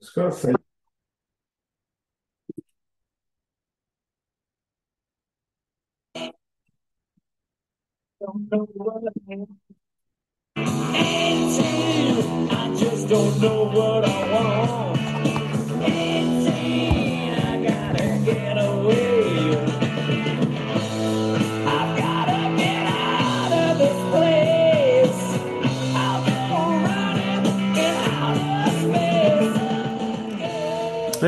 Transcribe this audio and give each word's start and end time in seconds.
It's 0.00 0.10
got 0.10 0.28
a 0.28 0.30
thing. 0.32 0.54
I 12.50 12.74
just 12.76 13.08
don't 13.08 13.40
know 13.40 13.70
what 13.72 14.04
I 14.08 14.32
want. 14.32 14.89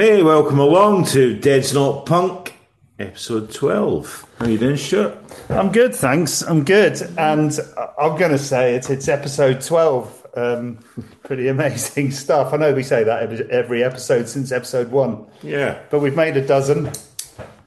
Hey, 0.02 0.20
welcome 0.20 0.58
along 0.58 1.04
to 1.12 1.38
Dead's 1.38 1.72
Not 1.72 2.06
Punk, 2.06 2.56
episode 2.98 3.52
12. 3.52 4.26
How 4.40 4.46
you 4.46 4.58
doing, 4.58 4.76
Stuart? 4.76 5.16
I'm 5.48 5.70
good, 5.70 5.94
thanks. 5.94 6.42
I'm 6.42 6.64
good, 6.64 7.00
and 7.16 7.56
I'm 7.96 8.18
going 8.18 8.32
to 8.32 8.38
say 8.38 8.74
it. 8.74 8.90
It's 8.90 9.06
episode 9.06 9.60
twelve. 9.60 10.26
Um, 10.34 10.78
pretty 11.22 11.46
amazing 11.46 12.10
stuff. 12.24 12.52
I 12.52 12.56
know 12.56 12.74
we 12.74 12.82
say 12.82 13.04
that 13.04 13.22
every, 13.22 13.48
every 13.48 13.84
episode 13.84 14.28
since 14.28 14.50
episode 14.50 14.90
one, 14.90 15.24
Yeah. 15.40 15.78
but 15.88 16.00
we've 16.00 16.16
made 16.16 16.36
a 16.36 16.44
dozen, 16.44 16.90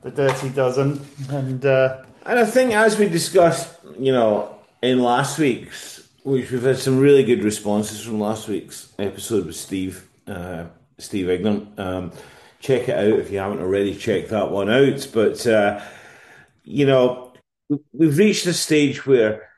the 0.02 0.12
dirty 0.12 0.50
dozen, 0.50 1.06
and 1.30 1.66
uh, 1.66 2.04
And 2.26 2.38
I 2.38 2.44
think, 2.46 2.74
as 2.74 3.00
we 3.00 3.08
discussed, 3.08 3.74
you 3.98 4.12
know, 4.12 4.58
in 4.82 5.02
last 5.02 5.40
week's, 5.40 6.06
which 6.24 6.52
we've 6.52 6.64
had 6.64 6.80
some 6.80 7.00
really 7.00 7.24
good 7.24 7.46
responses 7.46 8.04
from 8.04 8.20
last 8.20 8.50
week's 8.50 8.92
episode 9.00 9.46
with 9.46 9.56
Steve, 9.56 10.06
uh, 10.28 10.66
Steve 10.98 11.30
Ignorant. 11.30 11.80
Um, 11.80 12.12
check 12.60 12.90
it 12.90 12.98
out 12.98 13.20
if 13.20 13.32
you 13.32 13.40
haven't 13.40 13.60
already 13.62 13.96
checked 13.96 14.30
that 14.30 14.52
one 14.52 14.70
out. 14.70 15.08
But, 15.14 15.46
uh, 15.46 15.84
you 16.64 16.86
know, 16.86 17.34
we- 17.70 17.80
we've 17.94 18.18
reached 18.18 18.46
a 18.46 18.54
stage 18.54 19.06
where, 19.06 19.50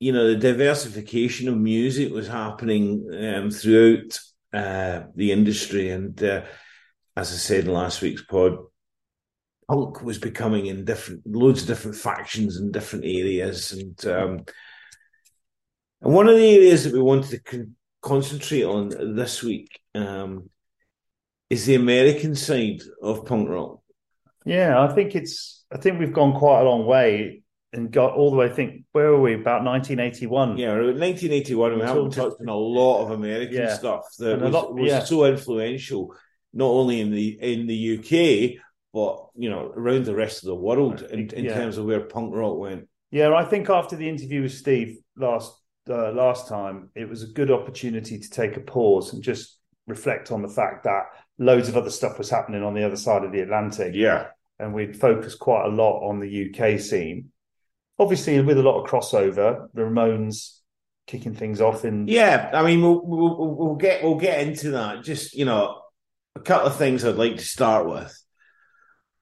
you 0.00 0.12
know, 0.12 0.28
the 0.28 0.36
diversification 0.36 1.48
of 1.48 1.56
music 1.56 2.12
was 2.12 2.28
happening 2.28 3.08
um, 3.14 3.50
throughout 3.50 4.18
uh, 4.52 5.02
the 5.14 5.32
industry. 5.32 5.90
And 5.90 6.22
uh, 6.22 6.44
as 7.16 7.32
I 7.32 7.36
said 7.36 7.64
in 7.64 7.72
last 7.72 8.00
week's 8.00 8.24
pod, 8.24 8.58
punk 9.68 10.02
was 10.02 10.18
becoming 10.18 10.66
in 10.66 10.84
different 10.84 11.22
loads 11.26 11.62
of 11.62 11.68
different 11.68 11.96
factions 11.96 12.56
in 12.58 12.72
different 12.72 13.04
areas 13.04 13.72
and 13.72 14.06
um 14.06 14.44
and 16.00 16.14
one 16.14 16.28
of 16.28 16.36
the 16.36 16.50
areas 16.56 16.84
that 16.84 16.92
we 16.92 17.00
wanted 17.02 17.30
to 17.30 17.38
con- 17.40 17.76
concentrate 18.00 18.64
on 18.64 18.88
this 19.14 19.42
week 19.42 19.78
um 19.94 20.48
is 21.50 21.66
the 21.66 21.74
american 21.74 22.34
side 22.34 22.80
of 23.02 23.24
punk 23.26 23.48
rock 23.48 23.80
yeah, 24.44 24.80
I 24.80 24.94
think 24.94 25.14
it's. 25.14 25.66
I 25.70 25.76
think 25.76 25.98
we've 25.98 26.12
gone 26.12 26.32
quite 26.32 26.60
a 26.62 26.64
long 26.64 26.86
way 26.86 27.42
and 27.74 27.90
got 27.92 28.14
all 28.14 28.30
the 28.30 28.36
way. 28.38 28.46
I 28.46 28.48
think 28.48 28.84
where 28.92 29.10
were 29.10 29.20
we? 29.20 29.34
About 29.34 29.62
1981. 29.62 30.56
yeah 30.56 30.68
1981 30.72 31.74
We 31.74 31.80
haven't 31.84 32.12
touched 32.12 32.36
on 32.40 32.48
a 32.48 32.54
lot 32.56 33.02
of 33.02 33.10
american 33.10 33.56
Yeah. 33.56 33.74
stuff 33.74 34.04
that 34.20 34.40
was, 34.40 34.52
lot- 34.52 34.74
was 34.74 34.88
yeah. 34.90 35.00
so 35.04 35.26
influential 35.26 36.14
not 36.54 36.70
only 36.70 37.00
in 37.02 37.10
the 37.10 37.28
in 37.42 37.66
the 37.66 37.98
uk 37.98 38.62
but 38.94 39.26
you 39.36 39.50
know 39.50 39.70
around 39.76 40.06
the 40.06 40.14
rest 40.14 40.42
of 40.42 40.46
the 40.46 40.54
world 40.54 41.02
in, 41.02 41.28
in 41.30 41.44
Yeah. 41.44 41.54
terms 41.54 41.76
of 41.76 41.84
where 41.84 42.00
punk 42.00 42.34
rock 42.34 42.56
went 42.56 42.88
Yeah, 43.10 43.34
I 43.34 43.44
think 43.44 43.68
after 43.68 43.96
the 43.96 44.08
interview 44.08 44.42
with 44.42 44.52
Steve 44.54 44.96
last 45.16 45.52
uh, 45.90 46.12
last 46.12 46.48
time, 46.48 46.90
it 46.94 47.06
was 47.08 47.22
a 47.22 47.32
good 47.38 47.50
opportunity 47.50 48.18
to 48.18 48.30
take 48.30 48.56
a 48.56 48.60
pause 48.60 49.12
and 49.12 49.22
just 49.22 49.58
reflect 49.86 50.30
on 50.32 50.40
the 50.42 50.48
fact 50.60 50.84
that 50.84 51.04
loads 51.38 51.68
of 51.68 51.76
other 51.76 51.90
stuff 51.90 52.18
was 52.18 52.30
happening 52.30 52.62
on 52.62 52.74
the 52.74 52.84
other 52.84 52.96
side 52.96 53.24
of 53.24 53.32
the 53.32 53.40
Atlantic, 53.40 53.94
yeah 53.94 54.28
and 54.58 54.74
we'd 54.74 55.00
focused 55.00 55.38
quite 55.38 55.66
a 55.66 55.68
lot 55.68 56.00
on 56.08 56.18
the 56.18 56.50
UK 56.50 56.80
scene. 56.80 57.30
Obviously, 57.98 58.40
with 58.40 58.58
a 58.58 58.62
lot 58.62 58.82
of 58.82 58.90
crossover, 58.90 59.68
the 59.74 59.82
Ramones 59.82 60.58
kicking 61.06 61.34
things 61.34 61.60
off 61.60 61.84
in 61.84 62.06
Yeah, 62.08 62.50
I 62.52 62.64
mean, 62.64 62.82
we'll, 62.82 63.00
we'll 63.04 63.54
we'll 63.54 63.74
get 63.76 64.02
we'll 64.02 64.16
get 64.16 64.46
into 64.46 64.72
that. 64.72 65.04
Just 65.04 65.34
you 65.34 65.44
know, 65.44 65.80
a 66.36 66.40
couple 66.40 66.68
of 66.68 66.76
things 66.76 67.04
I'd 67.04 67.16
like 67.16 67.36
to 67.36 67.44
start 67.44 67.88
with. 67.88 68.16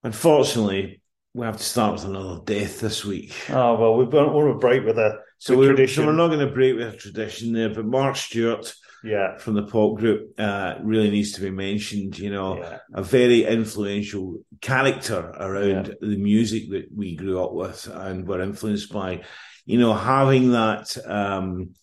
Unfortunately, 0.02 1.00
we 1.34 1.46
have 1.46 1.56
to 1.56 1.62
start 1.62 1.94
with 1.94 2.04
another 2.04 2.40
death 2.44 2.80
this 2.80 3.04
week. 3.04 3.34
Oh 3.50 3.76
well, 3.76 3.96
we're 3.96 4.18
on 4.18 4.50
a 4.50 4.58
break 4.58 4.84
with 4.84 4.98
a 4.98 5.18
So 5.38 5.56
we're, 5.56 5.68
tradition. 5.68 6.04
so 6.04 6.06
we're 6.06 6.16
not 6.16 6.28
going 6.28 6.46
to 6.46 6.52
break 6.52 6.76
with 6.76 6.94
a 6.94 6.96
tradition 6.96 7.52
there. 7.52 7.70
But 7.70 7.86
Mark 7.86 8.16
Stewart 8.16 8.72
yeah, 9.04 9.36
from 9.38 9.54
the 9.54 9.62
pop 9.64 9.96
group 9.98 10.38
uh, 10.38 10.74
really 10.82 11.10
needs 11.10 11.32
to 11.32 11.40
be 11.40 11.50
mentioned. 11.50 12.18
You 12.18 12.30
know, 12.30 12.58
yeah, 12.58 12.78
a 12.94 13.02
very 13.02 13.44
influential 13.44 14.38
character 14.60 15.18
around 15.38 15.94
the 16.00 16.16
music 16.16 16.70
that 16.70 16.86
we 16.94 17.16
grew 17.16 17.42
up 17.42 17.52
with 17.52 17.86
and 17.92 18.26
were 18.26 18.40
influenced 18.42 18.92
by. 18.92 19.22
You 19.64 19.78
know, 19.78 19.94
having 19.94 20.52
that 20.52 20.96
um, 21.06 21.74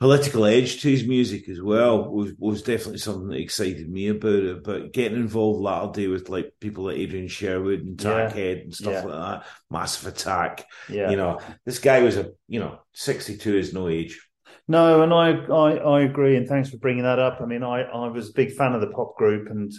political 0.00 0.44
edge 0.44 0.80
to 0.82 0.90
his 0.90 1.06
music 1.06 1.48
as 1.48 1.60
well 1.60 2.08
was, 2.10 2.32
was 2.38 2.62
definitely 2.62 2.98
something 2.98 3.28
that 3.28 3.40
excited 3.40 3.88
me 3.90 4.08
about 4.08 4.32
it. 4.32 4.64
But 4.64 4.92
getting 4.92 5.18
involved 5.18 5.60
latter 5.60 5.92
day 5.92 6.06
with 6.08 6.28
like 6.28 6.52
people 6.60 6.84
like 6.84 6.98
Adrian 6.98 7.28
Sherwood 7.28 7.80
and 7.80 8.00
Yeah. 8.02 8.28
And 8.32 8.74
stuff 8.74 8.92
Yeah. 8.92 9.04
like 9.04 9.40
that, 9.42 9.46
Massive 9.70 10.12
Attack. 10.12 10.66
yeah. 10.88 11.10
You 11.10 11.16
know, 11.16 11.40
this 11.64 11.78
guy 11.78 12.00
was 12.02 12.16
a 12.16 12.30
you 12.48 12.60
know 12.60 12.78
sixty 12.92 13.36
two 13.36 13.56
is 13.56 13.72
no 13.72 13.88
age. 13.88 14.20
No, 14.68 15.02
and 15.02 15.12
I, 15.12 15.30
I 15.52 15.76
I 15.76 16.00
agree, 16.02 16.36
and 16.36 16.46
thanks 16.46 16.70
for 16.70 16.78
bringing 16.78 17.02
that 17.02 17.18
up. 17.18 17.40
I 17.40 17.46
mean, 17.46 17.62
I 17.62 17.82
I 17.82 18.08
was 18.08 18.30
a 18.30 18.34
big 18.34 18.52
fan 18.52 18.74
of 18.74 18.80
the 18.80 18.86
pop 18.88 19.16
group, 19.16 19.50
and 19.50 19.72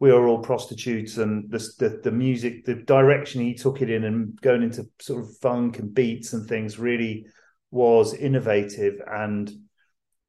we 0.00 0.10
are 0.10 0.26
all 0.26 0.38
prostitutes, 0.38 1.16
and 1.16 1.50
the 1.50 1.58
the, 1.78 2.00
the 2.04 2.12
music, 2.12 2.64
the 2.64 2.74
direction 2.74 3.40
he 3.40 3.54
took 3.54 3.80
it 3.82 3.90
in, 3.90 4.04
and 4.04 4.38
going 4.40 4.62
into 4.62 4.86
sort 5.00 5.22
of 5.22 5.36
funk 5.38 5.78
and 5.78 5.94
beats 5.94 6.32
and 6.32 6.46
things 6.46 6.78
really 6.78 7.26
was 7.70 8.14
innovative 8.14 8.94
and 9.06 9.52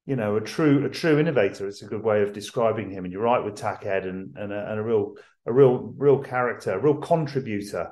you 0.06 0.16
know 0.16 0.36
a 0.36 0.42
true 0.42 0.86
a 0.86 0.90
true 0.90 1.20
innovator. 1.20 1.68
It's 1.68 1.82
a 1.84 1.88
good 1.88 2.04
way 2.04 2.22
of 2.22 2.34
describing 2.34 2.90
him. 2.90 3.06
And 3.06 3.14
you're 3.14 3.22
right 3.22 3.44
with 3.44 3.56
Tackhead 3.56 4.08
and 4.08 4.36
and 4.38 4.52
a, 4.52 4.72
and 4.72 4.80
a 4.80 4.84
real 4.84 5.16
a 5.46 5.54
real 5.54 5.94
real 5.98 6.20
character, 6.20 6.72
a 6.74 6.80
real 6.82 6.96
contributor 6.96 7.90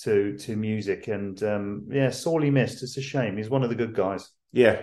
to 0.00 0.36
to 0.38 0.56
music. 0.56 1.08
And 1.08 1.40
um, 1.42 1.88
yeah, 1.90 2.10
sorely 2.10 2.50
missed. 2.50 2.82
It's 2.82 2.96
a 2.96 3.02
shame. 3.02 3.36
He's 3.36 3.50
one 3.50 3.62
of 3.62 3.68
the 3.68 3.76
good 3.76 3.94
guys. 3.94 4.30
Yeah, 4.52 4.80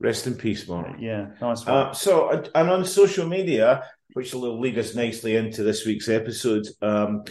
rest 0.00 0.26
in 0.26 0.34
peace, 0.34 0.68
Mark. 0.68 0.96
Yeah, 0.98 1.28
nice 1.40 1.64
one. 1.66 1.74
Uh, 1.74 1.92
so, 1.92 2.28
uh, 2.28 2.46
and 2.54 2.70
on 2.70 2.84
social 2.84 3.26
media, 3.26 3.84
which 4.14 4.32
will 4.34 4.60
lead 4.60 4.78
us 4.78 4.94
nicely 4.94 5.36
into 5.36 5.62
this 5.62 5.84
week's 5.86 6.08
episode, 6.08 6.66
um, 6.82 7.24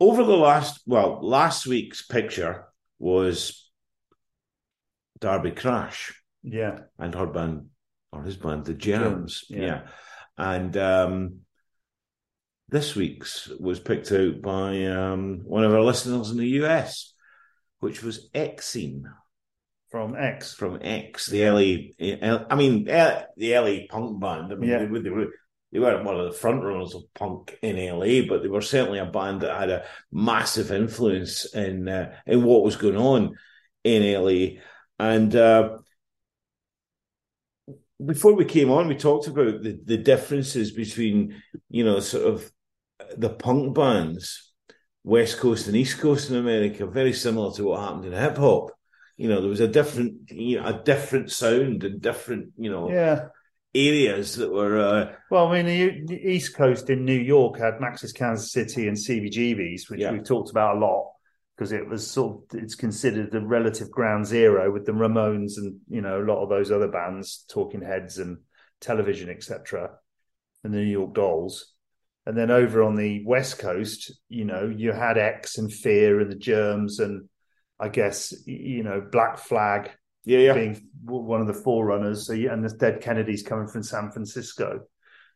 over 0.00 0.24
the 0.24 0.36
last, 0.36 0.80
well, 0.86 1.20
last 1.22 1.66
week's 1.66 2.04
picture 2.06 2.66
was 2.98 3.70
Darby 5.20 5.52
Crash 5.52 6.20
Yeah, 6.42 6.80
and 6.98 7.14
her 7.14 7.26
band, 7.26 7.68
or 8.12 8.22
his 8.22 8.36
band, 8.36 8.64
The 8.64 8.74
Germs. 8.74 9.42
Germs, 9.42 9.44
yeah. 9.48 9.60
yeah. 9.60 9.80
And 10.38 10.76
um, 10.76 11.40
this 12.68 12.94
week's 12.94 13.48
was 13.58 13.80
picked 13.80 14.12
out 14.12 14.42
by 14.42 14.84
um, 14.86 15.40
one 15.44 15.64
of 15.64 15.72
our 15.72 15.82
listeners 15.82 16.30
in 16.30 16.36
the 16.36 16.48
US, 16.64 17.14
which 17.80 18.02
was 18.02 18.28
Exene 18.34 19.04
from 19.90 20.16
X. 20.16 20.54
from 20.54 20.78
X, 20.82 21.26
the 21.26 21.44
LA, 21.48 22.40
I 22.50 22.54
mean, 22.54 22.84
the 22.84 23.26
LA 23.38 23.86
punk 23.88 24.20
band. 24.20 24.52
I 24.52 24.56
mean, 24.56 24.70
Yeah. 24.70 24.78
they, 24.80 24.86
were- 24.86 25.00
they 25.00 25.10
were 25.10 25.26
they 25.72 25.80
weren't 25.80 26.04
one 26.04 26.18
of 26.18 26.24
the 26.26 26.38
front 26.38 26.62
runners 26.62 26.94
of 26.94 27.02
punk 27.14 27.58
in 27.60 27.76
LA, 27.76 28.26
but 28.26 28.40
they 28.42 28.48
were 28.48 28.62
certainly 28.62 28.98
a 29.00 29.04
band 29.04 29.40
that 29.42 29.58
had 29.58 29.68
a 29.70 29.84
massive 30.12 30.70
influence 30.70 31.52
in 31.54 31.88
uh, 31.88 32.14
in 32.26 32.44
what 32.44 32.62
was 32.62 32.76
going 32.76 32.96
on 32.96 33.34
in 33.84 34.02
LA. 34.22 34.60
And 34.98 35.34
uh, 35.34 35.78
before 38.04 38.34
we 38.34 38.44
came 38.44 38.70
on, 38.70 38.88
we 38.88 38.94
talked 38.96 39.26
about 39.26 39.62
the, 39.62 39.78
the 39.84 39.96
differences 39.96 40.72
between, 40.72 41.42
you 41.68 41.84
know, 41.84 41.98
sort 42.00 42.26
of 42.26 42.50
the 43.16 43.30
punk 43.30 43.74
bands, 43.74 44.52
West 45.04 45.38
Coast 45.38 45.66
and 45.66 45.76
East 45.76 45.98
Coast 45.98 46.30
in 46.30 46.36
America, 46.36 46.86
very 46.86 47.12
similar 47.12 47.52
to 47.54 47.64
what 47.64 47.80
happened 47.80 48.04
in 48.06 48.12
hip 48.12 48.36
hop. 48.36 48.70
You 49.16 49.28
know, 49.28 49.40
there 49.40 49.48
was 49.50 49.60
a 49.60 49.68
different, 49.68 50.30
you 50.30 50.60
know, 50.60 50.66
a 50.66 50.82
different 50.82 51.30
sound 51.32 51.84
and 51.84 52.00
different, 52.00 52.52
you 52.58 52.70
know, 52.70 52.90
Yeah. 52.90 53.28
areas 53.74 54.36
that 54.36 54.52
were. 54.52 54.78
Uh, 54.78 55.12
Well, 55.30 55.48
I 55.48 55.62
mean, 55.62 55.66
the 55.66 56.04
the 56.14 56.30
East 56.30 56.54
Coast 56.54 56.90
in 56.90 57.04
New 57.04 57.18
York 57.18 57.58
had 57.58 57.80
Max's 57.80 58.12
Kansas 58.12 58.52
City 58.52 58.88
and 58.88 58.96
CBGBs, 58.96 59.88
which 59.90 60.00
Yeah. 60.00 60.12
we've 60.12 60.24
talked 60.24 60.50
about 60.50 60.76
a 60.76 60.80
lot 60.80 61.12
because 61.56 61.72
it 61.72 61.88
was 61.88 62.06
sort 62.06 62.36
of 62.54 62.60
it's 62.62 62.74
considered 62.74 63.30
the 63.30 63.40
relative 63.40 63.90
ground 63.90 64.26
zero 64.26 64.70
with 64.70 64.84
the 64.84 64.92
Ramones 64.92 65.56
and 65.56 65.80
you 65.88 66.02
know 66.02 66.20
a 66.20 66.26
lot 66.30 66.42
of 66.42 66.48
those 66.50 66.70
other 66.70 66.88
bands, 66.88 67.44
Talking 67.48 67.80
Heads 67.82 68.18
and 68.18 68.38
Television, 68.80 69.30
etc., 69.30 69.90
and 70.62 70.74
the 70.74 70.78
New 70.78 70.84
York 71.00 71.14
Dolls. 71.14 71.72
And 72.26 72.36
then 72.36 72.50
over 72.50 72.82
on 72.82 72.96
the 72.96 73.24
West 73.24 73.58
Coast, 73.60 74.12
you 74.28 74.44
know, 74.44 74.66
you 74.76 74.92
had 74.92 75.16
X 75.16 75.58
and 75.58 75.72
Fear 75.72 76.20
and 76.20 76.30
the 76.30 76.34
Germs 76.36 76.98
and 76.98 77.28
I 77.78 77.88
guess 77.88 78.34
you 78.46 78.82
know 78.82 79.06
Black 79.10 79.38
Flag 79.38 79.90
yeah, 80.26 80.38
yeah, 80.38 80.54
being 80.54 80.88
one 81.04 81.40
of 81.40 81.46
the 81.46 81.54
forerunners. 81.54 82.26
So, 82.26 82.32
yeah, 82.32 82.52
and 82.52 82.64
the 82.64 82.76
Dead 82.76 83.00
Kennedys 83.00 83.44
coming 83.44 83.68
from 83.68 83.84
San 83.84 84.10
Francisco. 84.10 84.80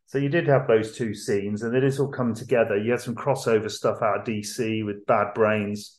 So 0.07 0.17
you 0.17 0.27
did 0.27 0.47
have 0.47 0.67
those 0.67 0.97
two 0.97 1.13
scenes, 1.13 1.63
and 1.63 1.73
it 1.73 1.85
is 1.85 1.97
all 1.97 2.09
come 2.09 2.33
together. 2.33 2.77
You 2.77 2.91
had 2.91 2.99
some 2.99 3.15
crossover 3.15 3.71
stuff 3.71 4.01
out 4.01 4.19
of 4.19 4.25
DC 4.25 4.85
with 4.85 5.05
Bad 5.05 5.33
Brains, 5.33 5.97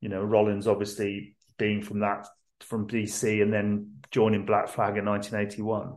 you 0.00 0.08
know, 0.08 0.22
Rollins 0.22 0.68
obviously 0.68 1.34
being 1.58 1.82
from 1.82 2.00
that 2.00 2.28
from 2.60 2.86
DC, 2.86 3.42
and 3.42 3.52
then 3.52 3.94
joining 4.12 4.46
Black 4.46 4.68
Flag 4.68 4.96
in 4.96 5.04
1981. 5.06 5.96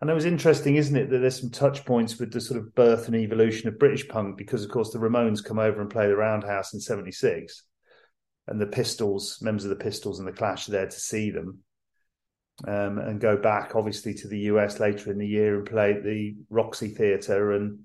And 0.00 0.10
it 0.10 0.14
was 0.14 0.24
interesting, 0.24 0.76
isn't 0.76 0.96
it, 0.96 1.10
that 1.10 1.18
there's 1.18 1.40
some 1.40 1.50
touch 1.50 1.84
points 1.84 2.18
with 2.18 2.32
the 2.32 2.40
sort 2.40 2.60
of 2.60 2.74
birth 2.74 3.08
and 3.08 3.16
evolution 3.16 3.68
of 3.68 3.78
British 3.78 4.08
punk, 4.08 4.38
because 4.38 4.64
of 4.64 4.70
course 4.70 4.90
the 4.90 4.98
Ramones 4.98 5.44
come 5.44 5.58
over 5.58 5.82
and 5.82 5.90
play 5.90 6.06
the 6.06 6.16
Roundhouse 6.16 6.72
in 6.72 6.80
'76, 6.80 7.62
and 8.46 8.60
the 8.60 8.66
Pistols, 8.66 9.38
members 9.40 9.64
of 9.64 9.70
the 9.70 9.76
Pistols 9.84 10.18
and 10.18 10.28
the 10.28 10.32
Clash, 10.32 10.68
are 10.68 10.72
there 10.72 10.86
to 10.86 11.00
see 11.00 11.30
them 11.30 11.60
um, 12.66 12.98
and 12.98 13.20
go 13.20 13.36
back 13.36 13.74
obviously 13.74 14.14
to 14.14 14.28
the 14.28 14.38
US 14.40 14.80
later 14.80 15.10
in 15.10 15.18
the 15.18 15.26
year 15.26 15.56
and 15.56 15.66
play 15.66 15.92
at 15.92 16.04
the 16.04 16.36
Roxy 16.48 16.88
Theatre 16.88 17.52
and 17.52 17.80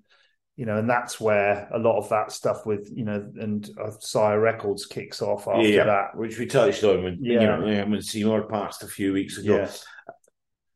you 0.56 0.66
know 0.66 0.78
and 0.78 0.90
that's 0.90 1.20
where 1.20 1.68
a 1.74 1.80
lot 1.80 1.98
of 1.98 2.10
that 2.10 2.32
stuff 2.32 2.66
with 2.66 2.90
you 2.94 3.04
know 3.04 3.32
and 3.40 3.70
uh, 3.82 3.92
Sire 4.00 4.40
Records 4.40 4.86
kicks 4.86 5.22
off 5.22 5.48
after 5.48 5.68
yeah, 5.68 5.86
that. 5.86 6.16
which 6.16 6.38
we 6.38 6.46
touched 6.46 6.84
on 6.84 7.04
when 7.04 7.18
you 7.22 7.40
know 7.40 7.66
yeah, 7.66 7.84
when 7.84 8.02
Seymour 8.02 8.44
passed 8.44 8.84
a 8.84 8.88
few 8.88 9.14
weeks 9.14 9.38
ago. 9.38 9.58
Yeah. 9.58 9.72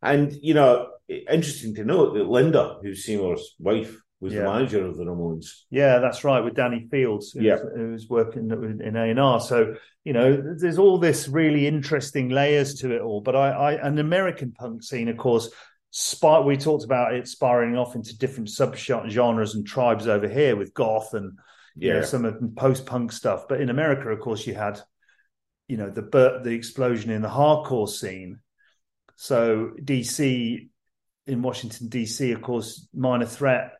And 0.01 0.33
you 0.41 0.53
know, 0.53 0.89
interesting 1.07 1.73
to 1.75 1.83
note 1.83 2.13
that 2.13 2.27
Linda, 2.27 2.77
who's 2.81 3.05
Seymour's 3.05 3.55
wife, 3.59 3.97
was 4.19 4.33
Yeah. 4.33 4.39
the 4.41 4.45
manager 4.45 4.85
of 4.85 4.97
the 4.97 5.03
Ramones. 5.05 5.63
Yeah, 5.69 5.99
that's 5.99 6.23
right. 6.23 6.43
With 6.43 6.55
Danny 6.55 6.87
Fields, 6.89 7.31
who, 7.31 7.41
Yeah. 7.41 7.55
was, 7.55 7.73
who 7.75 7.91
was 7.91 8.09
working 8.09 8.49
in 8.81 8.95
A 8.95 9.09
and 9.09 9.19
R. 9.19 9.39
So 9.39 9.75
you 10.03 10.13
know, 10.13 10.55
there's 10.55 10.77
all 10.77 10.99
this 10.99 11.27
really 11.27 11.65
interesting 11.65 12.29
layers 12.29 12.75
to 12.75 12.95
it 12.95 13.01
all. 13.01 13.21
But 13.21 13.35
I, 13.35 13.49
I 13.49 13.71
an 13.87 13.97
American 13.97 14.51
punk 14.51 14.83
scene, 14.83 15.09
of 15.09 15.17
course, 15.17 15.49
spy, 15.89 16.39
we 16.41 16.57
talked 16.57 16.83
about 16.83 17.13
it 17.15 17.27
spiraling 17.27 17.75
off 17.75 17.95
into 17.95 18.17
different 18.17 18.49
sub 18.49 18.75
genres 18.75 19.55
and 19.55 19.65
tribes 19.65 20.07
over 20.07 20.27
here 20.27 20.55
with 20.55 20.73
goth 20.73 21.13
and 21.13 21.39
you 21.77 21.91
know, 21.91 22.01
some 22.03 22.23
of 22.23 22.39
the 22.39 22.47
post 22.49 22.85
punk 22.85 23.11
stuff. 23.11 23.47
But 23.49 23.61
in 23.61 23.69
America, 23.69 24.07
of 24.09 24.19
course, 24.19 24.45
you 24.47 24.53
had, 24.53 24.79
you 25.67 25.75
know, 25.77 25.89
the 25.89 26.03
the 26.43 26.51
explosion 26.51 27.09
in 27.11 27.21
the 27.21 27.27
hardcore 27.27 27.89
scene. 27.89 28.39
So 29.15 29.71
DC 29.83 30.69
in 31.27 31.41
Washington 31.41 31.89
DC, 31.89 32.33
of 32.33 32.41
course, 32.41 32.87
Minor 32.93 33.25
Threat 33.25 33.71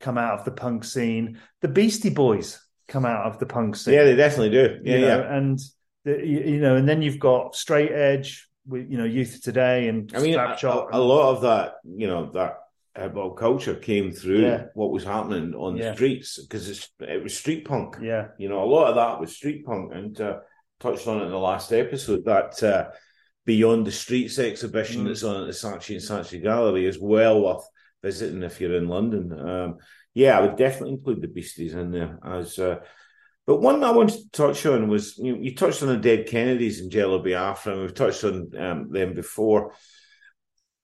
come 0.00 0.18
out 0.18 0.38
of 0.38 0.44
the 0.44 0.50
punk 0.50 0.84
scene. 0.84 1.38
The 1.60 1.68
Beastie 1.68 2.10
Boys 2.10 2.60
come 2.88 3.04
out 3.04 3.26
of 3.26 3.38
the 3.38 3.46
punk 3.46 3.76
scene. 3.76 3.94
yeah, 3.94 4.04
they 4.04 4.16
definitely 4.16 4.50
do. 4.50 4.80
Yeah, 4.82 4.94
you 4.96 5.00
know, 5.02 5.18
yeah. 5.20 5.36
and 5.36 5.58
the, 6.04 6.12
you, 6.26 6.40
you 6.54 6.60
know, 6.60 6.76
and 6.76 6.88
then 6.88 7.02
you've 7.02 7.18
got 7.20 7.54
Straight 7.54 7.92
Edge 7.92 8.48
with 8.66 8.90
you 8.90 8.98
know 8.98 9.04
Youth 9.04 9.36
of 9.36 9.42
Today 9.42 9.88
and 9.88 10.10
I 10.14 10.20
mean, 10.20 10.34
a, 10.34 10.38
Slapshot. 10.38 10.88
a- 10.92 10.98
lot 11.00 11.30
of 11.36 11.42
that, 11.42 11.74
you 11.84 12.06
know, 12.06 12.30
that 12.32 12.56
hip 12.96 13.14
hop 13.14 13.36
culture 13.38 13.74
came 13.74 14.10
through 14.10 14.40
Yeah. 14.42 14.64
what 14.74 14.90
was 14.90 15.04
happening 15.04 15.54
on 15.54 15.76
Yeah. 15.76 15.90
the 15.90 15.94
streets 15.96 16.42
because 16.42 16.68
it's 16.68 16.88
it 17.00 17.22
was 17.22 17.36
street 17.36 17.64
punk. 17.66 17.96
yeah, 18.02 18.28
You 18.38 18.48
know, 18.48 18.62
a 18.62 18.66
lot 18.66 18.88
of 18.88 18.96
that 18.96 19.20
was 19.20 19.34
street 19.36 19.64
punk, 19.64 19.92
and 19.94 20.20
uh, 20.20 20.38
touched 20.80 21.06
on 21.06 21.20
it 21.20 21.24
in 21.26 21.30
the 21.30 21.38
last 21.38 21.72
episode. 21.72 22.24
That 22.24 22.62
uh, 22.62 22.88
Beyond 23.46 23.86
the 23.86 23.92
Streets 23.92 24.38
exhibition 24.38 25.04
Mm. 25.04 25.08
that's 25.08 25.24
on 25.24 25.40
at 25.40 25.46
the 25.46 25.52
Saatchi 25.52 25.94
and 25.94 26.02
Saatchi 26.02 26.42
Gallery 26.42 26.86
is 26.86 26.98
well 26.98 27.40
worth 27.42 27.66
visiting 28.02 28.42
if 28.42 28.60
you're 28.60 28.76
in 28.76 28.88
London. 28.88 29.32
Um, 29.38 29.78
yeah, 30.14 30.38
I 30.38 30.42
would 30.42 30.56
definitely 30.56 30.94
include 30.94 31.22
the 31.22 31.28
Beasties 31.28 31.74
in 31.74 31.90
there 31.90 32.18
as. 32.24 32.58
Uh, 32.58 32.80
but 33.46 33.60
one 33.60 33.82
I 33.82 33.90
wanted 33.90 34.20
to 34.20 34.30
touch 34.30 34.64
on 34.66 34.88
was 34.88 35.18
you, 35.18 35.36
you 35.36 35.54
touched 35.54 35.82
on 35.82 35.88
the 35.88 35.96
Dead 35.96 36.26
Kennedys 36.26 36.80
and 36.80 36.90
Jello 36.90 37.22
Biafra, 37.22 37.72
and 37.72 37.82
we've 37.82 37.94
touched 37.94 38.22
on 38.24 38.50
um, 38.56 38.90
them 38.92 39.14
before. 39.14 39.74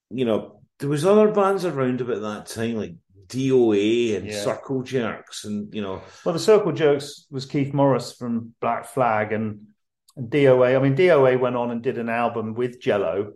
You 0.09 0.25
know, 0.25 0.61
there 0.79 0.89
was 0.89 1.05
other 1.05 1.31
bands 1.31 1.65
around 1.65 2.01
about 2.01 2.21
that 2.21 2.45
time 2.47 2.75
like 2.75 2.95
DOA 3.27 4.15
and 4.17 4.27
Yeah. 4.27 4.41
Circle 4.41 4.83
Jerks, 4.83 5.45
and 5.45 5.73
you 5.73 5.81
know, 5.81 6.01
Well, 6.25 6.33
the 6.33 6.39
Circle 6.39 6.71
Jerks 6.71 7.25
was 7.29 7.45
Keith 7.45 7.73
Morris 7.73 8.13
from 8.13 8.53
Black 8.61 8.85
Flag 8.85 9.33
and, 9.33 9.67
and 10.15 10.29
DOA. 10.29 10.77
I 10.77 10.81
mean, 10.81 10.95
DOA 10.95 11.39
went 11.39 11.55
on 11.55 11.71
and 11.71 11.81
did 11.81 11.97
an 11.97 12.09
album 12.09 12.53
with 12.53 12.81
Jello. 12.81 13.33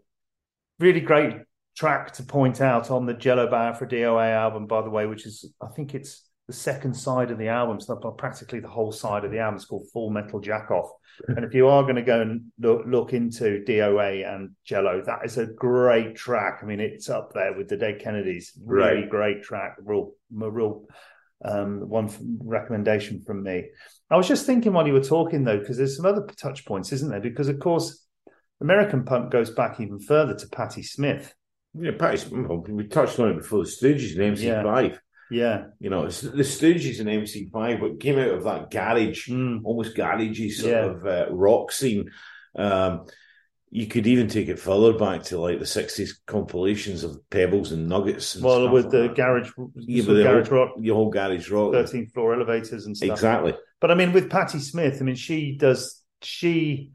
Really 0.80 1.02
great 1.02 1.36
track 1.76 2.14
to 2.14 2.24
point 2.24 2.62
out 2.62 2.92
on 2.92 3.06
the 3.06 3.14
Jello 3.14 3.50
Biafra 3.50 3.88
DOA 3.88 4.32
album, 4.34 4.68
by 4.68 4.82
the 4.82 4.90
way, 4.90 5.06
which 5.06 5.26
is, 5.26 5.52
I 5.62 5.68
think 5.68 5.96
it's 5.96 6.28
the 6.48 6.54
second 6.54 6.94
side 6.96 7.32
of 7.32 7.38
the 7.38 7.48
album. 7.48 7.78
It's 7.78 7.88
not 7.90 8.02
practically 8.18 8.60
the 8.60 8.68
whole 8.68 8.92
side 8.92 9.24
of 9.26 9.32
the 9.32 9.40
album. 9.40 9.56
It's 9.56 9.66
called 9.66 9.88
Full 9.94 10.10
Metal 10.10 10.40
Jack 10.40 10.70
Off. 10.72 10.90
and 11.28 11.46
if 11.46 11.54
you 11.54 11.68
are 11.68 11.84
going 11.84 11.96
to 11.96 12.02
go 12.02 12.22
and 12.22 12.52
look, 12.60 12.84
look 12.88 13.14
into 13.14 13.64
DOA 13.68 14.28
and 14.28 14.52
Jello, 14.66 15.02
that 15.06 15.20
is 15.26 15.38
a 15.38 15.46
great 15.46 16.16
track. 16.16 16.60
I 16.62 16.66
mean, 16.66 16.80
it's 16.80 17.10
up 17.10 17.32
there 17.34 17.54
with 17.56 17.68
the 17.70 17.78
Dead 17.78 18.00
Kennedys. 18.00 18.54
Really 18.64 19.02
Right. 19.02 19.10
great 19.10 19.44
track. 19.44 19.76
Real, 19.84 20.12
a 20.42 20.50
real 20.50 20.86
um, 21.44 21.88
one 21.90 22.10
recommendation 22.44 23.22
from 23.26 23.44
me. 23.44 23.70
I 24.10 24.18
was 24.18 24.28
just 24.28 24.46
thinking 24.46 24.74
while 24.74 24.86
you 24.88 24.94
were 24.94 25.04
talking 25.04 25.44
though, 25.44 25.60
because 25.60 25.78
there's 25.78 25.96
some 25.96 26.06
other 26.06 26.26
touch 26.38 26.66
points, 26.66 26.92
isn't 26.92 27.10
there? 27.10 27.20
Because 27.22 27.48
of 27.48 27.60
course, 27.60 28.06
American 28.62 29.06
punk 29.06 29.32
goes 29.32 29.50
back 29.50 29.80
even 29.80 30.00
further 30.00 30.36
to 30.36 30.48
Patti 30.50 30.84
Smith. 30.84 31.34
Yeah, 31.74 31.92
Patti, 31.98 32.36
we 32.36 32.88
touched 32.88 33.20
on 33.20 33.30
it 33.30 33.38
before. 33.38 33.60
The 33.64 33.70
Stooges 33.70 34.18
and 34.20 34.38
MC5. 34.38 34.98
Yeah, 35.30 35.68
You 35.80 35.90
know, 35.90 36.04
it's 36.06 36.20
the 36.20 36.44
Stooges 36.44 37.00
and 37.00 37.08
MC5, 37.08 37.80
what 37.82 38.00
came 38.02 38.20
out 38.20 38.28
of 38.34 38.44
that 38.44 38.70
garage, 38.70 39.30
Mm. 39.30 39.62
almost 39.64 39.96
garagey 39.96 40.52
sort 40.52 40.72
Yeah. 40.74 40.86
of 40.86 41.06
uh, 41.06 41.28
rock 41.32 41.72
scene. 41.72 42.12
Um, 42.54 43.06
you 43.70 43.86
could 43.88 44.06
even 44.06 44.28
take 44.28 44.50
it 44.50 44.60
further 44.60 44.92
back 44.98 45.24
to 45.24 45.40
like 45.40 45.60
the 45.60 45.66
60s 45.66 46.20
compilations 46.28 47.06
of 47.06 47.18
Pebbles 47.30 47.72
and 47.72 47.88
Nuggets. 47.88 48.36
And 48.36 48.44
well, 48.44 48.70
with 48.70 48.84
like 48.86 48.92
the 48.92 48.98
that. 49.04 49.16
garage, 49.16 49.50
Yeah, 49.76 50.04
the 50.04 50.24
garage 50.24 50.50
whole, 50.50 50.58
rock, 50.58 50.72
your 50.82 50.96
whole 50.96 51.10
garage 51.10 51.50
rock. 51.50 51.72
13th 51.72 52.12
floor 52.12 52.34
elevators 52.34 52.86
and 52.86 52.98
stuff. 52.98 53.12
Exactly. 53.12 53.54
But 53.80 53.92
I 53.92 53.96
mean, 53.96 54.12
with 54.12 54.30
Patti 54.30 54.60
Smith, 54.60 54.98
I 55.00 55.06
mean, 55.06 55.16
she 55.16 55.56
does 55.56 56.04
she 56.22 56.92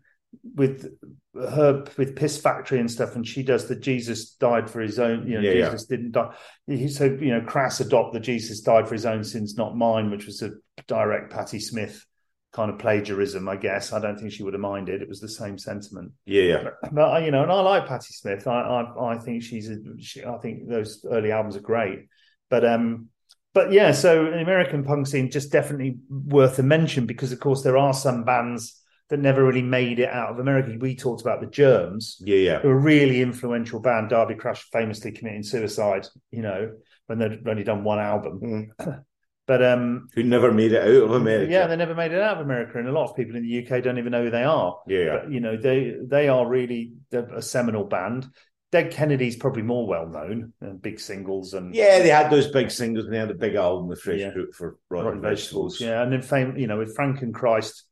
with 0.55 0.97
her 1.35 1.85
with 1.97 2.17
Piss 2.17 2.41
Factory 2.41 2.81
and 2.81 2.91
stuff, 2.91 3.15
and 3.15 3.27
she 3.27 3.43
does 3.43 3.69
the 3.69 3.77
Jesus 3.77 4.31
died 4.31 4.71
for 4.71 4.81
his 4.81 4.99
own. 4.99 5.27
You 5.27 5.35
know, 5.35 5.41
Yeah, 5.41 5.53
yeah. 5.53 5.65
Jesus 5.67 5.87
didn't 5.87 6.13
die. 6.13 6.35
He 6.67 6.89
said, 6.89 7.21
you 7.21 7.31
know, 7.31 7.43
crass 7.43 7.81
adopt 7.81 8.15
the 8.15 8.21
Jesus 8.21 8.61
died 8.61 8.89
for 8.89 8.95
his 8.95 9.07
own 9.07 9.25
sins, 9.25 9.57
not 9.57 9.77
mine, 9.77 10.11
which 10.11 10.27
was 10.27 10.43
a 10.43 10.53
direct 10.87 11.33
Patti 11.33 11.61
Smith 11.61 12.05
kind 12.53 12.71
of 12.71 12.79
plagiarism, 12.79 13.49
I 13.49 13.57
guess. 13.57 13.93
I 13.93 14.01
don't 14.01 14.19
think 14.19 14.33
she 14.33 14.43
would 14.43 14.55
have 14.55 14.61
minded. 14.61 15.03
It 15.03 15.09
was 15.09 15.21
the 15.21 15.29
same 15.29 15.59
sentiment. 15.59 16.13
Yeah, 16.25 16.43
yeah. 16.43 16.69
But 16.91 17.23
you 17.23 17.31
know, 17.31 17.43
and 17.43 17.53
I 17.53 17.61
like 17.61 17.87
Patti 17.87 18.13
Smith. 18.13 18.47
I 18.47 18.61
I, 18.61 19.13
I 19.15 19.19
think 19.19 19.43
she's 19.43 19.69
a, 19.71 19.77
she, 19.99 20.25
I 20.25 20.39
think 20.39 20.69
those 20.69 21.05
early 21.09 21.33
albums 21.33 21.57
are 21.57 21.61
great. 21.61 22.07
But 22.49 22.65
um, 22.65 23.09
but 23.53 23.73
yeah, 23.73 23.93
so 23.93 24.25
the 24.25 24.41
American 24.41 24.85
punk 24.85 25.07
scene 25.07 25.31
just 25.31 25.53
definitely 25.53 25.99
worth 26.09 26.59
a 26.59 26.63
mention 26.63 27.07
because 27.07 27.33
of 27.33 27.41
course 27.41 27.63
there 27.63 27.77
are 27.77 27.95
some 27.95 28.25
bands 28.25 28.83
that 29.09 29.19
never 29.21 29.45
really 29.45 29.63
made 29.63 29.99
it 30.01 30.09
out 30.09 30.31
of 30.31 30.39
America. 30.39 30.77
We 30.81 30.97
talked 30.97 31.21
about 31.23 31.41
the 31.41 31.47
Germs, 31.47 32.17
Yeah, 32.25 32.37
yeah. 32.39 32.59
who 32.61 32.69
are 32.71 32.73
a 32.79 32.81
really 32.81 33.23
influential 33.23 33.81
band. 33.81 34.11
Darby 34.11 34.35
Crash 34.35 34.69
famously 34.73 35.13
committing 35.13 35.43
suicide, 35.45 36.07
you 36.31 36.43
know, 36.43 36.73
when 37.07 37.19
they'd 37.19 37.47
only 37.47 37.65
done 37.65 37.85
one 37.85 37.99
album. 38.01 38.73
But 39.49 39.63
um, 39.63 40.09
Who 40.15 40.25
never 40.25 40.51
made 40.51 40.73
it 40.73 40.83
out 40.83 41.05
of 41.05 41.13
America. 41.13 41.53
yeah, 41.53 41.69
they 41.69 41.77
never 41.77 41.95
made 41.95 42.11
it 42.11 42.21
out 42.21 42.39
of 42.39 42.45
America, 42.45 42.81
and 42.81 42.89
a 42.89 42.93
lot 42.93 43.09
of 43.09 43.15
people 43.15 43.37
in 43.37 43.45
the 43.45 43.65
UK 43.65 43.81
don't 43.81 43.97
even 43.97 44.11
know 44.11 44.25
who 44.25 44.31
they 44.31 44.43
are 44.43 44.77
yeah. 44.89 45.19
but 45.21 45.31
you 45.31 45.39
know 45.39 45.57
they 45.57 45.95
they 46.05 46.29
are 46.29 46.49
really 46.49 46.95
a 47.13 47.41
seminal 47.41 47.85
band. 47.85 48.27
Dead 48.73 48.91
Kennedy's 48.91 49.37
probably 49.37 49.63
more 49.63 49.87
well 49.87 50.09
known 50.09 50.53
and 50.61 50.83
big 50.83 50.99
singles 50.99 51.55
and 51.55 51.73
Yeah, 51.73 52.01
they 52.01 52.09
had 52.09 52.29
those 52.29 52.49
big 52.51 52.73
singles 52.73 53.05
and 53.05 53.15
they 53.15 53.19
had 53.21 53.31
a 53.31 53.35
big 53.35 53.55
album 53.55 53.87
with 53.87 54.01
Fresh 54.01 54.19
Yeah. 54.19 54.33
Fruit 54.33 54.53
for 54.53 54.79
rotten 54.91 55.07
Rotten 55.07 55.23
vegetables. 55.23 55.75
Vegetables. 55.75 55.81
Yeah, 55.81 56.03
and 56.03 56.13
then 56.13 56.23
fame 56.23 56.57
you 56.57 56.67
know 56.67 56.79
with 56.79 56.97
Frankenchrist, 56.97 57.83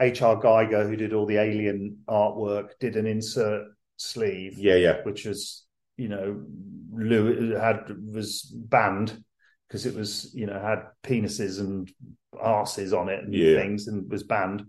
H.R. 0.00 0.40
Giger 0.40 0.88
who 0.88 0.96
did 0.96 1.12
all 1.12 1.26
the 1.26 1.36
Alien 1.36 1.98
artwork 2.08 2.70
did 2.80 2.96
an 2.96 3.06
insert 3.06 3.66
sleeve, 3.96 4.54
Yeah, 4.56 4.76
yeah. 4.76 5.02
which 5.02 5.26
was 5.26 5.64
you 5.96 6.08
know 6.08 6.42
Lou 6.92 7.54
had 7.54 7.90
was 8.12 8.42
banned 8.42 9.22
because 9.68 9.86
it 9.86 9.94
was 9.94 10.32
you 10.34 10.46
know 10.46 10.58
had 10.58 10.84
penises 11.02 11.60
and 11.60 11.90
arses 12.34 12.98
on 12.98 13.08
it 13.08 13.22
and 13.22 13.34
Yeah. 13.34 13.56
things 13.60 13.86
and 13.88 14.10
was 14.10 14.22
banned. 14.22 14.64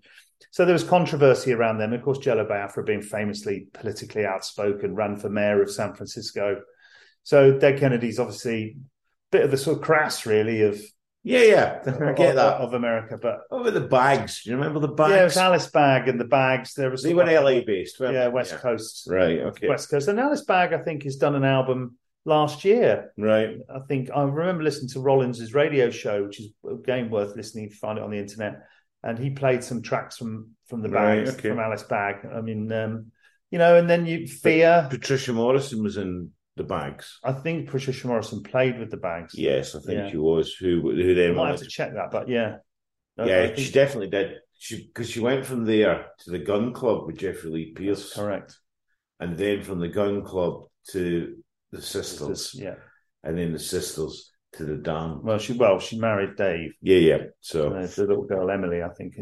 So 0.52 0.66
there 0.66 0.74
was 0.74 0.84
controversy 0.84 1.54
around 1.54 1.78
them. 1.78 1.94
Of 1.94 2.02
course, 2.02 2.18
Jello 2.18 2.46
Biafra 2.46 2.84
being 2.84 3.02
famously 3.02 3.68
politically 3.74 4.26
outspoken, 4.26 4.96
ran 4.96 5.16
for 5.16 5.30
mayor 5.30 5.62
of 5.62 5.72
San 5.72 5.94
Francisco. 5.94 6.62
So 7.24 7.58
Dead 7.58 7.80
Kennedy's 7.80 8.20
obviously 8.20 8.76
a 8.76 9.32
bit 9.32 9.46
of 9.46 9.52
the 9.52 9.58
sort 9.58 9.78
of 9.78 9.84
crass, 9.84 10.26
really, 10.26 10.64
of 10.64 10.82
Yeah, 11.24 11.44
yeah. 11.44 11.80
I 11.86 12.14
get 12.14 12.30
of, 12.32 12.36
that. 12.36 12.54
of 12.62 12.74
America. 12.74 13.18
But 13.22 13.42
What 13.50 13.62
about 13.62 13.74
the 13.74 13.88
bags? 13.88 14.44
Do 14.44 14.50
you 14.50 14.56
remember 14.56 14.80
the 14.80 14.88
bags? 14.88 15.12
yeah, 15.12 15.22
it 15.22 15.26
was 15.26 15.38
Alice 15.38 15.68
Bag 15.68 16.08
and 16.08 16.20
the 16.20 16.26
Bags. 16.26 16.74
There 16.74 16.90
was 16.90 17.04
they 17.04 17.14
were 17.14 17.26
LA 17.26 17.62
based, 17.62 18.00
yeah? 18.00 18.28
West 18.28 18.56
Coast, 18.56 19.08
Right, 19.10 19.40
okay. 19.40 19.68
West 19.68 19.90
Coast. 19.90 20.08
And 20.08 20.20
Alice 20.20 20.44
Bag, 20.44 20.74
I 20.74 20.80
think, 20.80 21.04
has 21.04 21.18
done 21.18 21.36
an 21.36 21.44
album 21.44 21.98
last 22.26 22.66
year. 22.66 23.14
Right. 23.18 23.58
I 23.70 23.80
think 23.88 24.10
I 24.16 24.24
remember 24.24 24.64
listening 24.64 24.90
to 24.90 25.00
Rollins's 25.00 25.54
radio 25.54 25.92
show, 25.92 26.24
which 26.26 26.40
is 26.40 26.52
again 26.70 27.10
worth 27.10 27.36
listening 27.36 27.66
if 27.66 27.72
you 27.72 27.78
find 27.78 27.98
it 28.00 28.04
on 28.04 28.12
the 28.12 28.18
internet. 28.20 28.64
And 29.04 29.18
he 29.18 29.32
played 29.32 29.64
some 29.64 29.82
tracks 29.82 30.18
from 30.18 30.52
from 30.68 30.82
the 30.82 30.90
Right, 30.90 31.26
bags 31.26 31.36
okay. 31.38 31.50
from 31.50 31.60
Alice 31.60 31.84
Bag. 31.84 32.26
I 32.34 32.42
mean, 32.42 32.72
um, 32.72 33.12
you 33.50 33.58
know, 33.60 33.76
and 33.78 33.90
then 33.90 34.06
you 34.06 34.28
Fear. 34.28 34.88
Patricia 34.90 35.34
Morrison 35.34 35.84
was 35.84 35.98
in 35.98 36.32
the 36.62 36.68
Bags. 36.68 37.20
I 37.24 37.34
think 37.34 37.70
Patricia 37.70 38.08
Morrison 38.08 38.44
played 38.44 38.78
with 38.80 38.92
the 38.92 38.98
Bags. 38.98 39.34
Yes, 39.36 39.76
I 39.76 39.80
think 39.80 39.98
Yeah. 40.00 40.10
she 40.12 40.18
was. 40.18 40.54
Who 40.60 40.82
who 40.82 41.12
I 41.12 41.14
then 41.14 41.36
might 41.36 41.50
have 41.52 41.60
to 41.60 41.66
check 41.68 41.94
that, 41.94 42.12
but 42.12 42.28
yeah. 42.28 42.58
I 43.18 43.26
Yeah, 43.28 43.46
think 43.48 43.58
she 43.60 43.72
definitely 43.72 44.10
did. 44.10 44.38
She 44.58 44.86
because 44.88 45.10
she 45.10 45.20
went 45.20 45.46
from 45.46 45.66
there 45.66 46.08
to 46.20 46.32
the 46.32 46.40
Gun 46.40 46.72
Club 46.74 47.06
with 47.08 47.18
Jeffrey 47.18 47.50
Lee 47.52 47.74
Pierce, 47.74 48.04
that's 48.04 48.16
correct. 48.16 48.58
and 49.20 49.38
then 49.38 49.62
from 49.64 49.80
the 49.80 49.88
Gun 49.90 50.24
Club 50.24 50.66
to 50.92 51.38
the 51.72 51.82
Sisters, 51.82 52.54
Yeah. 52.56 52.76
and 53.24 53.38
then 53.38 53.52
the 53.54 53.60
Sisters 53.60 54.31
to 54.54 54.66
the 54.66 54.76
Dam. 54.76 55.24
Well, 55.24 55.38
she 55.40 55.54
well 55.54 55.80
she 55.80 55.98
married 55.98 56.36
Dave. 56.36 56.74
Yeah, 56.82 56.98
yeah. 56.98 57.18
So 57.40 57.74
Uh, 57.74 57.88
the 57.88 58.06
little 58.06 58.26
girl 58.26 58.50
Emily, 58.52 58.84
I 58.84 58.90
think. 58.90 59.16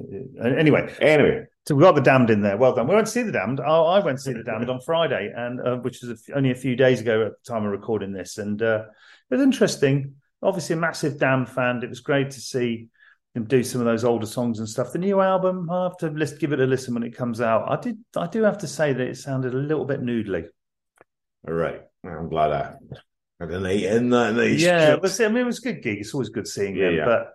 Anyway, 0.44 0.94
anyway, 1.02 1.46
so 1.68 1.76
we 1.76 1.84
got 1.84 1.96
the 1.96 2.02
Damned 2.02 2.30
in 2.32 2.42
there. 2.42 2.58
Well 2.58 2.74
done. 2.74 2.88
We 2.88 2.96
went 2.96 3.08
to 3.08 3.14
see 3.14 3.22
the 3.24 3.32
Damned. 3.32 3.60
I, 3.60 3.66
I 3.68 4.00
went 4.04 4.18
to 4.18 4.24
see 4.24 4.34
the 4.34 4.44
Damned 4.44 4.70
on 4.70 4.82
Friday, 4.82 5.32
and 5.36 5.60
uh, 5.62 5.76
which 5.78 6.02
was 6.02 6.10
a 6.12 6.14
f- 6.14 6.36
only 6.38 6.52
a 6.52 6.56
few 6.56 6.76
days 6.76 7.02
ago 7.02 7.26
at 7.26 7.32
the 7.32 7.52
time 7.52 7.64
of 7.66 7.72
recording 7.72 8.12
this, 8.12 8.38
and 8.38 8.62
uh, 8.62 8.86
it 9.30 9.36
was 9.36 9.42
interesting. 9.42 10.16
Obviously, 10.42 10.74
a 10.74 10.80
massive 10.80 11.20
Damned 11.20 11.50
fan. 11.50 11.82
It 11.84 11.90
was 11.90 12.00
great 12.00 12.32
to 12.32 12.40
see 12.42 12.88
them 13.36 13.44
do 13.46 13.62
some 13.64 13.82
of 13.82 13.86
those 13.86 14.04
older 14.04 14.26
songs 14.26 14.58
and 14.58 14.68
stuff. 14.68 14.92
The 14.94 14.98
new 14.98 15.22
album, 15.22 15.70
I 15.70 15.84
have 15.84 15.98
to 15.98 16.08
list, 16.08 16.40
give 16.40 16.54
it 16.54 16.60
a 16.60 16.66
listen 16.66 16.96
when 16.96 17.04
it 17.04 17.16
comes 17.16 17.40
out. 17.42 17.70
I 17.70 17.80
did. 17.80 17.98
I 18.16 18.26
do 18.26 18.42
have 18.44 18.58
to 18.60 18.68
say 18.68 18.94
that 18.94 19.08
it 19.08 19.18
sounded 19.18 19.54
a 19.54 19.58
little 19.58 19.86
bit 19.86 20.02
noodly. 20.02 20.48
all 21.48 21.54
right. 21.54 21.82
I'm 22.04 22.30
glad 22.30 22.52
I 22.52 22.74
had 23.40 23.52
a 23.52 23.60
night 23.60 23.84
in 23.84 24.10
that 24.10 24.36
night. 24.36 24.60
Yeah, 24.60 24.98
but 24.98 25.12
see, 25.12 25.26
I 25.26 25.30
mean, 25.30 25.38
it 25.44 25.46
was 25.46 25.60
a 25.60 25.62
good 25.62 25.82
gig. 25.82 26.00
It's 26.00 26.14
always 26.14 26.30
good 26.30 26.48
seeing 26.48 26.76
Yeah, 26.76 26.88
them. 26.88 26.96
yeah. 26.96 27.06
But 27.06 27.34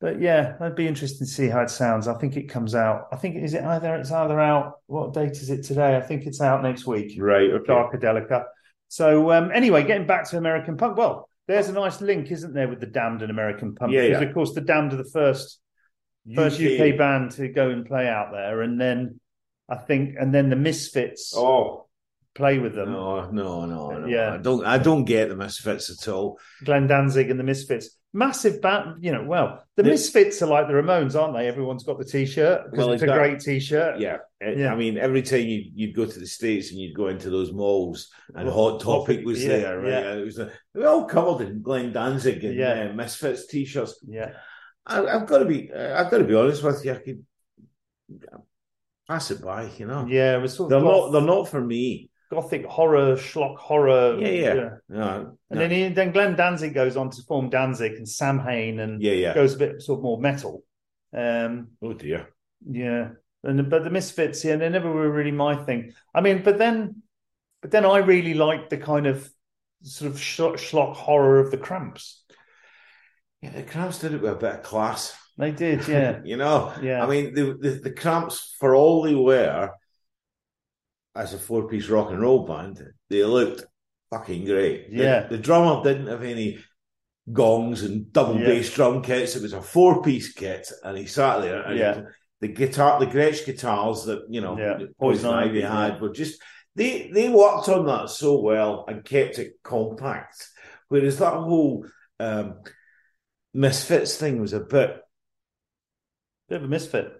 but 0.00 0.20
yeah, 0.20 0.56
I'd 0.60 0.74
be 0.74 0.88
interested 0.88 1.18
to 1.18 1.26
see 1.26 1.48
how 1.48 1.60
it 1.60 1.70
sounds. 1.70 2.08
I 2.08 2.14
think 2.14 2.36
it 2.36 2.48
comes 2.48 2.74
out. 2.74 3.06
I 3.12 3.16
think 3.16 3.36
is 3.36 3.54
it 3.54 3.62
either 3.64 3.94
it's 3.96 4.10
either 4.10 4.38
out. 4.40 4.80
What 4.86 5.14
date 5.14 5.32
is 5.32 5.50
it 5.50 5.62
today? 5.64 5.96
I 5.96 6.00
think 6.00 6.26
it's 6.26 6.40
out 6.40 6.62
next 6.62 6.86
week. 6.86 7.14
right. 7.18 7.50
Okay. 7.50 7.72
Darkadelica. 7.72 8.44
So 8.88 9.30
um, 9.32 9.50
anyway, 9.52 9.84
getting 9.84 10.06
back 10.06 10.28
to 10.30 10.38
American 10.38 10.76
punk. 10.76 10.96
Well, 10.96 11.28
there's 11.46 11.68
a 11.68 11.72
nice 11.72 12.00
link, 12.00 12.30
isn't 12.30 12.52
there, 12.52 12.68
with 12.68 12.80
the 12.80 12.86
Damned 12.86 13.22
and 13.22 13.30
American 13.30 13.74
punk? 13.74 13.92
Yeah, 13.92 14.08
because 14.08 14.22
yeah. 14.22 14.28
of 14.28 14.34
course 14.34 14.52
the 14.54 14.60
Damned 14.60 14.92
are 14.92 14.96
the 14.96 15.10
first 15.12 15.60
first 16.34 16.60
UK 16.60 16.96
band 16.96 17.32
to 17.32 17.48
go 17.48 17.70
and 17.70 17.84
play 17.86 18.08
out 18.08 18.32
there, 18.32 18.62
and 18.62 18.80
then 18.80 19.18
I 19.68 19.76
think, 19.76 20.14
and 20.18 20.32
then 20.34 20.50
the 20.50 20.56
Misfits 20.56 21.32
Oh 21.36 21.86
play 22.34 22.58
with 22.58 22.74
them. 22.74 22.92
no, 22.92 23.30
no, 23.30 23.64
no, 23.66 23.90
no. 23.90 24.06
Yeah. 24.06 24.34
I 24.34 24.38
don't. 24.38 24.64
I 24.64 24.78
don't 24.78 25.04
get 25.04 25.28
the 25.28 25.36
Misfits 25.36 25.90
at 25.90 26.08
all. 26.12 26.38
Glenn 26.64 26.86
Danzig 26.86 27.30
and 27.30 27.38
the 27.38 27.44
Misfits. 27.44 27.98
Massive 28.14 28.60
band, 28.60 29.02
you 29.02 29.10
know. 29.10 29.24
Well, 29.24 29.64
the 29.76 29.84
Misfits 29.84 30.42
are 30.42 30.46
like 30.46 30.66
the 30.66 30.74
Ramones, 30.74 31.18
aren't 31.18 31.34
they? 31.34 31.48
Everyone's 31.48 31.82
got 31.82 31.98
the 31.98 32.04
T-shirt 32.04 32.66
Well, 32.72 32.92
it's 32.92 33.02
a 33.02 33.06
great 33.06 33.40
T-shirt. 33.40 34.00
Yeah. 34.00 34.18
I- 34.42 34.50
Yeah. 34.50 34.70
I 34.72 34.76
mean, 34.76 34.98
every 34.98 35.22
time 35.22 35.46
you, 35.46 35.64
you'd 35.74 35.96
go 35.96 36.04
to 36.04 36.20
the 36.20 36.26
States 36.26 36.70
and 36.72 36.78
you'd 36.78 36.94
go 36.94 37.08
into 37.08 37.30
those 37.30 37.52
malls 37.52 38.10
and 38.34 38.46
Well, 38.48 38.72
Hot 38.72 38.80
Topic 38.82 39.24
was 39.24 39.42
yeah, 39.42 39.48
there, 39.56 39.80
right? 39.80 39.88
yeah. 39.90 40.12
It 40.12 40.24
was 40.26 40.38
a, 40.38 40.52
they 40.74 40.80
were 40.80 40.88
all 40.88 41.06
covered 41.06 41.48
in 41.48 41.62
Glenn 41.62 41.90
Danzig 41.94 42.44
and 42.44 42.54
Yeah. 42.54 42.88
uh, 42.90 42.92
Misfits 42.92 43.46
t-shirts. 43.46 44.04
yeah. 44.06 44.32
I, 44.86 45.06
I've 45.06 45.26
got 45.26 45.38
to 45.38 45.46
be, 45.46 45.72
uh, 45.72 45.98
I've 45.98 46.10
got 46.10 46.18
to 46.18 46.24
be 46.24 46.34
honest 46.34 46.62
with 46.62 46.84
you. 46.84 46.92
I 46.92 46.96
could 46.96 47.24
pass 49.08 49.30
it 49.30 49.42
by, 49.42 49.70
you 49.78 49.86
know. 49.86 50.06
Yeah, 50.06 50.36
it 50.36 50.42
was 50.42 50.58
They're 50.58 50.80
not, 50.80 51.12
they're 51.12 51.22
not 51.22 51.48
for 51.48 51.60
me. 51.62 52.10
Gothic 52.32 52.64
horror, 52.64 53.16
schlock 53.16 53.58
horror. 53.58 54.18
Yeah, 54.18 54.54
yeah. 54.54 54.70
No, 54.88 55.36
And 55.50 55.58
no. 55.58 55.58
then 55.58 55.70
he, 55.70 55.88
then 55.88 56.12
Glenn 56.12 56.34
Danzig 56.34 56.72
goes 56.72 56.96
on 56.96 57.10
to 57.10 57.22
form 57.22 57.50
Danzig 57.50 57.92
and 57.92 58.08
Samhain 58.08 58.80
and 58.80 59.02
yeah, 59.02 59.12
yeah. 59.12 59.34
goes 59.34 59.54
a 59.54 59.58
bit 59.58 59.82
sort 59.82 59.98
of 59.98 60.02
more 60.02 60.18
metal. 60.18 60.64
Um, 61.14 61.68
Oh 61.82 61.92
dear. 61.92 62.28
yeah, 62.66 63.10
and 63.44 63.68
but 63.68 63.84
the 63.84 63.90
Misfits, 63.90 64.44
yeah, 64.44 64.56
they 64.56 64.70
never 64.70 64.90
were 64.90 65.10
really 65.10 65.30
my 65.30 65.56
thing. 65.56 65.92
I 66.14 66.22
mean, 66.22 66.42
but 66.42 66.56
then, 66.56 67.02
but 67.60 67.70
then 67.70 67.84
I 67.84 67.98
really 67.98 68.34
liked 68.34 68.70
the 68.70 68.78
kind 68.78 69.06
of 69.06 69.30
sort 69.82 70.10
of 70.10 70.16
schlock 70.18 70.94
horror 70.96 71.38
of 71.40 71.50
the 71.50 71.58
Cramps. 71.58 72.24
Yeah, 73.42 73.50
the 73.50 73.62
Cramps 73.62 73.98
did 73.98 74.14
it 74.14 74.22
with 74.22 74.32
a 74.32 74.36
bit 74.36 74.54
of 74.54 74.62
class. 74.62 75.14
They 75.36 75.50
did, 75.50 75.86
yeah, 75.88 76.20
you 76.24 76.36
know, 76.36 76.72
yeah. 76.80 77.04
I 77.04 77.08
mean, 77.08 77.34
the, 77.34 77.58
the 77.60 77.70
the 77.82 77.90
Cramps, 77.92 78.54
for 78.58 78.74
all 78.74 79.02
they 79.02 79.14
were, 79.14 79.70
as 81.14 81.34
a 81.34 81.38
four-piece 81.38 81.88
rock 81.88 82.10
and 82.10 82.20
roll 82.20 82.46
band, 82.46 82.82
they 83.10 83.24
looked 83.24 83.64
fucking 84.10 84.44
great. 84.44 84.86
Yeah. 84.90 85.26
the, 85.26 85.38
drummer 85.38 85.82
didn't 85.82 86.06
have 86.08 86.22
any 86.22 86.58
gongs 87.32 87.82
and 87.82 88.12
double 88.12 88.38
Yeah. 88.38 88.46
bass 88.46 88.72
drum 88.74 89.02
kits. 89.02 89.36
It 89.36 89.42
was 89.42 89.52
a 89.52 89.62
four-piece 89.62 90.32
kit, 90.32 90.70
and 90.82 90.96
he 90.98 91.06
sat 91.06 91.40
there. 91.40 91.62
And 91.62 91.78
Yeah. 91.78 92.00
the 92.40 92.48
guitar, 92.48 92.98
the 92.98 93.06
Gretsch 93.06 93.44
guitars 93.46 94.04
that 94.04 94.26
you 94.28 94.40
know, 94.40 94.58
Yeah. 94.58 94.86
Poison 94.98 95.30
Ivy 95.32 95.48
Ivy, 95.50 95.60
had 95.60 95.94
yeah. 95.94 95.98
were 96.00 96.12
just 96.12 96.40
they 96.74 97.10
they 97.12 97.28
worked 97.28 97.68
on 97.68 97.86
that 97.86 98.08
so 98.10 98.40
well 98.40 98.84
and 98.88 99.04
kept 99.04 99.38
it 99.38 99.62
compact. 99.62 100.48
Whereas 100.88 101.18
that 101.18 101.34
whole 101.34 101.86
um, 102.18 102.60
Misfits 103.54 104.16
thing 104.16 104.40
was 104.40 104.52
a 104.54 104.60
bit 104.60 104.98
bit 106.52 106.60
of 106.60 106.64
a 106.64 106.68
misfit. 106.68 107.18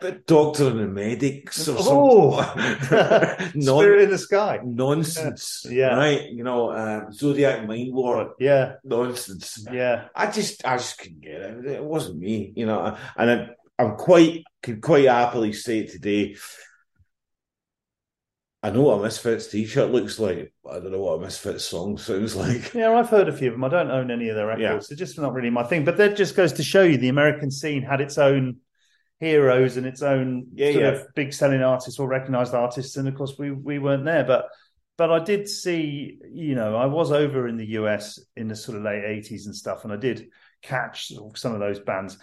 bit 0.00 0.26
doctor 0.26 0.68
and 0.68 0.80
the 0.80 0.86
medics 0.88 1.68
or 1.68 1.76
Oh! 1.78 2.42
something. 2.42 3.50
Non- 3.60 3.78
Spirit 3.82 4.02
in 4.04 4.10
the 4.10 4.18
sky. 4.18 4.60
nonsense. 4.64 5.66
Yeah. 5.70 5.94
Right. 5.96 6.30
You 6.30 6.44
know, 6.44 6.72
um, 6.72 7.12
Zodiac 7.12 7.66
Mindwarp 7.66 8.32
Yeah, 8.38 8.74
nonsense. 8.84 9.66
yeah, 9.70 10.08
I 10.14 10.30
just 10.30 10.64
I 10.64 10.76
just 10.78 10.98
couldn't 10.98 11.20
get 11.20 11.40
it. 11.42 11.66
It 11.66 11.84
wasn't 11.84 12.18
me, 12.18 12.52
you 12.56 12.64
know. 12.66 12.96
And 13.16 13.30
I, 13.30 13.48
I'm 13.78 13.96
quite 13.96 14.44
could 14.62 14.80
quite 14.80 15.04
happily 15.06 15.52
say 15.52 15.80
it 15.80 15.90
today. 15.92 16.36
I 18.64 18.70
know 18.70 18.80
what 18.82 19.00
a 19.00 19.02
Misfits 19.02 19.48
t-shirt 19.48 19.90
looks 19.90 20.18
like. 20.18 20.52
I 20.68 20.74
don't 20.80 20.90
know 20.90 21.00
what 21.02 21.18
a 21.18 21.20
Misfits 21.20 21.64
song 21.66 21.98
sounds 21.98 22.34
like. 22.44 22.72
yeah. 22.74 22.90
I've 22.92 23.10
heard 23.10 23.28
a 23.28 23.32
few 23.32 23.48
of 23.48 23.54
them. 23.54 23.64
I 23.64 23.68
don't 23.68 23.90
own 23.90 24.10
any 24.10 24.28
of 24.30 24.36
their 24.36 24.46
records. 24.46 24.62
Yeah. 24.62 24.80
They're 24.96 25.06
just 25.06 25.18
not 25.18 25.34
really 25.34 25.50
my 25.50 25.64
thing. 25.64 25.84
But 25.84 25.98
that 25.98 26.16
just 26.16 26.34
goes 26.34 26.54
to 26.54 26.62
show 26.62 26.82
you 26.82 26.96
the 26.96 27.08
American 27.10 27.50
scene 27.50 27.82
had 27.82 28.00
its 28.00 28.16
own 28.18 28.56
heroes 29.20 29.76
and 29.76 29.86
its 29.86 30.02
own 30.02 30.46
Yeah, 30.54 30.72
sort 30.72 30.82
yeah. 30.82 30.90
of 30.90 31.06
big 31.14 31.32
selling 31.32 31.62
artists 31.62 32.00
or 32.00 32.08
recognized 32.08 32.54
artists. 32.54 32.96
And 32.96 33.06
of 33.06 33.14
course, 33.14 33.34
we 33.38 33.50
we 33.52 33.78
weren't 33.78 34.04
there, 34.04 34.24
but. 34.24 34.46
But 34.96 35.10
I 35.10 35.18
did 35.18 35.48
see, 35.48 36.20
you 36.32 36.54
know, 36.54 36.76
I 36.76 36.86
was 36.86 37.10
over 37.10 37.48
in 37.48 37.56
the 37.56 37.66
US 37.80 38.20
in 38.36 38.46
the 38.46 38.54
sort 38.54 38.78
of 38.78 38.84
late 38.84 39.02
80s 39.02 39.46
and 39.46 39.56
stuff, 39.56 39.82
and 39.82 39.92
I 39.92 39.96
did 39.96 40.28
catch 40.62 41.10
some 41.34 41.52
of 41.52 41.58
those 41.58 41.80
bands. 41.80 42.16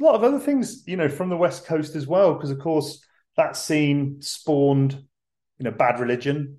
A 0.00 0.04
lot 0.04 0.14
of 0.14 0.24
other 0.24 0.38
things, 0.38 0.84
you 0.86 0.96
know, 0.96 1.10
from 1.10 1.28
the 1.28 1.36
West 1.36 1.66
Coast 1.66 1.94
as 1.96 2.06
well, 2.06 2.32
because 2.32 2.50
of 2.50 2.58
course 2.60 3.04
that 3.36 3.58
scene 3.58 4.22
spawned, 4.22 5.04
you 5.58 5.64
know, 5.64 5.70
Bad 5.70 6.00
Religion 6.00 6.58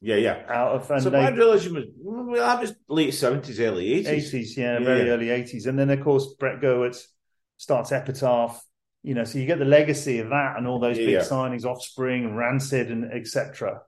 Yeah, 0.00 0.16
yeah. 0.16 0.42
out 0.48 0.72
of 0.76 0.90
and 0.90 1.02
so 1.02 1.10
they, 1.10 1.18
Bad 1.20 1.36
Religion 1.38 1.74
was 1.74 1.84
well, 1.98 2.46
that 2.46 2.60
was 2.60 2.74
late 2.88 3.12
seventies, 3.14 3.60
early 3.60 3.92
eighties. 3.94 4.32
80s, 4.32 4.56
yeah, 4.56 4.78
Yeah, 4.78 4.84
very 4.84 5.06
yeah. 5.06 5.12
early 5.12 5.26
80s. 5.28 5.66
And 5.66 5.78
then, 5.78 5.90
of 5.90 6.02
course, 6.02 6.34
Brett 6.38 6.60
Goetz 6.60 7.08
starts 7.56 7.92
Epitaph, 7.92 8.62
you 9.02 9.14
know, 9.14 9.24
so 9.24 9.38
you 9.38 9.46
get 9.46 9.58
the 9.58 9.64
legacy 9.64 10.18
of 10.18 10.28
that 10.30 10.56
and 10.58 10.66
all 10.66 10.78
those 10.80 10.98
Yeah, 10.98 11.06
big 11.06 11.16
signings, 11.20 11.64
Offspring, 11.64 12.24
and 12.24 12.36
Rancid, 12.36 12.90
and 12.90 13.10
etc. 13.12 13.80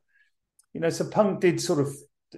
You 0.74 0.80
know, 0.80 0.90
so 0.90 1.08
punk 1.08 1.40
did 1.40 1.60
sort 1.60 1.80
of, 1.80 1.88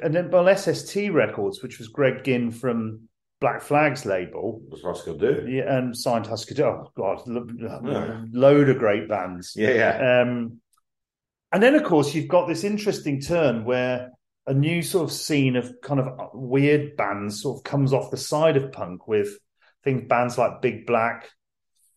and 0.02 0.14
then, 0.14 0.30
well, 0.30 0.46
SST 0.56 1.10
Records, 1.12 1.62
which 1.62 1.78
was 1.78 1.88
Greg 1.88 2.24
Ginn 2.24 2.50
from 2.50 3.08
Black 3.40 3.60
Flag's 3.62 4.04
label, 4.04 4.62
Was 4.70 4.82
Husker 4.82 5.14
Du. 5.16 5.46
yeah, 5.48 5.78
and 5.78 5.96
signed 5.96 6.26
Husker 6.26 6.54
Du. 6.54 6.64
Oh, 6.64 6.90
God, 6.96 7.22
lo- 7.26 7.46
Yeah. 7.84 8.24
load 8.32 8.68
of 8.68 8.78
great 8.78 9.08
bands. 9.08 9.54
Yeah, 9.56 9.70
yeah. 9.70 10.22
Um, 10.22 10.60
and 11.52 11.62
then, 11.62 11.74
of 11.74 11.84
course, 11.84 12.14
you've 12.14 12.28
got 12.28 12.46
this 12.48 12.64
interesting 12.64 13.20
turn 13.20 13.64
where 13.64 14.10
a 14.46 14.54
new 14.54 14.82
sort 14.82 15.04
of 15.04 15.12
scene 15.12 15.56
of 15.56 15.72
kind 15.82 16.00
of 16.00 16.30
weird 16.34 16.96
bands 16.96 17.42
sort 17.42 17.58
of 17.58 17.64
comes 17.64 17.92
off 17.92 18.10
the 18.10 18.16
side 18.16 18.56
of 18.56 18.72
punk 18.72 19.06
with 19.06 19.38
things, 19.84 20.08
bands 20.08 20.36
like 20.38 20.60
Big 20.62 20.86
Black, 20.86 21.28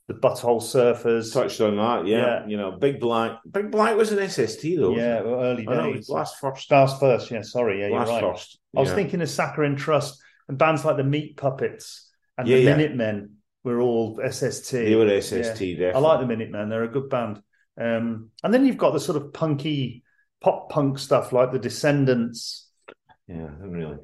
the 0.07 0.13
Butthole 0.13 0.61
Surfers. 0.61 1.33
touched 1.33 1.61
on 1.61 1.77
that. 1.77 2.05
Yeah, 2.07 2.17
Yeah. 2.41 2.47
you 2.47 2.57
know, 2.57 2.71
Big 2.71 2.99
Black. 2.99 3.39
Big 3.49 3.71
Black 3.71 3.95
was 3.95 4.11
an 4.11 4.19
SST 4.19 4.75
though. 4.77 4.95
yeah, 4.95 5.21
well, 5.21 5.41
early? 5.43 5.63
Know, 5.63 5.83
days. 5.93 5.97
was 5.99 6.07
Blast 6.07 6.39
first. 6.39 6.63
Stars 6.63 6.93
first, 6.99 7.31
yeah, 7.31 7.41
sorry, 7.41 7.79
yeah, 7.79 7.87
you're 7.87 7.99
right. 7.99 8.21
first. 8.21 8.59
I 8.75 8.79
was 8.81 8.89
Yeah. 8.89 8.95
thinking 8.95 9.21
of 9.21 9.29
Saccharine 9.29 9.75
Trust 9.77 10.21
and 10.49 10.57
bands 10.57 10.83
like 10.83 10.97
the 10.97 11.03
Meat 11.03 11.37
Puppets 11.37 12.11
and 12.37 12.47
Yeah, 12.47 12.57
the 12.57 12.63
yeah. 12.63 12.75
Minutemen 12.75 13.37
were 13.63 13.79
all 13.79 14.19
SST. 14.21 14.71
they 14.85 14.95
were 14.95 15.07
SST. 15.07 15.61
I 15.61 15.73
Definitely. 15.75 16.01
like 16.01 16.19
the 16.19 16.27
Minutemen; 16.27 16.69
they're 16.69 16.83
a 16.83 16.89
good 16.89 17.09
band. 17.09 17.41
Um, 17.79 18.29
and 18.43 18.53
then 18.53 18.65
you've 18.65 18.77
got 18.77 18.91
the 18.91 18.99
sort 18.99 19.21
of 19.21 19.33
punky 19.33 20.03
pop 20.41 20.69
punk 20.69 20.99
stuff 20.99 21.31
like 21.33 21.51
the 21.51 21.59
Descendents. 21.59 22.69
Yeah, 23.27 23.49
really. 23.59 23.97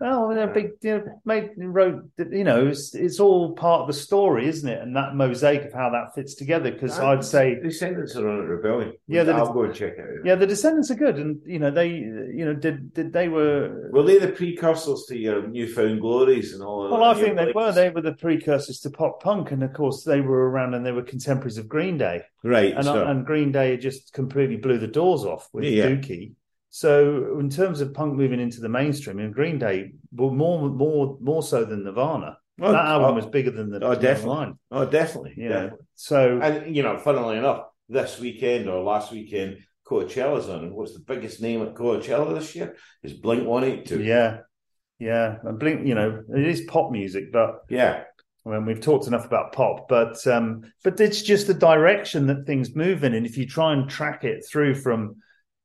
Oh, 0.00 0.34
they're 0.34 0.48
big. 0.48 0.72
You 0.82 0.98
know, 0.98 1.20
made 1.24 1.50
wrote. 1.56 2.08
You 2.18 2.44
know, 2.44 2.66
it's, 2.66 2.94
it's 2.94 3.20
all 3.20 3.52
part 3.54 3.82
of 3.82 3.86
the 3.86 3.92
story, 3.92 4.48
isn't 4.48 4.68
it? 4.68 4.80
And 4.82 4.96
that 4.96 5.14
mosaic 5.14 5.64
of 5.66 5.72
how 5.72 5.90
that 5.90 6.14
fits 6.14 6.34
together. 6.34 6.72
Because 6.72 6.98
I'd 6.98 7.24
say, 7.24 7.60
Descendents 7.62 8.16
are 8.16 8.28
on 8.28 8.40
at 8.40 8.48
Rebellion. 8.48 8.94
Yeah, 9.06 9.22
the- 9.22 9.34
I'll 9.34 9.52
go 9.52 9.62
and 9.62 9.74
check 9.74 9.94
it 9.96 10.00
out. 10.00 10.24
yeah, 10.26 10.34
the 10.34 10.46
Descendents 10.46 10.90
are 10.90 10.96
good, 10.96 11.16
and 11.16 11.40
you 11.46 11.58
know, 11.58 11.70
they, 11.70 11.88
you 11.88 12.44
know, 12.44 12.54
did 12.54 12.92
did 12.92 13.12
they 13.12 13.28
were. 13.28 13.90
Were 13.92 14.02
they 14.02 14.18
the 14.18 14.28
precursors 14.32 15.04
to 15.08 15.16
your 15.16 15.46
newfound 15.46 16.00
glories 16.00 16.54
and 16.54 16.62
all? 16.62 16.86
of 16.86 16.90
Well, 16.90 17.00
that? 17.00 17.16
I 17.16 17.20
think 17.20 17.36
they 17.36 17.52
were. 17.52 17.72
They 17.72 17.90
were 17.90 18.02
the 18.02 18.14
precursors 18.14 18.80
to 18.80 18.90
pop 18.90 19.22
punk, 19.22 19.52
and 19.52 19.62
of 19.62 19.72
course, 19.72 20.02
they 20.04 20.20
were 20.20 20.50
around, 20.50 20.74
and 20.74 20.84
they 20.84 20.92
were 20.92 21.02
contemporaries 21.02 21.58
of 21.58 21.68
Green 21.68 21.98
Day. 21.98 22.22
right. 22.42 22.74
and, 22.74 22.84
so, 22.84 23.06
and 23.06 23.24
Green 23.24 23.52
Day 23.52 23.76
just 23.76 24.12
completely 24.12 24.56
blew 24.56 24.78
the 24.78 24.88
doors 24.88 25.24
off 25.24 25.48
with 25.52 25.64
yeah. 25.64 25.86
Dookie. 25.86 26.32
So 26.74 27.38
in 27.38 27.50
terms 27.50 27.80
of 27.80 27.94
punk 27.94 28.14
moving 28.14 28.40
into 28.40 28.60
the 28.60 28.68
mainstream, 28.68 29.20
and 29.20 29.32
Green 29.32 29.60
Day 29.60 29.92
were 30.10 30.32
more 30.32 30.68
more 30.68 31.16
more 31.20 31.40
so 31.40 31.64
than 31.64 31.84
Nirvana. 31.84 32.36
Oh, 32.60 32.72
that 32.72 32.84
album 32.86 33.12
oh, 33.12 33.14
was 33.14 33.26
bigger 33.26 33.52
than 33.52 33.70
the 33.70 33.76
oh, 33.84 33.94
definitely. 33.94 34.30
line. 34.34 34.58
Oh, 34.72 34.84
definitely. 34.84 35.34
Know, 35.36 35.48
definitely. 35.50 35.86
so 35.94 36.40
And 36.42 36.74
you 36.74 36.82
know, 36.82 36.98
funnily 36.98 37.36
enough, 37.36 37.66
this 37.88 38.18
weekend 38.18 38.68
or 38.68 38.82
last 38.82 39.12
weekend, 39.12 39.58
Coachella's 39.86 40.48
on. 40.48 40.64
And 40.64 40.74
what's 40.74 40.94
the 40.94 40.98
biggest 40.98 41.40
name 41.40 41.62
at 41.62 41.74
Coachella 41.74 42.34
this 42.34 42.56
year? 42.56 42.74
Is 43.04 43.12
Blink 43.12 43.46
One 43.46 43.62
Eight 43.62 43.86
Two. 43.86 44.02
yeah, 44.02 44.38
yeah. 44.98 45.36
And 45.44 45.60
Blink, 45.60 45.86
you 45.86 45.94
know, 45.94 46.24
it 46.36 46.44
is 46.44 46.62
pop 46.62 46.90
music, 46.90 47.30
but 47.30 47.60
Yeah. 47.70 48.02
I 48.44 48.50
mean, 48.50 48.66
we've 48.66 48.80
talked 48.80 49.06
enough 49.06 49.26
about 49.26 49.52
pop, 49.52 49.86
but 49.88 50.26
um, 50.26 50.64
but 50.82 50.98
it's 50.98 51.22
just 51.22 51.46
the 51.46 51.54
direction 51.54 52.26
that 52.26 52.46
things 52.46 52.74
move 52.74 53.04
in, 53.04 53.14
and 53.14 53.24
if 53.24 53.38
you 53.38 53.46
try 53.46 53.72
and 53.72 53.88
track 53.88 54.24
it 54.24 54.44
through 54.44 54.74
from, 54.74 55.16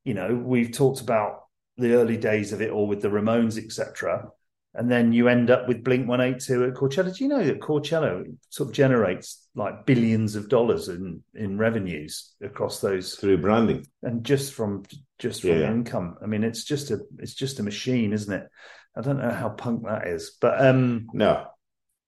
you 0.03 0.13
know, 0.13 0.33
we've 0.35 0.71
talked 0.71 1.01
about 1.01 1.43
the 1.77 1.93
early 1.93 2.17
days 2.17 2.51
of 2.53 2.61
it 2.61 2.71
all 2.71 2.87
with 2.87 3.01
the 3.01 3.09
Ramones, 3.09 3.57
etc., 3.63 4.29
and 4.75 4.89
then 4.89 5.11
you 5.13 5.27
end 5.27 5.49
up 5.49 5.67
with 5.67 5.83
Blink 5.83 6.07
One 6.07 6.21
Eight 6.21 6.41
Two 6.41 6.63
at 6.63 6.75
Coachella. 6.75 7.15
Do 7.15 7.23
you 7.23 7.29
know 7.29 7.43
that 7.43 7.59
Coachella 7.59 8.23
sort 8.49 8.69
of 8.69 8.75
generates 8.75 9.47
like 9.55 9.87
billions 9.87 10.35
of 10.35 10.47
dollars 10.47 10.89
in 10.89 11.23
in 11.33 11.57
revenues 11.57 12.35
across 12.41 12.79
those, 12.79 13.15
Through 13.15 13.37
branding. 13.39 13.87
and 14.03 14.23
just 14.23 14.53
from 14.53 14.83
just 15.17 15.41
from 15.41 15.49
Yeah. 15.59 15.71
income? 15.71 16.17
I 16.21 16.27
mean, 16.27 16.43
it's 16.43 16.63
just 16.63 16.91
a 16.91 16.99
it's 17.17 17.33
just 17.33 17.59
a 17.59 17.63
machine, 17.63 18.13
isn't 18.13 18.31
it? 18.31 18.47
I 18.95 19.01
don't 19.01 19.17
know 19.17 19.31
how 19.31 19.49
punk 19.49 19.85
that 19.85 20.07
is, 20.07 20.37
but 20.39 20.63
um, 20.63 21.07
No. 21.13 21.47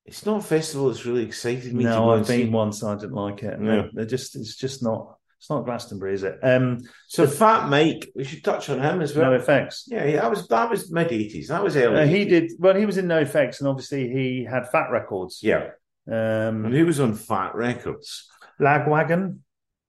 It's 0.06 0.26
not 0.26 0.40
a 0.40 0.44
festival 0.44 0.88
that's 0.90 1.06
really 1.06 1.24
excited 1.24 1.74
me 1.74 1.84
no, 1.84 2.12
I've 2.12 2.28
been 2.28 2.52
once. 2.52 2.84
I 2.84 2.96
didn't 2.96 3.14
like 3.14 3.44
it. 3.44 3.60
No. 3.60 3.82
No, 3.84 3.90
they're 3.94 4.06
just. 4.06 4.36
It's 4.36 4.56
just 4.56 4.84
not. 4.84 5.18
It's 5.42 5.50
not 5.50 5.66
Glastonbury, 5.66 6.14
is 6.14 6.22
it? 6.22 6.38
Um, 6.44 6.82
So 7.08 7.26
Fat 7.26 7.68
Mike, 7.68 8.12
we 8.16 8.24
should 8.24 8.44
touch 8.44 8.70
on 8.70 8.80
him 8.80 9.02
as 9.02 9.16
well. 9.16 9.32
NOFX. 9.32 9.86
Yeah, 9.88 10.06
yeah, 10.06 10.22
that 10.22 10.30
was 10.30 10.48
that 10.50 10.70
was 10.70 10.92
mid 10.92 11.12
eighties. 11.12 11.48
That 11.48 11.64
was 11.64 11.76
early. 11.76 12.00
Uh, 12.00 12.06
he 12.06 12.26
80s. 12.26 12.30
did 12.30 12.52
well. 12.60 12.76
He 12.76 12.86
was 12.86 13.00
in 13.00 13.08
NOFX, 13.08 13.58
and 13.60 13.68
obviously 13.68 14.08
he 14.08 14.46
had 14.48 14.70
Fat 14.70 14.92
Records. 14.92 15.40
Yeah. 15.42 15.70
And 16.06 16.68
Um, 16.68 16.72
he 16.72 16.84
was 16.84 17.00
on 17.00 17.16
Fat 17.16 17.56
Records. 17.56 18.30
Lagwagon. 18.62 19.40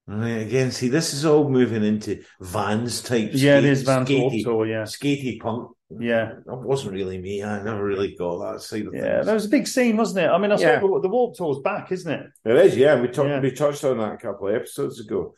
And 0.08 0.24
again, 0.24 0.72
see, 0.72 0.88
this 0.88 1.14
is 1.14 1.24
all 1.24 1.48
moving 1.48 1.84
into 1.84 2.22
Vans 2.40 3.02
type. 3.02 3.30
Yeah, 3.32 3.58
it 3.58 3.60
skate- 3.60 3.64
is 3.64 3.82
Van 3.82 4.04
skatey, 4.06 4.42
Tour. 4.42 4.66
Yeah, 4.66 4.82
skatey 4.82 5.38
punk. 5.40 5.70
yeah, 6.00 6.32
That 6.44 6.56
wasn't 6.56 6.94
really 6.94 7.18
me. 7.18 7.42
I 7.44 7.62
never 7.62 7.84
really 7.84 8.16
got 8.18 8.38
that 8.52 8.60
side 8.62 8.86
of 8.86 8.94
yeah. 8.94 9.00
things. 9.00 9.04
Yeah, 9.04 9.22
that 9.22 9.34
was 9.34 9.44
a 9.46 9.50
big 9.50 9.66
scene, 9.68 9.96
wasn't 9.96 10.24
it? 10.26 10.28
I 10.28 10.38
mean, 10.38 10.50
I 10.50 10.56
Yeah. 10.58 10.80
saw 10.80 10.94
the, 10.94 11.02
the 11.02 11.08
Warp 11.08 11.36
Tour's 11.36 11.60
back, 11.60 11.92
isn't 11.92 12.10
it? 12.12 12.26
It 12.44 12.56
is, 12.56 12.76
yeah. 12.76 13.00
We 13.00 13.08
talked. 13.08 13.28
Yeah. 13.28 13.40
We 13.40 13.52
touched 13.52 13.84
on 13.84 13.98
that 13.98 14.14
a 14.14 14.16
couple 14.16 14.48
of 14.48 14.54
episodes 14.56 14.98
ago. 15.00 15.34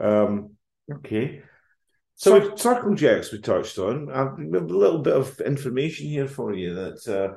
Um, 0.00 0.52
okay. 0.90 1.42
So 2.14 2.40
So- 2.40 2.56
circle 2.56 2.94
jacks 2.94 3.32
we 3.32 3.40
touched 3.40 3.78
on. 3.78 4.10
I've 4.10 4.38
a 4.38 4.60
little 4.60 5.00
bit 5.00 5.14
of 5.14 5.40
information 5.40 6.06
here 6.06 6.26
for 6.28 6.54
you 6.54 6.74
that 6.74 7.06
uh, 7.06 7.36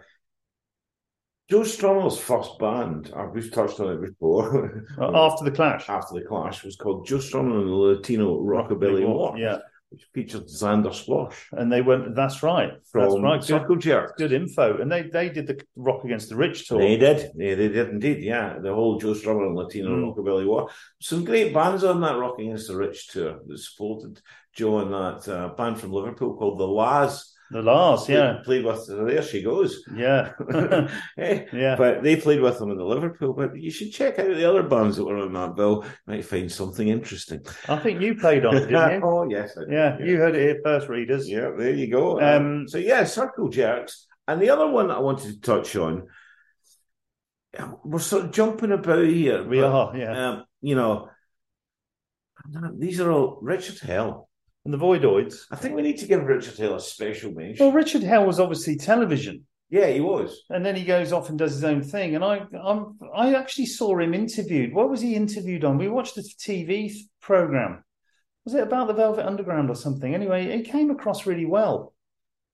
Joe 1.50 1.60
Strummer's 1.62 2.18
first 2.18 2.58
band, 2.58 3.12
uh, 3.16 3.28
we've 3.34 3.52
touched 3.52 3.80
on 3.80 3.92
it 3.94 4.02
before, 4.02 4.86
After 5.02 5.44
the 5.44 5.52
Clash, 5.52 5.90
after 5.90 6.16
the 6.20 6.26
Clash, 6.26 6.64
was 6.64 6.76
called 6.78 7.06
Joe 7.06 7.18
Strummer 7.18 7.60
and 7.60 7.70
the 7.70 7.74
Latino 7.76 8.40
Rockabilly 8.40 9.06
War, 9.06 9.38
Yeah, 9.38 9.58
which 9.90 10.08
featured 10.14 10.48
Zander 10.48 10.92
Schloss 10.94 11.36
and 11.52 11.72
they 11.72 11.82
went. 11.82 12.16
That's 12.16 12.42
right. 12.44 12.72
from 12.92 13.02
that's 13.02 13.20
right. 13.22 13.40
Good, 13.42 13.48
Circle 13.48 13.76
Jerks. 13.76 14.14
good 14.18 14.32
info. 14.32 14.78
And 14.82 14.90
they 14.92 15.04
they 15.04 15.30
did 15.30 15.46
the 15.48 15.62
Rock 15.76 16.04
Against 16.06 16.30
the 16.30 16.36
Rich 16.38 16.68
tour. 16.68 16.80
They 16.80 16.98
did. 16.98 17.30
They, 17.36 17.54
they 17.56 17.68
did 17.68 17.90
indeed, 17.90 18.24
yeah. 18.24 18.58
The 18.60 18.74
whole 18.74 18.98
Joe 18.98 19.14
Strummer 19.14 19.46
and 19.46 19.56
Latino 19.56 19.90
Mm. 19.90 20.16
Rockabilly 20.16 20.48
War. 20.48 20.70
Some 21.02 21.26
great 21.26 21.54
bands 21.54 21.84
on 21.84 22.00
that 22.02 22.18
Rock 22.18 22.40
Against 22.40 22.70
the 22.70 22.78
Rich 22.78 23.10
tour 23.10 23.40
that 23.46 23.58
supported 23.60 24.22
Joe 24.54 24.80
and 24.80 24.92
that 24.94 25.28
uh, 25.32 25.50
band 25.56 25.80
from 25.80 25.92
Liverpool 25.92 26.36
called 26.38 26.58
The 26.60 26.68
La's. 26.68 27.33
The 27.52 27.62
last, 27.62 28.10
yeah, 28.10 28.40
Played 28.44 28.66
with, 28.66 28.88
there 28.88 29.22
she 29.22 29.44
goes. 29.44 29.84
yeah, 29.96 30.32
Eh, 31.18 31.46
yeah. 31.54 31.76
But 31.76 32.02
they 32.02 32.16
played 32.16 32.42
with 32.42 32.58
them 32.58 32.72
in 32.72 32.78
the 32.78 32.84
Liverpool. 32.84 33.34
But 33.34 33.56
you 33.56 33.70
should 33.70 33.92
check 33.92 34.18
out 34.18 34.28
the 34.28 34.50
other 34.50 34.64
bands 34.64 34.98
that 34.98 35.06
were 35.06 35.18
on 35.18 35.34
that 35.34 35.56
bill. 35.56 35.86
Might 36.08 36.26
find 36.26 36.52
something 36.52 36.88
interesting. 36.88 37.42
I 37.68 37.78
think 37.78 38.02
you 38.02 38.16
played 38.16 38.46
on 38.46 38.56
it, 38.56 38.68
didn't 38.68 38.92
you? 38.92 39.02
oh, 39.04 39.30
yes. 39.30 39.54
Did, 39.56 39.72
Yeah, 39.72 39.98
you 40.00 40.18
heard 40.18 40.36
it 40.36 40.42
here 40.42 40.62
first, 40.64 40.90
readers. 40.90 41.30
Yeah, 41.30 41.52
there 41.58 41.74
you 41.74 41.92
go. 41.92 42.20
Um, 42.20 42.68
so 42.68 42.80
yeah, 42.80 43.04
circle 43.04 43.50
jerks. 43.50 44.08
And 44.28 44.42
the 44.42 44.50
other 44.50 44.68
one 44.68 44.88
that 44.88 44.98
I 44.98 45.02
wanted 45.02 45.34
to 45.34 45.42
touch 45.42 45.76
on, 45.76 46.08
we're 47.84 48.00
sort 48.00 48.26
of 48.26 48.32
jumping 48.32 48.72
about 48.72 49.06
here. 49.06 49.48
We 49.48 49.60
but, 49.60 49.72
are, 49.72 49.98
yeah. 49.98 50.30
Um, 50.30 50.46
you 50.62 50.76
know, 50.76 51.10
these 52.78 53.00
are 53.00 53.12
all 53.12 53.38
Richard 53.42 53.80
Hell. 53.80 54.30
And 54.66 54.74
the 54.74 54.78
Voidoids. 54.78 55.46
I 55.52 55.58
think 55.58 55.76
we 55.76 55.82
need 55.82 55.98
to 56.00 56.08
give 56.08 56.24
Richard 56.24 56.58
Hell 56.58 56.76
a 56.76 56.80
special 56.80 57.32
mention. 57.34 57.66
Well, 57.66 57.76
Richard 57.76 58.04
Hell 58.04 58.26
was 58.26 58.40
obviously 58.40 58.78
television, 58.78 59.46
yeah, 59.74 59.88
he 59.88 60.02
was. 60.02 60.44
and 60.52 60.64
then 60.64 60.76
he 60.76 60.84
goes 60.86 61.12
off 61.12 61.30
and 61.30 61.38
does 61.40 61.54
his 61.54 61.64
own 61.64 61.82
thing. 61.82 62.14
And 62.16 62.24
I, 62.24 62.46
I'm, 62.64 62.98
I 63.14 63.34
actually 63.34 63.66
saw 63.66 63.98
him 63.98 64.14
interviewed. 64.14 64.72
What 64.72 64.90
was 64.90 65.02
he 65.02 65.16
interviewed 65.16 65.66
on? 65.66 65.80
We 65.80 65.88
watched 65.88 66.16
a 66.18 66.22
TV 66.22 66.94
program. 67.22 67.84
Was 68.46 68.54
it 68.54 68.62
about 68.62 68.88
the 68.88 68.94
Velvet 68.94 69.26
Underground 69.26 69.72
or 69.72 69.76
something? 69.76 70.14
Anyway, 70.14 70.56
he 70.56 70.62
came 70.62 70.92
across 70.92 71.26
really 71.26 71.46
well. 71.48 71.94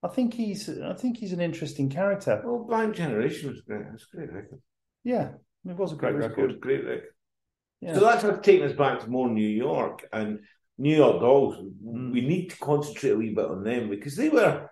I 0.02 0.08
think 0.08 0.34
he's, 0.34 0.69
I 0.69 0.93
think 0.93 1.17
he's 1.17 1.34
an 1.34 1.41
interesting 1.41 1.89
character. 1.89 2.41
Well, 2.43 2.63
Blank 2.63 2.95
Generation 2.95 3.50
was 3.50 3.62
great. 3.62 3.82
It 3.82 3.91
was 3.91 4.08
a 4.13 4.15
great 4.15 4.32
record. 4.32 4.62
Yeah, 5.04 5.32
it 5.67 5.76
was 5.76 5.91
a 5.91 5.95
great 5.95 6.15
was 6.15 6.26
record. 6.28 6.52
good, 6.52 6.62
great 6.62 6.86
record. 6.86 7.10
Yeah. 7.82 7.95
So 7.95 8.00
that's 8.00 8.24
what's 8.24 8.45
taking 8.45 8.65
us 8.65 8.74
back 8.78 9.02
to 9.02 9.10
more 9.10 9.30
New 9.30 9.48
York 9.48 10.08
and 10.13 10.39
New 10.80 10.96
York 10.96 11.20
Dolls. 11.20 11.58
Mm. 11.86 12.12
We 12.13 12.22
need 12.22 12.50
to 12.52 12.58
concentrate 12.58 13.12
a 13.12 13.18
wee 13.18 13.36
bit 13.36 13.46
on 13.46 13.63
them 13.63 13.89
because 13.89 14.15
they 14.15 14.30
were 14.30 14.70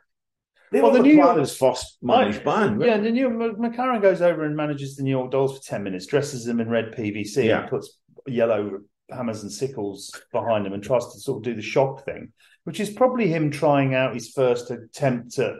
they 0.72 0.82
Well, 0.82 0.92
were 0.92 0.98
the 0.98 1.04
New 1.04 1.14
York- 1.16 1.38
McLaren's 1.38 1.56
first 1.56 1.98
managed 2.02 2.44
band. 2.44 2.82
Yeah, 2.82 2.98
the 2.98 3.12
new 3.12 3.30
McLaren 3.30 4.02
goes 4.02 4.22
over 4.22 4.44
and 4.44 4.56
manages 4.56 4.96
the 4.96 5.04
New 5.04 5.12
York 5.12 5.32
Dolls 5.32 5.58
for 5.58 5.64
ten 5.64 5.84
minutes, 5.84 6.06
dresses 6.08 6.44
them 6.46 6.60
in 6.60 6.70
red 6.70 6.94
PVC, 6.94 7.46
Yeah. 7.48 7.62
and 7.62 7.70
puts 7.70 8.00
yellow 8.26 8.80
hammers 9.10 9.44
and 9.44 9.52
sickles 9.52 10.12
behind 10.34 10.66
them, 10.66 10.74
and 10.74 10.84
tries 10.84 11.06
to 11.14 11.20
sort 11.20 11.38
of 11.38 11.44
do 11.44 11.54
the 11.56 11.62
shock 11.62 12.04
thing, 12.04 12.34
which 12.66 12.80
is 12.82 12.90
probably 12.90 13.28
him 13.30 13.50
trying 13.52 13.94
out 13.96 14.14
his 14.14 14.30
first 14.32 14.70
attempt 14.72 15.40
at, 15.40 15.54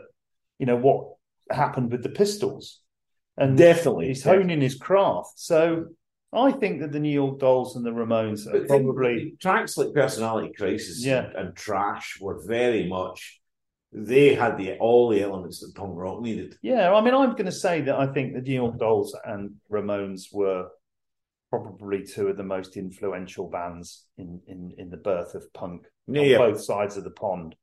you 0.58 0.66
know, 0.66 0.76
what 0.76 1.14
happened 1.50 1.90
with 1.90 2.02
the 2.02 2.10
Pistols, 2.10 2.80
and 3.38 3.56
Definitely. 3.56 4.08
he's 4.08 4.22
honing 4.24 4.60
his 4.60 4.74
craft. 4.74 5.38
So 5.38 5.86
I 6.32 6.52
think 6.52 6.80
that 6.80 6.92
the 6.92 7.00
New 7.00 7.12
York 7.12 7.38
Dolls 7.38 7.74
and 7.76 7.84
the 7.84 7.90
Ramones 7.90 8.46
are 8.46 8.58
But 8.60 8.68
probably 8.68 9.34
tracks 9.40 9.76
like 9.78 9.94
Personality 9.94 10.52
Crisis 10.56 11.04
Yeah. 11.04 11.30
and, 11.34 11.56
Trash 11.56 12.18
were 12.20 12.42
very 12.46 12.86
much 12.88 13.40
they 13.90 14.34
had 14.34 14.58
the 14.58 14.76
all 14.78 15.08
the 15.08 15.22
elements 15.22 15.60
that 15.60 15.74
punk 15.74 15.92
rock 15.96 16.20
needed. 16.20 16.56
Yeah, 16.60 16.92
I 16.92 17.00
mean, 17.00 17.14
I'm 17.14 17.30
going 17.30 17.46
to 17.46 17.52
say 17.52 17.80
that 17.80 17.94
I 17.98 18.06
think 18.06 18.34
the 18.34 18.42
New 18.42 18.52
York 18.52 18.78
Dolls 18.78 19.16
and 19.24 19.54
Ramones 19.72 20.24
were 20.30 20.68
probably 21.48 22.04
two 22.04 22.28
of 22.28 22.36
the 22.36 22.42
most 22.42 22.76
influential 22.76 23.48
bands 23.48 24.04
in 24.18 24.42
in, 24.46 24.74
in 24.76 24.90
the 24.90 24.98
birth 24.98 25.34
of 25.34 25.50
punk 25.54 25.86
Yeah, 26.06 26.20
on 26.20 26.28
yeah. 26.28 26.38
both 26.38 26.60
sides 26.60 26.98
of 26.98 27.04
the 27.04 27.10
pond. 27.10 27.56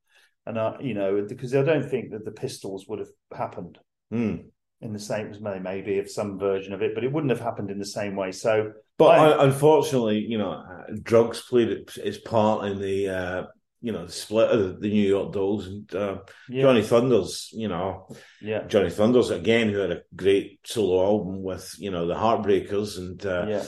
And 0.47 0.60
I, 0.60 0.80
you 0.80 0.95
know, 0.95 1.25
because 1.28 1.54
I 1.56 1.62
don't 1.62 1.88
think 1.88 2.12
that 2.12 2.25
the 2.25 2.32
Pistols 2.32 2.88
would 2.88 2.99
have 2.99 3.10
happened 3.36 3.78
Hmm. 4.12 4.36
In 4.86 4.93
the 4.93 5.00
same 5.00 5.32
as 5.32 5.39
may- 5.41 5.60
maybe 5.60 6.00
of 6.00 6.10
some 6.10 6.39
version 6.39 6.74
of 6.74 6.82
it, 6.82 6.93
but 6.95 7.04
it 7.04 7.12
wouldn't 7.12 7.32
have 7.32 7.41
happened 7.41 7.69
in 7.71 7.80
the 7.80 7.86
same 7.86 8.15
way. 8.15 8.32
So, 8.32 8.71
But 8.98 9.19
I- 9.19 9.43
unfortunately, 9.45 10.19
you 10.19 10.38
know, 10.38 10.63
drugs 11.02 11.41
played 11.41 11.69
its, 11.69 12.17
part 12.19 12.65
in 12.71 12.80
the 12.80 13.10
uh, 13.10 13.43
you 13.82 13.91
know 13.91 14.06
the 14.06 14.12
split 14.12 14.50
of 14.52 14.80
the 14.82 14.89
New 14.89 15.08
York 15.08 15.34
Dolls 15.34 15.67
and 15.67 15.93
uh, 15.93 16.19
yeah, 16.50 16.62
Johnny 16.62 16.82
Thunders. 16.82 17.50
You 17.54 17.67
know, 17.67 18.08
yeah, 18.41 18.65
Johnny 18.67 18.89
Thunders 18.89 19.30
again, 19.32 19.69
who 19.69 19.80
had 19.80 19.91
a 19.91 20.02
great 20.15 20.60
solo 20.65 21.04
album 21.06 21.43
with 21.43 21.76
you 21.78 21.91
know 21.91 22.08
the 22.08 22.15
Heartbreakers. 22.15 22.98
And 22.98 23.24
uh, 23.26 23.45
yeah, 23.50 23.63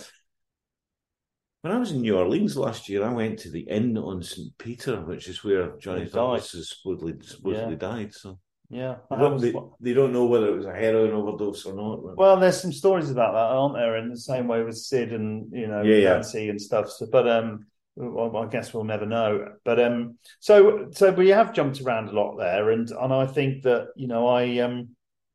when 1.62 1.74
I 1.74 1.78
was 1.80 1.92
in 1.92 2.02
New 2.02 2.18
Orleans 2.18 2.56
last 2.56 2.88
year, 2.90 3.04
I 3.04 3.14
went 3.14 3.40
to 3.40 3.52
the 3.52 3.62
inn 3.62 3.98
on 3.98 4.24
St. 4.24 4.58
Peter, 4.58 5.02
which 5.02 5.28
is 5.28 5.44
where 5.44 5.78
Johnny 5.78 6.06
Thunders 6.06 6.52
has 6.54 6.70
supposedly 6.70 7.16
supposedly 7.22 7.74
Yeah. 7.74 7.80
died. 7.80 8.14
So 8.14 8.40
yeah. 8.70 8.96
they 9.10 9.16
don't, 9.18 9.42
they, 9.42 9.54
they 9.80 9.94
don't 9.94 10.14
know 10.14 10.26
whether 10.26 10.50
it 10.50 10.56
was 10.58 10.66
a 10.66 10.74
heroin 10.74 11.12
overdose 11.12 11.66
or 11.66 11.74
not. 11.74 12.18
Well, 12.18 12.38
there's 12.38 12.62
some 12.62 12.74
stories 12.74 13.10
about 13.10 13.34
that, 13.34 13.56
aren't 13.56 13.76
there? 13.76 13.98
In 13.98 14.10
the 14.10 14.18
same 14.18 14.48
way 14.48 14.64
with 14.64 14.78
Sid 14.78 15.14
and 15.14 15.52
you 15.52 15.68
know 15.68 15.82
Yeah, 15.84 15.96
yeah. 15.96 16.14
Nancy 16.14 16.50
and 16.50 16.62
stuff. 16.62 16.90
So, 16.90 17.08
but 17.12 17.28
um, 17.30 17.66
well, 17.96 18.36
I 18.38 18.48
guess 18.48 18.74
we'll 18.74 18.84
never 18.84 19.06
know. 19.06 19.54
But 19.64 19.80
um, 19.80 20.18
so 20.40 20.88
so 20.92 21.12
we 21.12 21.30
have 21.30 21.54
jumped 21.54 21.82
around 21.82 22.10
a 22.10 22.14
lot 22.14 22.38
there, 22.38 22.72
and 22.72 22.90
and 22.90 23.14
I 23.14 23.26
think 23.26 23.64
that 23.64 23.88
you 23.96 24.08
know 24.08 24.28
I 24.28 24.60
um, 24.60 24.90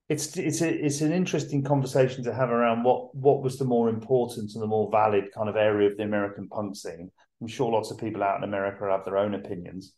it's 0.08 0.36
it's 0.36 0.60
a, 0.60 0.68
it's 0.68 1.00
an 1.00 1.12
interesting 1.12 1.64
conversation 1.64 2.22
to 2.24 2.34
have 2.34 2.50
around 2.50 2.84
what 2.84 3.14
what 3.14 3.42
was 3.42 3.58
the 3.58 3.64
more 3.64 3.88
important 3.88 4.52
and 4.54 4.62
the 4.62 4.66
more 4.66 4.90
valid 4.90 5.32
kind 5.34 5.48
of 5.48 5.56
area 5.56 5.90
of 5.90 5.96
the 5.96 6.02
American 6.02 6.48
punk 6.48 6.76
scene. 6.76 7.10
I'm 7.40 7.48
sure 7.48 7.72
lots 7.72 7.90
of 7.90 7.98
people 7.98 8.22
out 8.22 8.38
in 8.38 8.44
America 8.44 8.88
have 8.90 9.04
their 9.04 9.16
own 9.16 9.34
opinions, 9.34 9.94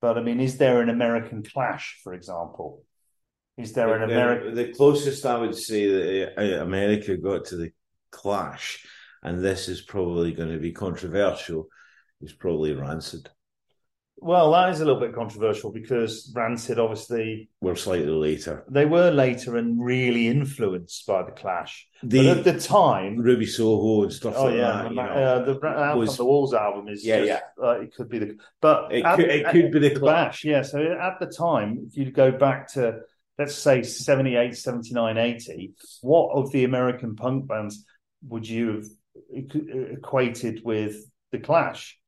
but 0.00 0.18
I 0.18 0.22
mean, 0.22 0.40
is 0.40 0.58
there 0.58 0.80
an 0.80 0.88
American 0.88 1.42
Clash, 1.42 2.00
for 2.02 2.14
example? 2.14 2.84
Is 3.56 3.72
there 3.72 3.94
an 3.94 4.10
American? 4.10 4.54
The 4.54 4.72
closest 4.72 5.26
I 5.26 5.38
would 5.38 5.56
say 5.56 5.86
that 5.86 6.38
uh, 6.38 6.62
America 6.62 7.16
got 7.16 7.46
to 7.46 7.56
the 7.56 7.72
Clash, 8.10 8.86
and 9.22 9.42
this 9.42 9.68
is 9.68 9.82
probably 9.82 10.32
going 10.32 10.52
to 10.52 10.58
be 10.58 10.72
controversial, 10.72 11.68
is 12.20 12.32
probably 12.32 12.72
Rancid. 12.72 13.28
Well, 14.22 14.52
that 14.52 14.68
is 14.70 14.80
a 14.80 14.84
little 14.84 15.00
bit 15.00 15.14
controversial 15.14 15.72
because 15.72 16.30
Rancid 16.36 16.78
obviously 16.78 17.48
We're 17.62 17.74
slightly 17.74 18.06
later. 18.06 18.64
they 18.68 18.84
were 18.84 19.10
later 19.10 19.56
and 19.56 19.82
really 19.82 20.28
influenced 20.28 21.06
by 21.06 21.22
the 21.22 21.30
Clash. 21.32 21.86
The 22.02 22.26
but 22.28 22.38
at 22.38 22.44
the 22.44 22.60
time, 22.60 23.16
Ruby 23.16 23.46
Soho 23.46 24.02
and 24.02 24.12
stuff 24.12 24.34
oh 24.36 24.44
like 24.44 24.54
yeah, 24.56 24.60
that. 24.60 24.82
the, 24.84 24.88
you 24.90 24.94
know, 24.96 25.02
uh, 25.02 25.44
the 25.54 25.66
Out 25.66 25.96
was- 25.98 26.16
the 26.18 26.24
Walls 26.24 26.52
album 26.52 26.88
is 26.88 27.04
Yeah, 27.04 27.24
just, 27.24 27.28
yeah. 27.58 27.64
uh, 27.66 27.80
it 27.80 27.94
could 27.94 28.08
be 28.10 28.18
the 28.18 28.36
but 28.60 28.92
It 28.92 29.04
at- 29.04 29.16
could- 29.16 29.28
it 29.30 29.46
could 29.50 29.70
be 29.72 29.78
the 29.78 29.88
the 29.94 30.00
Clash. 30.00 30.42
Clash. 30.42 30.44
Yeah, 30.44 30.62
so 30.62 30.78
at 30.80 31.18
the 31.18 31.26
time, 31.26 31.86
if 31.88 31.96
you 31.96 32.10
go 32.10 32.30
back 32.30 32.72
to 32.74 33.00
let's 33.38 33.54
say 33.54 33.82
78, 33.82 34.54
79, 34.54 35.16
80, 35.16 35.72
what 36.02 36.32
of 36.36 36.52
the 36.52 36.64
American 36.64 37.16
punk 37.16 37.46
bands 37.48 37.86
would 38.28 38.46
you 38.46 38.72
have 38.74 38.84
equated 39.32 40.62
with 40.64 40.96
the 41.32 41.38
Clash? 41.38 41.98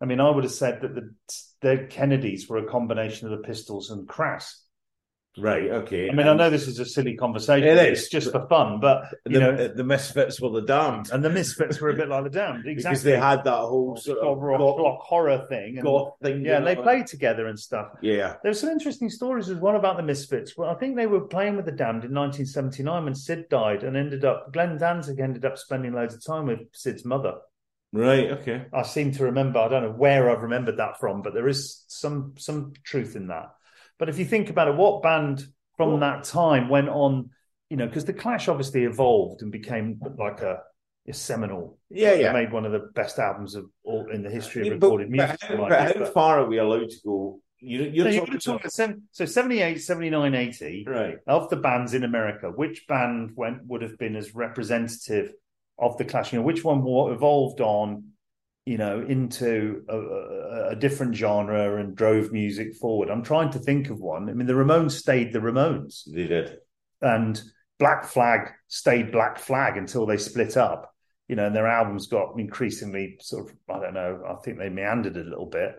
I 0.00 0.06
mean, 0.06 0.20
I 0.20 0.30
would 0.30 0.44
have 0.44 0.52
said 0.52 0.80
that 0.80 0.94
the 0.94 1.14
the 1.60 1.86
Kennedys 1.90 2.48
were 2.48 2.58
a 2.58 2.66
combination 2.66 3.30
of 3.30 3.38
the 3.38 3.46
Pistols 3.46 3.90
and 3.90 4.08
Crass. 4.08 4.64
right, 5.36 5.70
okay. 5.70 6.08
I 6.08 6.14
mean, 6.14 6.26
I 6.26 6.34
know 6.34 6.48
this 6.48 6.66
is 6.66 6.78
a 6.78 6.86
silly 6.86 7.16
conversation. 7.16 7.68
It 7.68 7.76
It's 7.76 8.08
just 8.08 8.32
for 8.32 8.48
fun, 8.48 8.80
but 8.80 9.14
the, 9.26 9.30
you 9.30 9.40
know, 9.40 9.68
the 9.68 9.84
Misfits 9.84 10.40
were 10.40 10.48
the 10.48 10.62
damned 10.62 11.10
and 11.12 11.22
the 11.22 11.28
Misfits 11.28 11.80
were 11.80 11.90
a 11.90 11.94
bit 11.94 12.08
like 12.08 12.24
the 12.24 12.30
Damned, 12.30 12.66
exactly. 12.66 12.92
because 12.92 13.02
they 13.02 13.18
had 13.18 13.44
that 13.44 13.58
whole 13.58 13.96
sort 13.96 14.18
of 14.20 14.38
rock, 14.38 14.58
goth, 14.58 14.78
rock 14.80 15.00
horror 15.02 15.46
thing. 15.50 15.76
And, 15.76 15.84
goth 15.84 16.14
thing. 16.22 16.46
yeah, 16.46 16.56
and 16.56 16.66
they 16.66 16.76
played 16.76 17.06
together 17.06 17.46
and 17.46 17.58
stuff. 17.58 17.88
Yeah, 18.00 18.36
There 18.42 18.50
were 18.50 18.54
some 18.54 18.70
interesting 18.70 19.10
stories 19.10 19.50
as 19.50 19.58
well 19.58 19.76
about 19.76 19.98
the 19.98 20.02
Misfits. 20.02 20.56
Well, 20.56 20.70
I 20.70 20.74
think 20.74 20.96
they 20.96 21.06
were 21.06 21.20
playing 21.20 21.56
with 21.56 21.66
the 21.66 21.72
Damned 21.72 22.04
in 22.04 22.14
1979 22.14 23.04
when 23.04 23.14
Sid 23.14 23.50
died 23.50 23.84
and 23.84 23.98
ended 23.98 24.24
up, 24.24 24.52
Glenn 24.52 24.78
Danzig 24.78 25.20
ended 25.20 25.44
up 25.44 25.58
spending 25.58 25.92
loads 25.92 26.14
of 26.14 26.24
time 26.24 26.46
with 26.46 26.60
Sid's 26.72 27.04
mother. 27.04 27.34
Right, 27.92 28.30
okay. 28.32 28.66
I 28.72 28.82
seem 28.82 29.12
to 29.12 29.24
remember, 29.24 29.58
I 29.58 29.68
don't 29.68 29.82
know 29.82 29.90
where 29.92 30.30
I've 30.30 30.42
remembered 30.42 30.78
that 30.78 30.98
from, 31.00 31.22
but 31.22 31.34
there 31.34 31.48
is 31.48 31.84
some 31.88 32.34
some 32.38 32.72
truth 32.84 33.16
in 33.16 33.28
that. 33.28 33.50
But 33.98 34.08
if 34.08 34.18
you 34.18 34.24
think 34.24 34.50
about 34.50 34.68
it, 34.68 34.76
what 34.76 35.02
band 35.02 35.44
from 35.76 35.90
Well- 35.90 35.98
that 36.00 36.24
time 36.24 36.68
went 36.68 36.88
on, 36.88 37.30
you 37.68 37.76
know, 37.76 37.86
because 37.86 38.04
the 38.04 38.12
Clash 38.12 38.48
obviously 38.48 38.84
evolved 38.84 39.42
and 39.42 39.52
became 39.52 40.00
like 40.18 40.40
a, 40.40 40.60
a 41.08 41.12
seminal. 41.12 41.78
Yeah, 41.90 42.14
yeah. 42.14 42.32
made 42.32 42.52
one 42.52 42.64
of 42.64 42.72
the 42.72 42.90
best 42.94 43.18
albums 43.18 43.54
of 43.54 43.66
all 43.84 44.10
in 44.10 44.22
the 44.22 44.30
history 44.30 44.66
Yeah, 44.66 44.74
of 44.74 44.80
but, 44.80 44.86
recorded 44.86 45.10
music. 45.10 45.38
but 45.40 45.48
how, 45.48 45.62
like 45.62 45.68
but 45.70 45.98
this, 45.98 46.08
how 46.08 46.12
far 46.14 46.40
are 46.40 46.46
we 46.46 46.58
allowed 46.58 46.90
to 46.90 46.96
go? 47.04 47.40
You, 47.62 47.82
you're 47.82 48.04
No, 48.06 48.10
you're 48.10 48.20
talking 48.24 48.40
talk 48.40 48.60
about 48.60 48.72
seven, 48.72 49.02
so 49.12 49.26
78, 49.26 49.82
79, 49.82 50.34
80 50.34 50.84
right. 50.88 51.16
of 51.26 51.50
the 51.50 51.56
bands 51.56 51.92
in 51.92 52.04
America. 52.04 52.48
Which 52.48 52.86
band 52.88 53.32
went 53.34 53.66
would 53.66 53.82
have 53.82 53.98
been 53.98 54.16
as 54.16 54.34
representative 54.34 55.32
of 55.80 55.96
the 55.96 56.04
Clash? 56.04 56.32
You 56.32 56.38
know, 56.38 56.44
which 56.44 56.64
one 56.64 56.78
evolved 57.12 57.60
on, 57.60 58.04
you 58.66 58.78
know, 58.78 59.00
into 59.00 59.82
a, 59.88 59.98
a, 59.98 60.68
a 60.70 60.76
different 60.76 61.14
genre 61.14 61.80
and 61.80 61.96
drove 61.96 62.32
music 62.32 62.74
forward? 62.76 63.10
I'm 63.10 63.22
trying 63.22 63.50
to 63.50 63.58
think 63.58 63.90
of 63.90 63.98
one. 64.00 64.28
I 64.28 64.34
mean, 64.34 64.46
the 64.46 64.52
Ramones 64.54 64.92
stayed 64.92 65.32
the 65.32 65.40
Ramones, 65.40 66.02
They 66.12 66.26
did. 66.26 66.58
and 67.00 67.40
Black 67.78 68.04
Flag 68.04 68.50
stayed 68.68 69.10
Black 69.12 69.38
Flag 69.38 69.76
until 69.76 70.06
they 70.06 70.16
split 70.18 70.56
up. 70.56 70.94
You 71.28 71.36
know, 71.36 71.46
and 71.46 71.54
their 71.54 71.68
albums 71.68 72.08
got 72.08 72.38
increasingly 72.38 73.16
sort 73.20 73.50
of, 73.50 73.56
I 73.68 73.78
don't 73.80 73.94
know, 73.94 74.20
I 74.28 74.34
think 74.44 74.58
they 74.58 74.68
meandered 74.68 75.16
a 75.16 75.22
little 75.22 75.46
bit. 75.46 75.76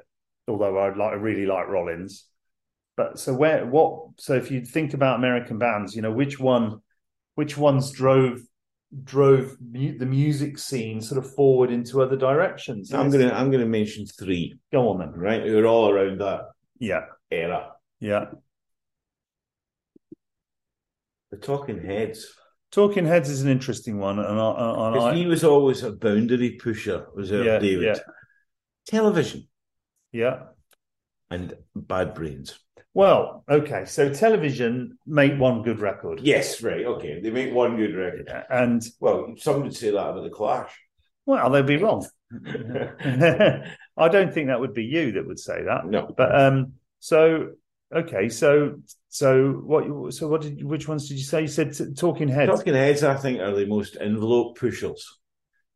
Although 0.47 0.79
i'd 0.79 0.95
like, 0.97 1.11
I 1.11 1.15
really 1.15 1.45
like 1.45 1.67
Rollins. 1.67 2.25
But 2.95 3.19
so 3.19 3.33
where, 3.33 3.65
what? 3.65 4.11
So 4.17 4.33
if 4.35 4.49
you 4.49 4.63
think 4.63 4.93
about 4.93 5.17
American 5.19 5.57
bands, 5.57 5.95
you 5.95 6.01
know, 6.01 6.11
which 6.11 6.39
one, 6.39 6.79
which 7.35 7.57
ones 7.57 7.91
drove 7.91 8.39
drove 9.03 9.55
mu- 9.61 9.97
the 9.97 10.05
music 10.05 10.57
scene 10.57 10.99
sort 11.01 11.23
of 11.23 11.33
forward 11.33 11.71
into 11.71 12.01
other 12.01 12.17
directions? 12.17 12.93
I'm 12.93 13.09
gonna 13.09 13.31
I'm 13.31 13.49
gonna 13.51 13.65
mention 13.65 14.05
three. 14.05 14.57
go 14.71 14.89
on 14.89 14.99
then. 14.99 15.11
Right, 15.11 15.43
who 15.43 15.57
are 15.59 15.65
all 15.65 15.89
around 15.89 16.19
that 16.21 16.45
Yeah, 16.79 17.05
era. 17.31 17.71
yeah. 17.99 18.25
The 21.31 21.37
Talking 21.37 21.81
Heads. 21.83 22.33
Talking 22.71 23.05
Heads 23.05 23.29
is 23.29 23.41
an 23.41 23.49
interesting 23.49 23.97
one, 23.99 24.19
and 24.19 24.39
I, 24.39 24.49
I, 24.51 24.87
and 24.87 24.99
I 24.99 25.15
he 25.15 25.25
was 25.25 25.43
always 25.43 25.83
a 25.83 25.91
boundary 25.91 26.51
pusher, 26.61 27.07
was 27.15 27.31
our 27.31 27.43
Yeah, 27.43 27.59
David. 27.59 27.83
yeah. 27.83 27.99
Television 28.87 29.47
yeah. 30.11 30.43
and 31.29 31.53
Bad 31.75 32.13
Brains. 32.13 32.57
Well, 32.93 33.43
okay. 33.49 33.85
So 33.85 34.13
television 34.13 34.97
make 35.07 35.39
one 35.39 35.63
good 35.63 35.79
record. 35.79 36.19
Yes, 36.21 36.61
right, 36.61 36.85
okay. 36.85 37.21
They 37.21 37.29
make 37.31 37.53
one 37.53 37.77
good 37.77 37.95
record. 37.95 38.29
And 38.49 38.83
Well, 38.99 39.33
some 39.37 39.61
would 39.63 39.75
say 39.75 39.91
that 39.91 40.09
about 40.09 40.23
the 40.23 40.29
Clash. 40.29 40.71
well, 41.25 41.49
they'd 41.49 41.65
be 41.65 41.77
wrong. 41.77 42.05
I 42.45 44.07
don't 44.09 44.33
think 44.33 44.47
that 44.47 44.59
would 44.59 44.73
be 44.73 44.83
you 44.85 45.13
that 45.13 45.27
would 45.27 45.39
say 45.39 45.63
that. 45.63 45.85
No. 45.85 46.13
But 46.15 46.39
um, 46.39 46.73
so 46.99 47.51
okay, 47.93 48.29
so 48.29 48.81
so 49.09 49.51
what? 49.51 50.13
So 50.13 50.27
what 50.27 50.41
did? 50.41 50.63
Which 50.63 50.87
ones 50.87 51.07
did 51.07 51.17
you 51.17 51.23
say? 51.23 51.41
You 51.41 51.47
said 51.47 51.73
t- 51.73 51.93
Talking 51.93 52.29
Heads. 52.29 52.51
Talking 52.51 52.73
Heads, 52.73 53.03
I 53.03 53.15
think, 53.15 53.39
are 53.39 53.53
the 53.53 53.65
most 53.65 53.97
envelope 53.99 54.57
pushers. 54.57 55.17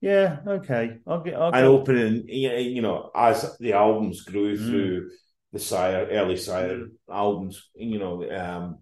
Yeah. 0.01 0.39
Okay. 0.47 0.97
I'll 1.07 1.21
get. 1.21 1.35
I'll 1.35 1.47
and 1.47 1.55
get. 1.55 1.63
opening, 1.65 2.23
you 2.27 2.51
you 2.51 2.81
know, 2.81 3.11
as 3.15 3.57
the 3.59 3.73
albums 3.73 4.21
grew 4.21 4.57
Mm. 4.57 4.69
through 4.69 5.09
the 5.55 5.61
Sire, 5.61 6.05
early 6.11 6.35
Sire 6.35 6.87
albums, 7.09 7.69
you 7.75 7.97
know, 7.97 8.29
um, 8.29 8.79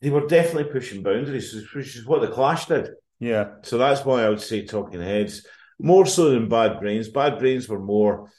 they 0.00 0.08
were 0.08 0.26
definitely 0.26 0.72
pushing 0.72 1.02
boundaries, 1.02 1.54
which 1.74 1.96
is 1.96 2.06
what 2.06 2.22
the 2.22 2.28
Clash 2.28 2.64
did. 2.64 2.88
Yeah. 3.20 3.56
So 3.62 3.76
that's 3.76 4.02
why 4.02 4.24
I 4.24 4.30
would 4.30 4.40
say 4.40 4.64
Talking 4.64 5.02
Heads 5.02 5.46
more 5.78 6.06
so 6.06 6.30
than 6.30 6.48
Bad 6.48 6.80
Brains. 6.80 7.10
Bad 7.10 7.38
Brains 7.38 7.68
were 7.68 7.78
more. 7.78 8.30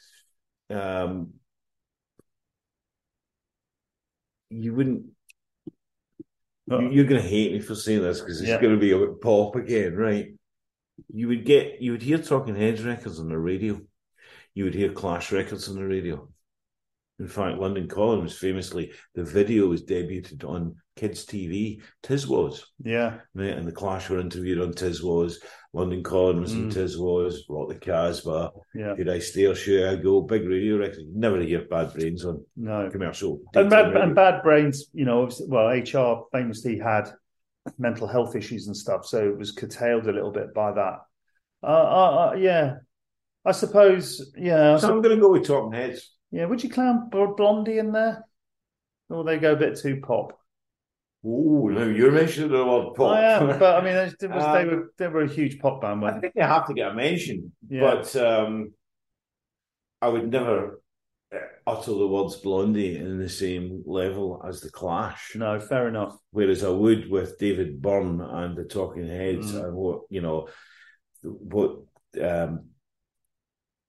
Um, 0.68 1.34
you 4.50 4.74
wouldn't. 4.74 5.06
you- 6.66 6.90
You're 6.90 7.04
going 7.04 7.22
to 7.22 7.28
hate 7.28 7.52
me 7.52 7.60
for 7.60 7.76
saying 7.76 8.02
this 8.02 8.20
because 8.20 8.40
it's 8.40 8.50
Yeah. 8.50 8.60
going 8.60 8.74
to 8.74 8.80
be 8.80 8.90
about 8.90 9.20
pop 9.20 9.54
again, 9.54 9.94
right? 9.94 10.34
You 11.14 11.28
would 11.28 11.44
get, 11.44 11.80
you 11.80 11.92
would 11.92 12.02
hear 12.02 12.18
Talking 12.18 12.56
Heads 12.56 12.82
records 12.82 13.20
on 13.20 13.28
the 13.28 13.38
radio. 13.38 13.80
You 14.54 14.64
would 14.64 14.74
hear 14.74 14.92
Clash 14.92 15.30
records 15.30 15.68
on 15.68 15.76
the 15.76 15.86
radio. 15.86 16.28
In 17.20 17.26
fact, 17.26 17.58
London 17.58 17.88
Calling 17.88 18.22
was 18.22 18.36
famously 18.38 18.92
the 19.14 19.24
video 19.24 19.66
was 19.66 19.82
debuted 19.84 20.44
on 20.44 20.76
kids' 20.94 21.26
TV. 21.26 21.80
Tiswas 22.02 22.62
Yeah. 22.82 23.18
right? 23.34 23.56
And 23.56 23.66
the 23.66 23.72
Clash 23.72 24.08
were 24.08 24.20
interviewed 24.20 24.60
on 24.60 24.72
Tiswas. 24.72 25.34
London 25.72 26.02
Calling 26.04 26.40
was 26.40 26.52
on 26.54 26.70
Mm. 26.70 26.74
Tiswas. 26.74 27.38
Rock 27.48 27.68
the 27.70 27.74
Casbah. 27.74 28.50
Yeah. 28.74 28.94
Did 28.94 29.08
I 29.08 29.18
stay 29.18 29.46
or 29.46 29.54
should 29.56 29.88
I 29.88 29.96
go? 30.00 30.20
Big 30.22 30.46
radio 30.46 30.76
record. 30.78 31.04
Never 31.12 31.40
hear 31.40 31.64
Bad 31.68 31.92
Brains 31.92 32.24
on 32.24 32.44
No. 32.56 32.88
commercial. 32.90 33.40
And 33.54 33.68
bad, 33.68 33.86
radio. 33.88 34.02
and 34.02 34.14
bad 34.14 34.42
brains, 34.42 34.88
you 34.92 35.04
know, 35.04 35.22
obviously- 35.22 35.48
well, 35.48 35.68
HR 35.68 36.28
famously 36.32 36.78
had 36.78 37.10
mental 37.78 38.06
health 38.06 38.34
issues 38.36 38.66
and 38.68 38.76
stuff, 38.76 39.04
so 39.04 39.28
it 39.28 39.36
was 39.36 39.50
curtailed 39.52 40.06
a 40.06 40.12
little 40.12 40.30
bit 40.30 40.54
by 40.54 40.72
that. 40.72 41.00
Uh, 41.62 41.66
uh, 41.66 42.30
uh, 42.30 42.34
yeah, 42.38 42.76
I 43.44 43.52
suppose. 43.52 44.32
Yeah, 44.38 44.76
So 44.78 44.88
I'm 44.94 45.02
going 45.02 45.16
to 45.16 45.20
go 45.20 45.32
with 45.32 45.46
Talking 45.46 45.72
Heads. 45.72 46.14
Yeah. 46.30 46.44
Would 46.46 46.62
you 46.62 46.70
clown 46.70 47.10
Blondie 47.36 47.78
in 47.78 47.92
there, 47.92 48.24
or 49.08 49.24
they 49.24 49.38
go 49.38 49.52
a 49.52 49.56
bit 49.56 49.78
too 49.78 50.00
pop? 50.00 50.32
Oh, 51.24 51.68
no, 51.68 51.84
you're 51.88 52.12
mentioning 52.12 52.50
the 52.52 52.64
word 52.64 52.94
pop. 52.94 53.16
I 53.16 53.22
am, 53.22 53.58
but 53.58 53.76
I 53.76 53.84
mean, 53.84 53.94
was, 54.30 54.44
they 54.44 54.62
Um, 54.62 54.68
were 54.68 54.92
they 54.98 55.08
were 55.08 55.22
a 55.22 55.28
huge 55.28 55.58
pop 55.58 55.80
band. 55.80 56.04
I 56.04 56.20
think 56.20 56.34
they 56.34 56.42
have 56.42 56.66
to 56.68 56.74
get 56.74 56.92
a 56.92 56.94
mention, 56.94 57.52
Yeah. 57.68 57.80
but 57.80 58.14
um, 58.16 58.72
I 60.00 60.08
would 60.08 60.30
never 60.30 60.80
uh, 61.34 61.38
utter 61.66 61.92
the 61.92 62.06
words 62.06 62.36
Blondie 62.36 62.96
in 62.96 63.18
the 63.18 63.28
same 63.28 63.82
level 63.84 64.40
as 64.46 64.60
the 64.60 64.70
Clash. 64.70 65.32
they? 65.34 65.40
No, 65.40 65.58
fair 65.60 65.88
enough. 65.88 66.16
Whereas 66.30 66.62
I 66.62 66.68
would 66.70 67.10
with 67.10 67.36
David 67.38 67.82
Byrne 67.82 68.20
and 68.20 68.56
the 68.56 68.64
Talking 68.64 69.08
Heads 69.08 69.52
Mm. 69.52 69.64
and 69.64 69.74
what 69.74 70.02
you 70.10 70.20
know, 70.20 70.48
what 71.22 71.80
um, 72.22 72.66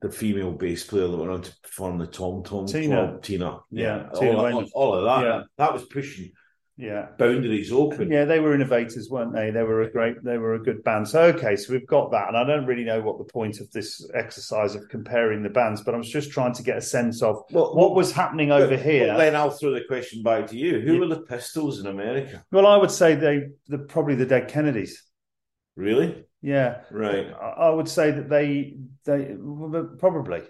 the 0.02 0.10
female 0.10 0.52
bass 0.52 0.86
player 0.86 1.08
that 1.08 1.18
went 1.18 1.32
on 1.32 1.42
to 1.42 1.54
perform 1.62 1.98
the 1.98 2.08
Tom 2.08 2.44
Tom 2.44 2.66
Tina. 2.68 2.88
Club, 2.96 3.22
Tina, 3.24 3.60
Yeah, 3.70 4.08
all, 4.14 4.20
Tina 4.22 4.38
all, 4.38 4.66
all 4.74 4.94
of 4.94 5.04
that. 5.04 5.28
Yeah. 5.28 5.42
That 5.58 5.74
was 5.74 5.84
pushing 5.86 6.32
Yeah. 6.78 7.08
boundaries 7.18 7.74
open. 7.74 8.10
Yeah, 8.10 8.24
they 8.24 8.40
were 8.40 8.56
innovators, 8.56 9.10
weren't 9.10 9.34
they? 9.34 9.52
They 9.52 9.64
were 9.64 9.82
a 9.82 9.92
great, 9.92 10.24
they 10.24 10.38
were 10.38 10.54
a 10.54 10.64
good 10.64 10.82
band. 10.86 11.10
So, 11.10 11.24
okay, 11.24 11.58
so 11.58 11.74
we've 11.74 11.86
got 11.86 12.12
that, 12.12 12.30
and 12.30 12.38
I 12.38 12.46
don't 12.46 12.66
really 12.66 12.86
know 12.86 13.02
what 13.02 13.18
the 13.18 13.26
point 13.26 13.60
of 13.60 13.70
this 13.72 14.10
exercise 14.16 14.74
of 14.76 14.88
comparing 14.88 15.44
the 15.44 15.50
bands, 15.50 15.82
but 15.84 15.94
I 15.94 15.98
was 15.98 16.10
just 16.10 16.32
trying 16.32 16.54
to 16.54 16.64
get 16.64 16.78
a 16.78 16.82
sense 16.82 17.22
of 17.22 17.44
Well, 17.52 17.76
what 17.76 17.94
was 17.94 18.14
happening 18.14 18.54
over 18.54 18.78
here. 18.78 19.08
but 19.08 19.18
then 19.18 19.36
I'll 19.36 19.50
throw 19.52 19.72
the 19.74 19.84
question 19.86 20.24
back 20.24 20.48
to 20.48 20.58
you: 20.58 20.80
Who 20.80 20.94
Yeah. 20.94 21.00
were 21.02 21.08
the 21.08 21.22
Pistols 21.24 21.82
in 21.82 21.88
America? 21.88 22.46
well, 22.54 22.66
I 22.68 22.78
would 22.78 22.92
say 22.92 23.16
they, 23.16 23.50
the 23.68 23.80
probably 23.80 24.16
the 24.16 24.26
Dead 24.26 24.48
Kennedys. 24.48 25.04
Really? 25.76 26.24
Yeah, 26.42 26.82
Right. 26.92 27.32
I 27.34 27.46
I 27.68 27.70
would 27.70 27.90
say 27.90 28.12
that 28.12 28.30
they, 28.30 28.78
they 29.06 29.36
probably 29.98 30.42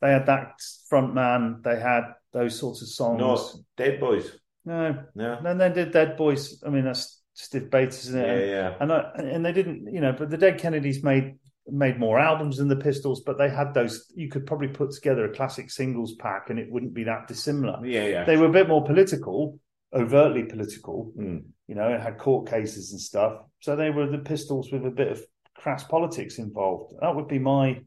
they 0.00 0.10
had 0.10 0.26
that 0.26 0.60
front 0.88 1.14
man. 1.14 1.60
They 1.64 1.78
had 1.78 2.04
those 2.32 2.58
sorts 2.58 2.82
of 2.82 2.88
songs. 2.88 3.18
No, 3.18 3.38
Dead 3.76 4.00
Boys. 4.00 4.30
no, 4.64 5.04
No. 5.14 5.34
and 5.34 5.46
then 5.46 5.58
they 5.58 5.70
did 5.72 5.92
Dead 5.92 6.16
Boys. 6.16 6.62
I 6.66 6.70
mean, 6.70 6.84
that's 6.84 7.20
Steve 7.34 7.70
Bates, 7.70 8.04
isn't 8.06 8.20
it? 8.20 8.48
Yeah, 8.48 8.54
yeah. 8.54 8.74
And 8.80 8.92
I, 8.92 9.10
and 9.16 9.44
they 9.44 9.52
didn't, 9.52 9.92
you 9.92 10.00
know, 10.00 10.12
but 10.12 10.30
the 10.30 10.36
Dead 10.38 10.58
Kennedys 10.58 11.02
made 11.02 11.34
made 11.68 11.98
more 11.98 12.18
albums 12.18 12.56
than 12.58 12.68
the 12.68 12.76
Pistols, 12.76 13.22
but 13.24 13.38
they 13.38 13.48
had 13.48 13.72
those. 13.74 14.12
You 14.14 14.28
could 14.28 14.46
probably 14.46 14.68
put 14.68 14.92
together 14.92 15.24
a 15.24 15.34
classic 15.34 15.70
singles 15.70 16.14
pack, 16.16 16.50
and 16.50 16.58
it 16.58 16.70
wouldn't 16.70 16.94
be 16.94 17.04
that 17.04 17.28
dissimilar. 17.28 17.84
Yeah, 17.86 18.06
yeah. 18.06 18.24
They 18.24 18.36
were 18.36 18.46
a 18.46 18.52
bit 18.52 18.68
more 18.68 18.84
political, 18.84 19.58
overtly 19.92 20.44
political. 20.44 21.12
Mm. 21.18 21.44
You 21.68 21.74
know, 21.76 21.88
it 21.88 22.00
had 22.00 22.18
court 22.18 22.48
cases 22.50 22.92
and 22.92 23.00
stuff. 23.00 23.40
So 23.60 23.76
they 23.76 23.90
were 23.90 24.08
the 24.08 24.18
Pistols 24.18 24.70
with 24.72 24.84
a 24.84 24.90
bit 24.90 25.12
of 25.12 25.24
crass 25.62 25.84
politics 25.84 26.38
involved. 26.38 26.94
That 27.00 27.14
would 27.14 27.28
be 27.28 27.38
my 27.38 27.82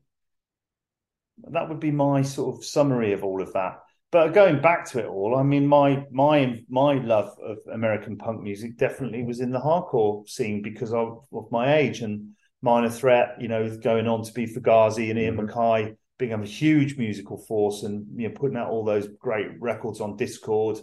that 1.52 1.68
would 1.68 1.80
be 1.80 1.92
my 1.92 2.22
sort 2.22 2.56
of 2.56 2.66
summary 2.66 3.12
of 3.14 3.24
all 3.24 3.42
of 3.42 3.52
that. 3.54 3.80
But 4.12 4.34
going 4.34 4.62
back 4.62 4.86
to 4.92 5.00
it 5.00 5.08
all, 5.08 5.36
I 5.36 5.44
mean, 5.44 5.68
my 5.68 6.06
my 6.12 6.62
my 6.70 6.94
love 6.94 7.36
of 7.44 7.58
American 7.72 8.18
punk 8.18 8.42
music 8.42 8.78
definitely 8.78 9.24
was 9.24 9.42
in 9.42 9.52
the 9.52 9.60
hardcore 9.60 10.28
scene 10.30 10.62
because 10.62 10.94
of, 10.94 11.26
of 11.34 11.52
my 11.52 11.76
age 11.76 12.02
and 12.02 12.30
Minor 12.62 12.90
Threat. 12.90 13.36
You 13.42 13.50
know, 13.50 13.78
going 13.78 14.08
on 14.08 14.24
to 14.24 14.32
be 14.32 14.46
Fugazi 14.48 15.10
and 15.10 15.20
Ian 15.20 15.36
Mhm. 15.36 15.50
MacKaye 15.50 15.98
become 16.18 16.44
a 16.44 16.48
huge 16.48 16.98
musical 16.98 17.38
force 17.38 17.84
and 17.84 18.06
you 18.16 18.30
know 18.30 18.34
putting 18.34 18.56
out 18.56 18.70
all 18.70 18.86
those 18.86 19.10
great 19.20 19.60
records 19.60 20.00
on 20.00 20.18
Dischord. 20.18 20.80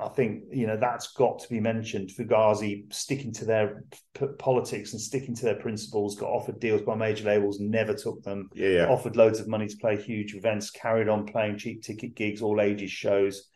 I 0.00 0.08
think 0.08 0.44
you 0.52 0.66
know 0.68 0.76
that's 0.76 1.12
got 1.14 1.40
to 1.40 1.48
be 1.48 1.58
mentioned. 1.58 2.10
Fugazi 2.16 2.92
sticking 2.92 3.32
to 3.34 3.44
their 3.44 3.82
p- 4.14 4.26
politics 4.38 4.92
and 4.92 5.00
sticking 5.02 5.34
to 5.34 5.44
their 5.44 5.56
principles. 5.56 6.14
Got 6.16 6.30
offered 6.30 6.60
deals 6.60 6.82
by 6.82 6.94
major 6.94 7.24
labels, 7.24 7.58
never 7.60 7.94
took 7.94 8.22
them 8.22 8.48
Yeah, 8.54 8.68
yeah. 8.68 8.86
offered 8.88 9.16
loads 9.16 9.40
of 9.40 9.48
money 9.48 9.66
to 9.66 9.76
play 9.78 10.00
huge 10.00 10.34
events, 10.34 10.70
carried 10.70 11.08
on 11.08 11.26
playing 11.26 11.58
cheap 11.58 11.82
ticket 11.82 12.14
gigs, 12.14 12.42
all 12.42 12.60
ages 12.60 12.90
shows. 12.92 13.48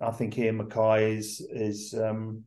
I 0.00 0.12
think 0.12 0.38
Ian 0.38 0.58
MacKaye 0.60 1.16
is 1.18 1.44
is 1.50 1.94
um, 1.94 2.44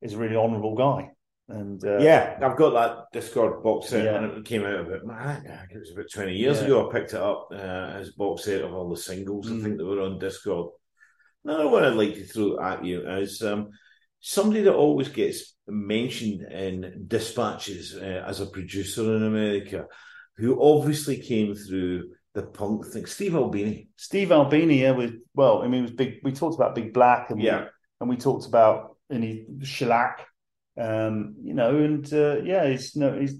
is 0.00 0.14
a 0.14 0.18
really 0.18 0.36
honourable 0.36 0.74
guy, 0.74 1.10
and 1.50 1.84
uh, 1.84 1.98
yeah, 1.98 2.38
I've 2.42 2.56
got 2.56 2.70
that 2.70 3.20
Dischord 3.20 3.62
box 3.62 3.88
set 3.90 4.04
Yeah. 4.06 4.20
when 4.22 4.30
it 4.38 4.44
came 4.46 4.64
out 4.64 4.80
about, 4.86 5.04
man, 5.04 5.18
I 5.18 5.34
think 5.66 5.72
it 5.72 5.78
was 5.80 5.90
about 5.92 6.10
20 6.10 6.34
years 6.34 6.60
Yeah. 6.60 6.64
ago. 6.64 6.88
I 6.88 6.92
picked 6.94 7.12
it 7.12 7.20
up 7.20 7.48
uh, 7.52 7.56
as 8.00 8.12
box 8.12 8.44
set 8.44 8.62
of 8.62 8.72
all 8.72 8.88
the 8.88 8.96
singles. 8.96 9.50
I 9.50 9.54
Mm. 9.54 9.62
think 9.62 9.76
that 9.76 9.84
were 9.84 10.00
on 10.00 10.18
Dischord. 10.18 10.70
Another 11.44 11.68
one 11.68 11.84
I'd 11.84 11.94
like 11.94 12.14
to 12.14 12.24
throw 12.24 12.60
at 12.60 12.84
you 12.84 13.08
is 13.08 13.42
um, 13.42 13.70
somebody 14.20 14.62
that 14.62 14.74
always 14.74 15.08
gets 15.08 15.54
mentioned 15.66 16.42
in 16.52 17.04
dispatches 17.06 17.96
uh, 17.96 18.24
as 18.26 18.40
a 18.40 18.46
producer 18.46 19.16
in 19.16 19.22
America, 19.22 19.86
who 20.36 20.60
obviously 20.62 21.16
came 21.18 21.54
through 21.54 22.10
the 22.34 22.42
punk 22.42 22.86
thing. 22.86 23.06
Steve 23.06 23.34
Albini. 23.34 23.88
Steve 23.96 24.32
Albini, 24.32 24.82
yeah, 24.82 24.92
with 24.92 25.14
well, 25.34 25.62
I 25.62 25.68
mean, 25.68 25.80
it 25.80 25.82
was 25.82 25.90
big. 25.92 26.20
We 26.22 26.32
talked 26.32 26.56
about 26.56 26.74
Big 26.74 26.92
Black, 26.92 27.30
and 27.30 27.40
Yeah. 27.40 27.60
we, 27.60 27.66
and 28.02 28.10
we 28.10 28.16
talked 28.16 28.46
about 28.46 28.96
any 29.10 29.46
shellac, 29.62 30.26
um, 30.78 31.36
you 31.42 31.54
know, 31.54 31.76
and 31.76 32.12
uh, 32.12 32.36
yeah, 32.42 32.68
he's 32.68 32.96
no, 32.96 33.18
he's. 33.18 33.34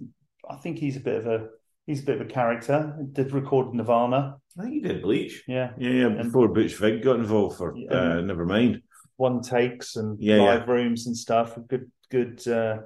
I 0.49 0.57
think 0.57 0.79
he's 0.79 0.97
a 0.97 1.01
bit 1.01 1.19
of 1.19 1.27
a 1.27 1.49
he's 1.87 2.03
a 2.03 2.07
bit 2.07 2.21
of 2.21 2.27
a 2.27 2.31
character. 2.31 2.97
Did 3.13 3.33
record 3.33 3.75
Nirvana, 3.75 4.37
I 4.59 4.63
think 4.63 4.75
he 4.75 4.81
did 4.81 5.03
Bleach. 5.03 5.43
yeah, 5.47 5.71
Yeah, 5.79 5.91
yeah, 5.91 6.23
before 6.23 6.49
Butch 6.49 6.77
Vig 6.77 7.03
got 7.03 7.17
involved 7.19 7.59
for 7.59 7.77
Yeah. 7.77 7.91
uh, 7.91 8.21
Nevermind. 8.23 8.83
one 9.17 9.43
takes 9.43 9.97
and 9.97 10.19
Yeah, 10.21 10.37
live 10.43 10.69
rooms 10.69 11.07
and 11.07 11.17
stuff. 11.17 11.57
Good, 11.69 11.91
good. 12.11 12.47
Uh, 12.49 12.79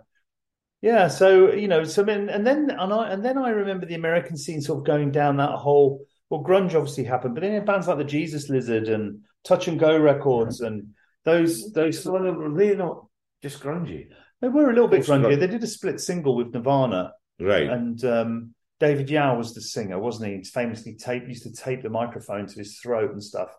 yeah, 0.82 1.08
so 1.08 1.52
you 1.52 1.68
know, 1.68 1.84
so 1.84 2.02
then 2.02 2.28
and 2.28 2.46
then 2.46 2.70
and 2.70 2.92
I 2.92 3.10
and 3.12 3.24
then 3.24 3.38
I 3.38 3.50
remember 3.50 3.86
the 3.86 3.94
American 3.94 4.36
scene 4.36 4.60
sort 4.60 4.80
of 4.80 4.84
going 4.84 5.10
down 5.10 5.36
that 5.38 5.50
whole. 5.56 6.04
Well, 6.30 6.42
grunge 6.42 6.74
obviously 6.74 7.04
happened, 7.04 7.34
but 7.34 7.42
then 7.42 7.50
you 7.52 7.58
had 7.58 7.66
bands 7.66 7.86
like 7.86 7.98
the 7.98 8.04
Jesus 8.04 8.48
Lizard 8.48 8.88
and 8.88 9.20
Touch 9.44 9.68
and 9.68 9.78
Go 9.78 9.96
Records 9.98 10.60
and 10.60 10.88
those 11.24 11.72
those 11.72 12.02
So 12.02 12.12
were 12.12 12.50
they 12.54 12.74
not 12.74 13.06
just 13.42 13.62
grungy? 13.62 14.08
they 14.40 14.48
were 14.48 14.70
a 14.70 14.72
little 14.74 14.88
bit 14.88 15.00
Of 15.00 15.06
grungy. 15.06 15.24
right. 15.28 15.40
They 15.40 15.46
did 15.46 15.62
a 15.62 15.66
split 15.66 16.00
single 16.00 16.34
with 16.36 16.52
Nirvana, 16.52 17.12
Right. 17.40 17.68
and 17.70 18.02
um, 18.04 18.53
David 18.80 19.08
Yow 19.10 19.36
was 19.36 19.54
the 19.54 19.60
singer, 19.60 19.98
wasn't 19.98 20.30
he? 20.30 20.36
He 20.38 20.44
famously 20.44 20.94
tape 20.94 21.28
used 21.28 21.44
to 21.44 21.52
tape 21.52 21.82
the 21.82 21.90
microphone 21.90 22.46
to 22.46 22.58
his 22.58 22.78
throat 22.78 23.12
and 23.12 23.22
stuff. 23.22 23.50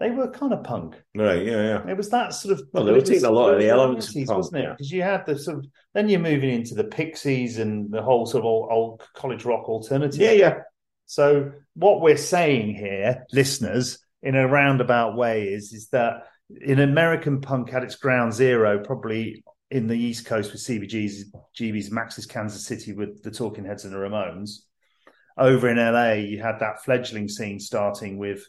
They 0.00 0.10
were 0.10 0.30
kind 0.30 0.52
of 0.52 0.64
punk. 0.64 0.96
right, 1.14 1.44
yeah, 1.44 1.62
yeah. 1.62 1.88
It 1.88 1.96
was 1.96 2.10
that 2.10 2.34
sort 2.34 2.58
of. 2.58 2.66
Well, 2.72 2.84
they 2.84 2.92
were 2.92 3.00
taking 3.02 3.24
a 3.24 3.30
lot 3.30 3.54
of 3.54 3.60
the 3.60 3.68
elements 3.68 4.08
of 4.08 4.14
90s, 4.14 4.26
punk, 4.26 4.36
wasn't 4.36 4.56
it? 4.56 4.62
yeah. 4.62 4.70
Because 4.70 4.90
you 4.90 5.02
had 5.02 5.26
the 5.26 5.38
sort 5.38 5.58
of. 5.58 5.66
Then 5.94 6.08
you're 6.08 6.18
moving 6.18 6.50
into 6.50 6.74
the 6.74 6.84
Pixies 6.84 7.58
and 7.58 7.90
the 7.92 8.02
whole 8.02 8.26
sort 8.26 8.40
of 8.40 8.46
old, 8.46 8.68
old 8.72 9.02
college 9.14 9.44
rock 9.44 9.68
alternative. 9.68 10.20
Yeah, 10.20 10.32
yeah. 10.32 10.54
So 11.06 11.52
what 11.74 12.00
we're 12.00 12.16
saying 12.16 12.74
here, 12.74 13.26
listeners, 13.32 13.98
in 14.22 14.34
a 14.34 14.48
roundabout 14.48 15.16
way, 15.16 15.44
is 15.44 15.72
is 15.72 15.88
that 15.88 16.24
in 16.60 16.80
American 16.80 17.40
punk 17.40 17.70
had 17.70 17.84
its 17.84 17.96
ground 17.96 18.32
zero, 18.32 18.82
probably 18.82 19.44
in 19.72 19.86
the 19.86 19.96
East 19.98 20.26
Coast 20.26 20.52
with 20.52 20.60
CBGB's, 20.60 21.32
GB's, 21.58 21.90
Max's 21.90 22.26
Kansas 22.26 22.64
City 22.66 22.92
with 22.92 23.22
the 23.22 23.30
Talking 23.30 23.64
Heads 23.64 23.84
and 23.84 23.92
the 23.92 23.98
Ramones. 23.98 24.50
Over 25.38 25.68
in 25.70 25.78
LA, 25.78 26.12
you 26.12 26.42
had 26.42 26.58
that 26.60 26.84
fledgling 26.84 27.26
scene 27.28 27.58
starting 27.58 28.18
with 28.18 28.46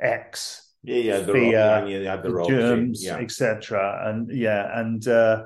X, 0.00 0.72
Yeah, 0.82 0.96
yeah. 0.96 1.18
The 1.20 1.32
Fear, 1.32 1.86
you 1.86 2.06
had 2.06 2.22
the, 2.24 2.32
rock. 2.34 2.48
germs, 2.48 3.04
Yeah. 3.04 3.18
etc. 3.18 4.02
And 4.08 4.30
yeah, 4.36 4.78
and 4.80 5.06
uh, 5.06 5.44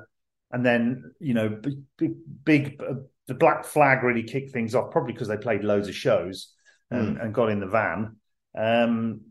and 0.51 0.65
then 0.65 1.11
you 1.19 1.35
know, 1.35 1.47
big, 1.49 1.77
big, 1.97 2.13
big 2.43 2.81
uh, 2.81 2.95
the 3.27 3.35
Black 3.35 3.63
Flag 3.65 4.01
really 4.03 4.23
kicked 4.23 4.51
things 4.51 4.73
off, 4.73 4.91
probably 4.91 5.13
because 5.13 5.27
they 5.27 5.37
played 5.37 5.63
loads 5.63 5.87
of 5.87 5.95
shows 5.95 6.55
and, 6.89 7.17
Hmm. 7.17 7.21
and 7.21 7.33
got 7.33 7.51
in 7.51 7.59
the 7.59 7.67
van. 7.67 8.15
Um, 8.57 9.21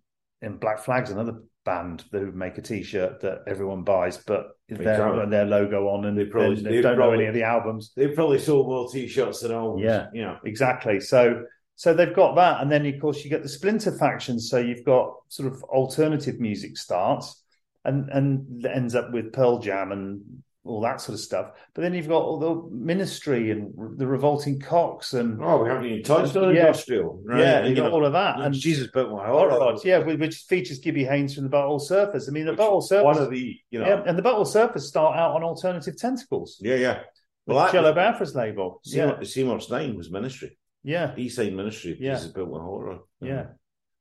and 0.40 0.61
Black 0.61 0.78
Flag's 0.78 1.11
another 1.11 1.42
band 1.64 2.04
who 2.12 2.30
make 2.30 2.56
a 2.56 2.62
T-shirt 2.62 3.20
that 3.22 3.42
everyone 3.48 3.82
buys, 3.82 4.16
but 4.16 4.50
their, 4.68 4.81
Exactly. 4.92 5.31
their 5.31 5.44
logo 5.46 5.88
on, 5.88 6.04
and 6.04 6.16
They 6.18 6.26
probably- 6.26 6.57
they 6.57 6.62
they 6.76 6.81
don't 6.83 6.92
know 6.98 7.04
probably- 7.07 7.18
any 7.20 7.26
of 7.26 7.35
the 7.35 7.42
albums. 7.44 7.92
They 7.96 8.09
probably 8.09 8.38
sold 8.38 8.66
more 8.68 8.88
t-shirts 8.90 9.40
than 9.40 9.52
albums. 9.52 9.83
Yeah. 9.83 10.09
You 10.12 10.22
know. 10.22 10.37
Exactly. 10.44 11.00
So 11.00 11.44
so 11.74 11.94
they've 11.94 12.14
got 12.14 12.35
that, 12.35 12.61
and 12.61 12.70
then 12.70 12.85
of 12.87 13.00
course 13.00 13.22
you 13.24 13.31
get 13.31 13.42
the 13.44 13.48
splinter 13.48 13.92
factions. 13.92 14.50
So 14.50 14.59
you've 14.59 14.85
got 14.85 15.14
sort 15.28 15.50
of 15.52 15.62
alternative 15.64 16.38
music 16.40 16.76
starts, 16.76 17.42
and 17.85 18.09
and 18.11 18.66
ends 18.66 18.94
up 18.94 19.12
with 19.12 19.33
Pearl 19.33 19.59
Jam 19.61 19.92
and 19.92 20.42
all 20.64 20.81
that 20.83 21.01
sort 21.01 21.14
of 21.14 21.21
stuff. 21.21 21.53
But 21.75 21.83
then 21.83 21.94
you've 21.94 22.09
got 22.09 22.23
all 22.23 22.38
the 22.38 22.77
Ministry 22.77 23.51
and 23.51 23.73
the 23.99 24.07
Revolting 24.07 24.61
Cocks 24.61 25.14
and 25.14 25.42
Oh, 25.42 25.62
we 25.62 25.68
haven't 25.71 25.87
even 25.87 26.03
touched 26.03 26.37
on 26.37 26.55
Yeah. 26.55 26.66
industrial. 26.66 27.23
Right? 27.25 27.40
yeah, 27.40 27.64
you've 27.64 27.77
got 27.79 27.92
all 27.92 28.05
of 28.05 28.12
that. 28.12 28.37
and 28.37 28.44
And 28.47 28.55
Jesus 28.55 28.88
built 28.90 29.11
my 29.11 29.27
Hot 29.27 29.49
heart. 29.51 29.61
Rods, 29.61 29.85
yeah, 29.85 29.99
which 29.99 30.37
features 30.49 30.79
Gibby 30.79 31.05
Haynes 31.05 31.35
from 31.35 31.44
the 31.44 31.51
Butthole 31.51 31.81
Surfers. 31.81 32.29
I 32.29 32.33
mean, 32.33 32.44
the 32.44 32.53
Which 32.53 32.61
Butthole 32.61 32.83
Surfers, 32.87 33.05
One 33.05 33.18
of 33.18 33.31
the, 33.31 33.57
you 33.71 33.79
know. 33.79 33.87
yeah, 33.87 34.03
and 34.07 34.18
the 34.18 34.23
Butthole 34.23 34.47
Surfers 34.47 34.81
start 34.83 35.16
out 35.16 35.35
on 35.35 35.42
Alternative 35.42 35.97
Tentacles, 35.97 36.59
Yeah, 36.61 36.75
yeah. 36.75 36.99
Well, 37.47 37.59
that- 37.59 37.73
Jello 37.73 37.94
Biafra's 37.94 38.35
label. 38.35 38.81
Seymour, 38.85 39.16
Yeah, 39.21 39.25
Seymour 39.27 39.61
Stein 39.61 39.97
was 39.97 40.11
ministry. 40.11 40.59
yeah. 40.83 41.14
He 41.14 41.31
signed 41.31 41.57
ministry. 41.57 41.97
Yeah. 41.99 42.14
Jesus 42.16 42.33
built 42.33 42.51
my 42.51 42.59
heart. 42.59 42.99
Yeah. 43.23 43.47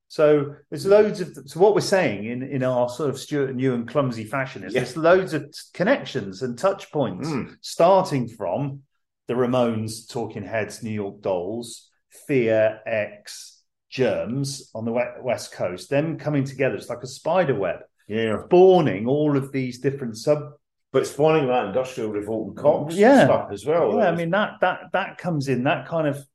So 0.09 0.55
there's 0.69 0.85
loads 0.85 1.19
of 1.19 1.37
so 1.45 1.59
what 1.59 1.75
we're 1.75 1.81
saying 1.81 2.25
in 2.25 2.41
in 2.43 2.63
our 2.63 2.87
sort 2.89 3.09
of 3.09 3.19
Stuart 3.19 3.49
and 3.49 3.59
Ewan 3.59 3.85
clumsy 3.85 4.23
fashion 4.23 4.63
is 4.63 4.73
Yeah. 4.73 4.81
there's 4.81 4.95
loads 4.97 5.33
of 5.33 5.53
connections 5.73 6.41
and 6.41 6.57
touch 6.57 6.91
points 6.91 7.27
Mm. 7.29 7.57
starting 7.61 8.27
from 8.27 8.83
the 9.27 9.33
Ramones, 9.33 10.09
Talking 10.09 10.43
Heads, 10.43 10.81
New 10.81 10.91
York 10.91 11.21
Dolls, 11.21 11.89
Fear, 12.27 12.79
X, 12.85 13.61
Germs 13.89 14.71
on 14.73 14.85
the 14.85 14.91
West 15.21 15.51
Coast, 15.51 15.89
them 15.89 16.17
coming 16.17 16.45
together. 16.45 16.75
It's 16.75 16.89
like 16.89 17.03
a 17.03 17.07
spider 17.07 17.55
web, 17.55 17.79
Yeah. 18.07 18.43
spawning 18.45 19.07
all 19.07 19.35
of 19.35 19.51
these 19.51 19.79
different 19.79 20.15
sub. 20.17 20.53
But 20.93 21.01
it's 21.01 21.11
spawning 21.11 21.47
that 21.47 21.65
industrial 21.65 22.11
Revolting 22.11 22.55
Cocks 22.55 22.95
Yeah. 22.95 23.25
stuff 23.25 23.49
as 23.51 23.65
well. 23.65 23.97
yeah, 23.97 24.09
I 24.09 24.15
mean 24.15 24.29
that 24.31 24.53
that 24.61 24.79
that 24.93 25.17
comes 25.17 25.49
in 25.49 25.63
that 25.65 25.85
kind 25.85 26.07
of 26.07 26.25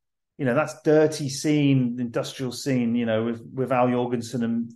you 0.43 0.49
know 0.49 0.55
that's 0.55 0.81
dirty 0.81 1.29
scene, 1.29 1.95
industrial 2.01 2.51
scene. 2.51 2.95
You 2.95 3.05
know 3.05 3.23
with 3.23 3.41
with 3.53 3.71
Al 3.71 3.87
Jourgensen 3.87 4.43
and 4.43 4.73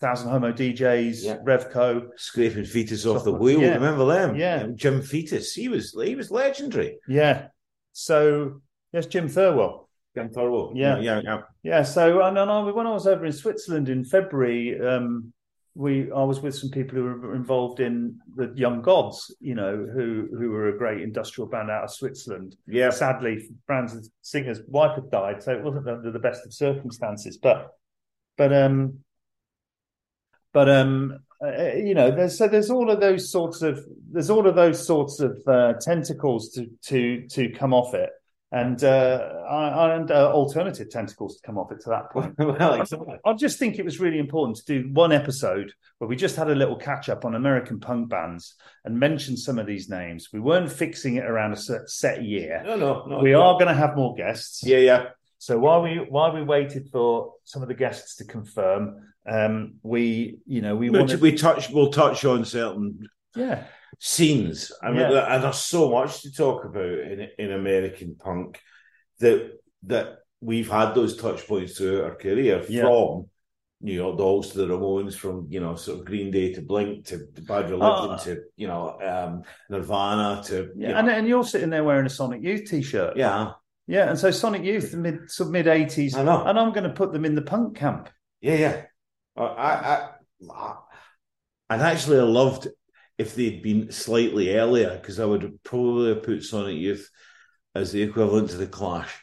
Thousand 0.00 0.30
Homo 0.30 0.52
DJs, 0.52 1.24
Yeah. 1.24 1.38
Revco. 1.44 2.10
scraping 2.16 2.64
fetus 2.64 3.04
off 3.06 3.24
the 3.24 3.32
wheel. 3.32 3.60
yeah. 3.60 3.74
Remember 3.74 4.06
them? 4.06 4.36
Yeah. 4.36 4.68
Jim 4.72 5.02
Fetus. 5.02 5.52
He 5.52 5.66
was 5.68 6.00
he 6.00 6.14
was 6.14 6.30
legendary. 6.30 6.98
Yeah. 7.08 7.48
So 7.92 8.60
yes, 8.92 9.06
Jim 9.06 9.26
Thirlwell. 9.28 9.88
Jim 10.14 10.28
Thirlwell. 10.28 10.74
Yeah. 10.76 11.00
yeah, 11.00 11.20
yeah. 11.24 11.40
Yeah. 11.64 11.82
So 11.82 12.22
and, 12.22 12.38
and 12.38 12.48
I, 12.48 12.62
when 12.70 12.86
I 12.86 12.92
was 12.92 13.08
over 13.08 13.26
in 13.26 13.32
Switzerland 13.32 13.88
in 13.88 14.04
February, 14.04 14.80
um, 14.80 15.32
we 15.74 16.10
I 16.10 16.22
was 16.22 16.40
with 16.40 16.56
some 16.56 16.70
people 16.70 16.96
who 16.96 17.04
were 17.04 17.34
involved 17.34 17.80
in 17.80 18.18
the 18.34 18.52
Young 18.56 18.82
Gods. 18.82 19.34
You 19.40 19.54
know, 19.54 19.76
who 19.76 20.28
who 20.36 20.50
were 20.50 20.68
a 20.68 20.78
great 20.78 21.00
industrial 21.00 21.48
band 21.48 21.70
out 21.70 21.84
of 21.84 21.92
Switzerland. 21.92 22.56
Yeah. 22.66 22.90
Sadly, 22.90 23.48
Brand's 23.66 24.10
singer's 24.22 24.60
wife 24.66 24.96
had 24.96 25.10
died, 25.10 25.42
so 25.42 25.52
it 25.52 25.62
wasn't 25.62 25.88
under 25.88 26.10
the 26.10 26.18
best 26.18 26.44
of 26.44 26.52
circumstances. 26.52 27.38
But 27.38 27.72
but 28.36 28.52
um 28.52 29.00
but 30.52 30.68
um 30.68 31.18
uh, 31.44 31.72
you 31.74 31.94
know 31.94 32.10
there's 32.10 32.36
so 32.36 32.48
there's 32.48 32.70
all 32.70 32.90
of 32.90 33.00
those 33.00 33.30
sorts 33.30 33.62
of 33.62 33.80
there's 34.10 34.30
all 34.30 34.46
of 34.46 34.54
those 34.54 34.84
sorts 34.86 35.20
of 35.20 35.40
uh, 35.46 35.74
tentacles 35.80 36.50
to 36.50 36.66
to 36.82 37.26
to 37.28 37.48
come 37.50 37.72
off 37.72 37.94
it 37.94 38.10
and 38.52 38.82
uh 38.82 39.28
and 39.48 40.10
uh, 40.10 40.32
alternative 40.32 40.90
tentacles 40.90 41.36
to 41.36 41.42
come 41.46 41.56
off 41.56 41.70
it 41.70 41.80
to 41.80 41.90
that 41.90 42.10
point 42.10 42.34
well, 42.38 42.80
exactly. 42.80 43.16
I 43.24 43.32
just 43.34 43.58
think 43.58 43.78
it 43.78 43.84
was 43.84 44.00
really 44.00 44.18
important 44.18 44.56
to 44.58 44.64
do 44.64 44.88
one 44.92 45.12
episode 45.12 45.72
where 45.98 46.08
we 46.08 46.16
just 46.16 46.36
had 46.36 46.50
a 46.50 46.54
little 46.54 46.76
catch 46.76 47.08
up 47.08 47.24
on 47.24 47.34
American 47.34 47.78
punk 47.78 48.08
bands 48.08 48.56
and 48.84 48.98
mention 48.98 49.36
some 49.36 49.58
of 49.58 49.66
these 49.66 49.88
names. 49.88 50.28
We 50.32 50.40
weren't 50.40 50.70
fixing 50.70 51.16
it 51.16 51.24
around 51.24 51.52
a 51.52 51.56
set, 51.56 51.88
set 51.88 52.22
year. 52.24 52.62
No, 52.64 52.76
no, 52.76 53.04
no. 53.06 53.18
we 53.18 53.32
no. 53.32 53.42
are 53.42 53.54
going 53.54 53.68
to 53.68 53.74
have 53.74 53.96
more 53.96 54.14
guests. 54.14 54.64
Yeah, 54.64 54.78
yeah. 54.78 55.04
So 55.38 55.58
while 55.58 55.82
we 55.82 55.96
while 56.08 56.34
we 56.34 56.42
waited 56.42 56.88
for 56.90 57.34
some 57.44 57.62
of 57.62 57.68
the 57.68 57.74
guests 57.74 58.16
to 58.16 58.24
confirm, 58.24 59.12
um, 59.30 59.74
we 59.82 60.38
you 60.46 60.60
know 60.60 60.76
we 60.76 60.90
We, 60.90 60.98
wanted 60.98 61.20
we 61.20 61.32
touch. 61.34 61.70
We'll 61.70 61.92
touch 61.92 62.24
on 62.24 62.44
certain 62.44 63.08
yeah 63.36 63.64
scenes. 64.02 64.72
I 64.82 64.90
mean, 64.90 65.00
Yeah. 65.12 65.34
and 65.34 65.44
there's 65.44 65.58
so 65.58 65.90
much 65.90 66.22
to 66.22 66.32
talk 66.32 66.64
about 66.64 66.98
in 67.12 67.28
in 67.38 67.52
American 67.52 68.16
punk 68.16 68.58
that 69.20 69.52
that 69.84 70.18
we've 70.40 70.70
had 70.70 70.94
those 70.94 71.16
touch 71.16 71.46
points 71.46 71.76
throughout 71.76 72.04
our 72.10 72.16
career 72.16 72.64
Yeah. 72.68 72.82
from 72.82 73.28
New 73.82 73.92
York 73.92 74.16
Dolls 74.18 74.52
to 74.52 74.58
the 74.58 74.66
Ramones, 74.66 75.14
from 75.14 75.46
you 75.50 75.60
know 75.60 75.74
sort 75.74 75.98
of 76.00 76.06
Green 76.06 76.30
Day 76.30 76.52
to 76.54 76.62
Blink 76.62 77.06
to 77.06 77.26
Bad 77.46 77.68
Religion 77.70 78.10
Oh. 78.10 78.18
to 78.24 78.42
you 78.56 78.68
know 78.68 78.98
um, 79.00 79.42
Nirvana 79.68 80.42
to 80.46 80.72
you 80.76 80.88
know, 80.88 80.94
and, 80.96 81.08
and 81.10 81.28
you're 81.28 81.44
sitting 81.44 81.70
there 81.70 81.84
wearing 81.84 82.06
a 82.06 82.10
Sonic 82.10 82.42
Youth 82.42 82.70
t-shirt 82.70 83.16
yeah 83.18 83.52
yeah 83.86 84.08
and 84.08 84.18
so 84.18 84.30
Sonic 84.30 84.64
Youth 84.64 84.92
the 84.92 84.96
mid 84.96 85.18
of 85.38 85.50
mid 85.50 85.66
eighties 85.66 86.16
I 86.16 86.22
know 86.24 86.42
and 86.44 86.58
I'm 86.58 86.72
going 86.72 86.84
to 86.88 86.90
put 87.00 87.12
them 87.12 87.24
in 87.26 87.34
the 87.34 87.42
punk 87.42 87.76
camp. 87.76 88.08
yeah 88.40 88.54
yeah. 88.64 88.82
I 89.36 89.44
I, 89.44 90.08
I 90.50 90.74
I'd 91.70 91.80
actually 91.80 92.18
I 92.18 92.22
loved 92.24 92.68
if 93.20 93.34
they'd 93.34 93.62
been 93.62 93.92
slightly 93.92 94.56
earlier 94.56 94.98
because 95.00 95.20
I 95.20 95.26
would 95.26 95.62
probably 95.62 96.08
have 96.14 96.22
put 96.22 96.42
Sonic 96.42 96.76
Youth 96.76 97.08
as 97.74 97.92
the 97.92 98.02
equivalent 98.02 98.50
to 98.50 98.56
the 98.56 98.66
Clash. 98.66 99.14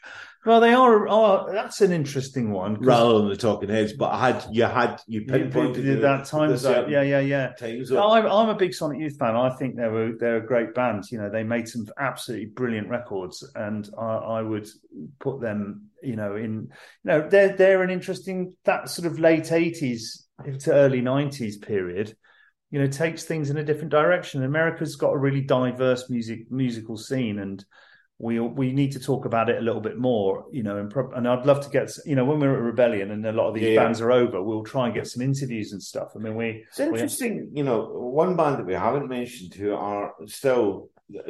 Well, 0.45 0.61
they 0.61 0.73
are. 0.73 1.09
Oh, 1.09 1.51
that's 1.51 1.81
an 1.81 1.91
interesting 1.91 2.51
one. 2.51 2.75
rather 2.75 3.17
than 3.17 3.27
the 3.27 3.35
Talking 3.35 3.67
Heads. 3.67 3.93
But 3.93 4.13
I 4.13 4.29
had 4.29 4.45
you 4.49 4.63
had 4.63 5.01
you 5.05 5.25
pinpointed 5.25 5.83
you- 5.83 5.99
that 5.99 6.25
time 6.25 6.55
zone. 6.55 6.89
Yeah, 6.89 7.01
yeah, 7.01 7.19
yeah. 7.19 7.49
time 7.59 7.83
zone. 7.83 7.97
I'm, 7.97 8.25
I'm 8.31 8.49
a 8.49 8.55
big 8.55 8.73
Sonic 8.73 9.01
Youth 9.01 9.17
fan. 9.17 9.35
I 9.35 9.49
think 9.57 9.75
they 9.75 9.89
were 9.89 10.13
they're 10.17 10.37
a 10.37 10.45
great 10.45 10.73
band. 10.73 11.03
You 11.11 11.17
know, 11.17 11.29
they 11.29 11.43
made 11.43 11.67
some 11.67 11.85
absolutely 11.99 12.45
brilliant 12.45 12.87
records, 12.87 13.43
and 13.55 13.89
I, 13.99 14.05
I 14.37 14.41
would 14.41 14.67
put 15.19 15.41
them, 15.41 15.89
you 16.01 16.15
know, 16.15 16.37
in 16.37 16.53
you 16.53 16.69
know 17.03 17.27
they're 17.27 17.53
they're 17.57 17.83
an 17.83 17.89
interesting 17.89 18.53
that 18.63 18.89
sort 18.89 19.07
of 19.07 19.19
late 19.19 19.51
eighties 19.51 20.27
to 20.59 20.71
early 20.73 21.01
nineties 21.01 21.57
period. 21.57 22.15
You 22.69 22.79
know, 22.79 22.87
takes 22.87 23.23
things 23.23 23.49
in 23.49 23.57
a 23.57 23.63
different 23.63 23.91
direction. 23.91 24.43
America's 24.43 24.95
got 24.97 25.13
a 25.13 25.17
really 25.17 25.41
diverse 25.41 26.09
music 26.09 26.51
musical 26.51 26.97
scene, 26.97 27.39
and 27.39 27.63
we 28.19 28.39
we 28.39 28.73
need 28.73 28.91
to 28.91 28.99
talk 28.99 29.25
about 29.25 29.49
it 29.49 29.57
a 29.57 29.61
little 29.61 29.79
bit 29.81 29.97
more. 29.97 30.45
You 30.51 30.63
know, 30.63 30.77
and 30.77 30.89
pro- 30.89 31.11
and 31.11 31.27
I'd 31.27 31.45
love 31.45 31.61
to 31.61 31.69
get 31.69 31.89
you 32.05 32.15
know 32.15 32.25
when 32.25 32.39
we're 32.39 32.55
at 32.55 32.61
Rebellion 32.61 33.11
and 33.11 33.25
a 33.25 33.31
lot 33.31 33.47
of 33.47 33.53
these 33.53 33.63
Yeah, 33.63 33.69
yeah. 33.69 33.83
bands 33.83 34.01
are 34.01 34.11
over, 34.11 34.41
we'll 34.43 34.63
try 34.63 34.85
and 34.85 34.93
get 34.93 35.07
some 35.07 35.21
interviews 35.21 35.71
and 35.71 35.81
stuff. 35.81 36.09
I 36.15 36.19
mean, 36.19 36.35
we 36.35 36.65
It's 36.69 36.79
interesting, 36.79 37.51
you 37.53 37.63
know, 37.63 37.85
one 37.85 38.35
band 38.35 38.57
that 38.59 38.65
we 38.65 38.73
haven't 38.73 39.07
mentioned 39.07 39.53
who 39.53 39.73
are 39.73 40.13
still, 40.25 40.89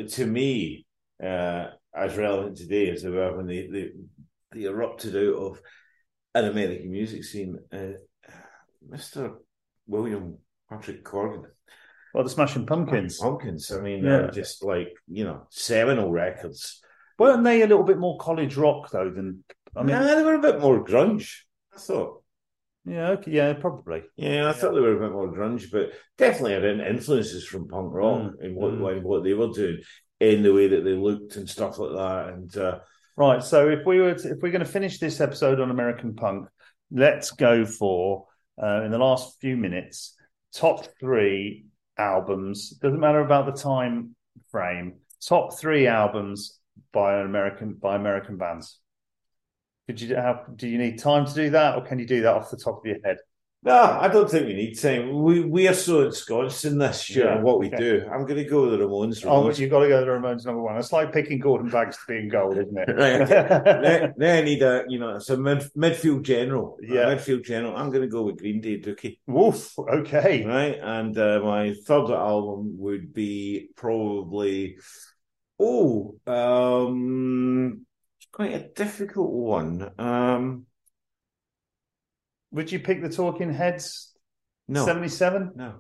to 0.10 0.26
me, 0.26 0.88
uh, 1.24 1.68
as 1.96 2.18
relevant 2.18 2.58
today 2.58 2.90
as 2.90 3.04
they 3.04 3.10
were 3.10 3.36
when 3.36 3.48
they, 3.48 3.68
they, 3.68 3.90
they 4.54 4.64
erupted 4.66 5.16
out 5.16 5.36
of 5.36 5.62
an 6.36 6.46
American 6.46 6.92
music 6.92 7.24
scene. 7.24 7.58
Uh, 7.72 7.94
Mr. 8.90 9.36
William 9.88 10.38
Patrick 10.70 11.04
Corgan. 11.04 11.46
well, 12.14 12.24
the 12.24 12.30
Smashing 12.30 12.66
Pumpkins. 12.66 13.20
Pumpkins. 13.20 13.72
I 13.72 13.80
mean, 13.82 14.04
Yeah. 14.04 14.18
uh, 14.22 14.32
just 14.32 14.64
like, 14.64 14.90
you 15.08 15.24
know, 15.24 15.48
seminal 15.50 16.12
records. 16.12 16.82
Weren't 17.20 17.44
they 17.44 17.62
a 17.62 17.68
little 17.68 17.84
bit 17.84 17.98
more 17.98 18.18
college 18.18 18.56
rock 18.58 18.90
though 18.92 19.10
than 19.10 19.44
I 19.76 19.84
mean? 19.84 19.96
nah, 19.96 20.04
they 20.16 20.24
were 20.24 20.36
a 20.36 20.42
bit 20.42 20.60
more 20.60 20.84
grunge, 20.84 21.42
I 21.76 21.80
thought. 21.80 22.24
Yeah, 22.86 23.10
okay, 23.12 23.32
yeah, 23.32 23.54
probably. 23.54 24.04
Yeah, 24.16 24.50
I 24.50 24.54
thought 24.54 24.74
they 24.74 24.80
were 24.80 24.96
a 24.96 25.00
bit 25.00 25.12
more 25.12 25.28
grunge, 25.34 25.70
but 25.72 25.92
definitely 26.18 26.54
had 26.54 26.64
influences 26.64 27.46
from 27.46 27.68
punk 27.68 27.94
rock 27.94 28.22
Mm, 28.22 28.42
in 28.44 28.56
what 28.56 28.74
mm. 28.74 28.98
in 28.98 29.04
what 29.04 29.24
they 29.24 29.34
were 29.34 29.50
doing, 29.50 29.82
in 30.22 30.42
the 30.44 30.54
way 30.54 30.68
that 30.70 30.84
they 30.86 30.94
looked 30.94 31.36
and 31.36 31.50
stuff 31.50 31.78
like 31.80 31.92
that. 31.96 32.34
And 32.34 32.58
uh, 32.58 32.80
Right. 33.18 33.44
So 33.44 33.68
if 33.70 33.86
we 33.86 34.00
were 34.00 34.14
to, 34.14 34.30
if 34.30 34.38
we're 34.42 34.52
going 34.52 34.64
to 34.64 34.72
finish 34.72 35.00
this 35.00 35.20
episode 35.20 35.60
on 35.60 35.72
American 35.72 36.14
punk, 36.16 36.48
let's 36.92 37.32
go 37.32 37.66
for 37.66 38.28
uh, 38.62 38.84
in 38.84 38.92
the 38.92 39.00
last 39.00 39.40
few 39.42 39.58
minutes 39.58 40.14
top 40.54 40.88
three 41.00 41.66
albums. 41.98 42.72
Doesn't 42.72 43.00
matter 43.00 43.22
about 43.22 43.46
the 43.46 43.60
time 43.60 44.16
frame. 44.52 44.96
Top 45.26 45.58
three 45.58 45.88
albums 45.88 46.60
by 46.92 47.20
an 47.20 47.26
American 47.26 47.74
by 47.74 47.96
American 47.96 48.38
bands. 48.38 48.80
Did 49.88 50.02
you 50.02 50.16
have? 50.16 50.46
Do 50.56 50.68
you 50.68 50.78
need 50.78 51.00
time 51.00 51.26
to 51.26 51.34
do 51.34 51.50
that, 51.52 51.76
or 51.76 51.82
can 51.82 52.00
you 52.00 52.06
do 52.06 52.22
that 52.22 52.34
off 52.34 52.52
the 52.52 52.58
top 52.58 52.80
of 52.80 52.86
your 52.86 52.98
head? 53.04 53.18
No, 53.68 53.98
I 54.02 54.08
don't 54.08 54.30
think 54.30 54.48
we 54.48 54.54
need 54.54 54.76
time. 54.80 55.22
We 55.24 55.42
we 55.42 55.68
are 55.68 55.74
so 55.74 56.02
ensconced 56.06 56.66
in 56.66 56.78
this 56.78 57.02
shit 57.04 57.26
Yeah, 57.26 57.36
and 57.36 57.44
what 57.44 57.60
we 57.60 57.68
okay. 57.68 57.78
do. 57.78 58.06
I'm 58.12 58.24
going 58.26 58.38
to 58.38 58.46
go 58.50 58.64
with 58.70 58.72
the 58.80 58.86
Ramones. 58.86 59.24
Oh, 59.26 59.44
Ramones. 59.44 59.60
you've 59.60 59.70
got 59.70 59.82
to 59.82 59.88
go 59.90 60.00
to 60.00 60.06
the 60.06 60.12
Ramones 60.12 60.46
number 60.46 60.62
one. 60.62 60.78
It's 60.78 60.92
like 60.92 61.14
picking 61.14 61.40
Gordon 61.40 61.70
Banks 61.70 61.98
to 61.98 62.04
be 62.08 62.18
in 62.20 62.30
goal, 62.30 62.52
isn't 62.54 62.78
it? 62.78 62.90
Right, 62.98 63.28
then, 63.28 64.14
then 64.18 64.38
I 64.38 64.42
need 64.46 64.62
a 64.64 64.86
you 64.88 65.00
know 65.00 65.16
it's 65.16 65.30
a 65.30 65.38
mid, 65.38 65.60
midfield 65.76 66.24
general. 66.24 66.78
A 66.84 66.94
Yeah. 66.94 67.06
midfield 67.06 67.44
general. 67.46 67.76
I'm 67.76 67.90
going 67.92 68.04
to 68.04 68.08
go 68.08 68.24
with 68.24 68.38
Green 68.38 68.62
Day 68.62 68.80
Dookie. 68.80 69.20
Woof. 69.28 69.78
Okay. 69.80 70.46
Right, 70.46 70.80
and 70.82 71.18
uh, 71.18 71.40
my 71.44 71.74
third 71.86 72.10
album 72.12 72.76
would 72.80 73.14
be 73.14 73.70
probably 73.76 74.78
oh, 75.60 76.16
um, 76.28 77.86
it's 78.20 78.28
quite 78.32 78.54
a 78.54 78.68
difficult 78.70 79.32
one. 79.32 79.92
Um, 79.98 80.66
Would 82.58 82.72
you 82.72 82.80
pick 82.80 83.04
the 83.04 83.10
Talking 83.10 83.54
Heads? 83.54 84.12
no, 84.68 84.84
Seventy-seven. 84.84 85.52
no, 85.56 85.76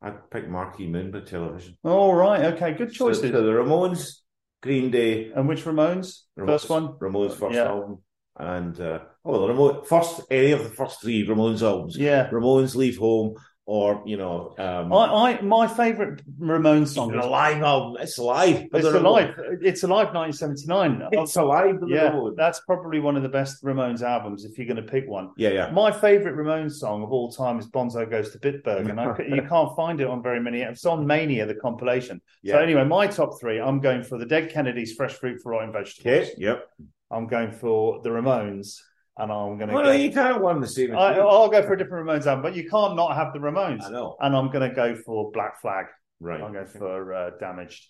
I'd 0.00 0.30
pick 0.30 0.48
Marquee 0.48 0.88
Moon 0.88 1.10
by 1.10 1.20
Television. 1.20 1.76
All 1.84 2.14
right. 2.14 2.46
Okay. 2.54 2.72
Good 2.72 2.90
So, 2.94 3.06
choices. 3.08 3.30
so 3.30 3.42
the 3.42 3.52
Ramones, 3.52 4.16
Green 4.62 4.90
Day, 4.90 5.30
and 5.30 5.46
which 5.46 5.64
Ramones? 5.64 6.22
Ramones, 6.38 6.46
First 6.46 6.70
one. 6.70 6.88
Ramones 6.94 7.34
first 7.36 7.54
Yeah. 7.54 7.68
album, 7.68 7.98
and 8.38 8.80
uh, 8.80 9.00
oh, 9.26 9.46
the 9.46 9.52
Ramones 9.52 9.86
first 9.86 10.22
any 10.30 10.52
of 10.52 10.64
the 10.64 10.70
first 10.70 11.02
three 11.02 11.26
Ramones 11.26 11.60
albums. 11.62 11.96
Yeah. 11.98 12.30
Ramones 12.30 12.74
Leave 12.74 12.96
Home, 12.96 13.34
or 13.64 14.02
you 14.04 14.16
know, 14.16 14.54
um, 14.58 14.92
I, 14.92 15.38
I 15.38 15.40
my 15.40 15.68
favourite 15.68 16.20
Ramones 16.40 16.88
song. 16.88 17.14
Is, 17.14 17.24
a 17.24 17.28
live. 17.28 17.62
It's 18.00 18.18
alive. 18.18 18.66
it's 18.72 18.86
alive. 18.86 19.34
It's 19.60 19.82
alive. 19.84 20.12
Nineteen 20.12 20.32
seventy-nine. 20.32 21.08
It's 21.12 21.36
alive. 21.36 21.78
Yeah, 21.86 22.30
that's 22.36 22.60
probably 22.60 22.98
one 22.98 23.16
of 23.16 23.22
the 23.22 23.28
best 23.28 23.62
Ramones 23.62 24.02
albums 24.02 24.44
if 24.44 24.58
you're 24.58 24.66
going 24.66 24.84
to 24.84 24.90
pick 24.90 25.08
one. 25.08 25.30
yeah, 25.36 25.50
yeah. 25.50 25.70
My 25.70 25.92
favourite 25.92 26.36
Ramones 26.36 26.72
song 26.72 27.04
of 27.04 27.12
all 27.12 27.30
time 27.30 27.58
is 27.58 27.68
Bonzo 27.68 28.08
Goes 28.08 28.32
to 28.32 28.38
Bitburg, 28.38 28.90
and 28.90 29.00
I, 29.00 29.16
you 29.36 29.42
can't 29.48 29.76
find 29.76 30.00
it 30.00 30.08
on 30.08 30.22
very 30.22 30.40
many. 30.40 30.62
It's 30.62 30.84
on 30.84 31.06
Mania, 31.06 31.46
the 31.46 31.54
compilation. 31.54 32.20
Yeah. 32.42 32.54
So 32.54 32.58
anyway, 32.60 32.84
my 32.84 33.06
top 33.06 33.38
three, 33.40 33.60
I'm 33.60 33.80
going 33.80 34.02
for 34.02 34.18
the 34.18 34.26
Dead 34.26 34.50
Kennedys, 34.50 34.94
Fresh 34.94 35.14
Fruit 35.14 35.40
for 35.40 35.52
Rotten 35.52 35.72
Vegetables. 35.72 36.28
Okay. 36.28 36.34
Yep. 36.36 36.68
I'm 37.12 37.26
going 37.26 37.52
for 37.52 38.00
the 38.02 38.08
Ramones, 38.08 38.78
and 39.18 39.30
I'm 39.30 39.58
going 39.58 39.68
to. 39.68 39.74
Well, 39.74 39.84
no, 39.84 39.92
you 39.92 40.10
can't 40.10 40.40
one 40.40 40.60
the 40.60 40.68
same. 40.68 40.96
I, 40.96 41.18
I'll 41.18 41.48
go 41.48 41.62
for 41.62 41.74
a 41.74 41.78
different 41.78 42.06
Ramones 42.06 42.26
album, 42.26 42.42
but 42.42 42.56
you 42.56 42.68
can't 42.68 42.96
not 42.96 43.14
have 43.16 43.32
the 43.32 43.38
Ramones. 43.38 43.84
I 43.84 43.90
know. 43.90 44.16
And 44.20 44.34
I'm 44.34 44.50
going 44.50 44.68
to 44.68 44.74
go 44.74 44.94
for 44.94 45.30
Black 45.32 45.60
Flag. 45.60 45.86
Right. 46.20 46.40
I'll 46.40 46.52
go 46.52 46.64
for 46.64 47.14
uh, 47.14 47.30
Damaged. 47.38 47.88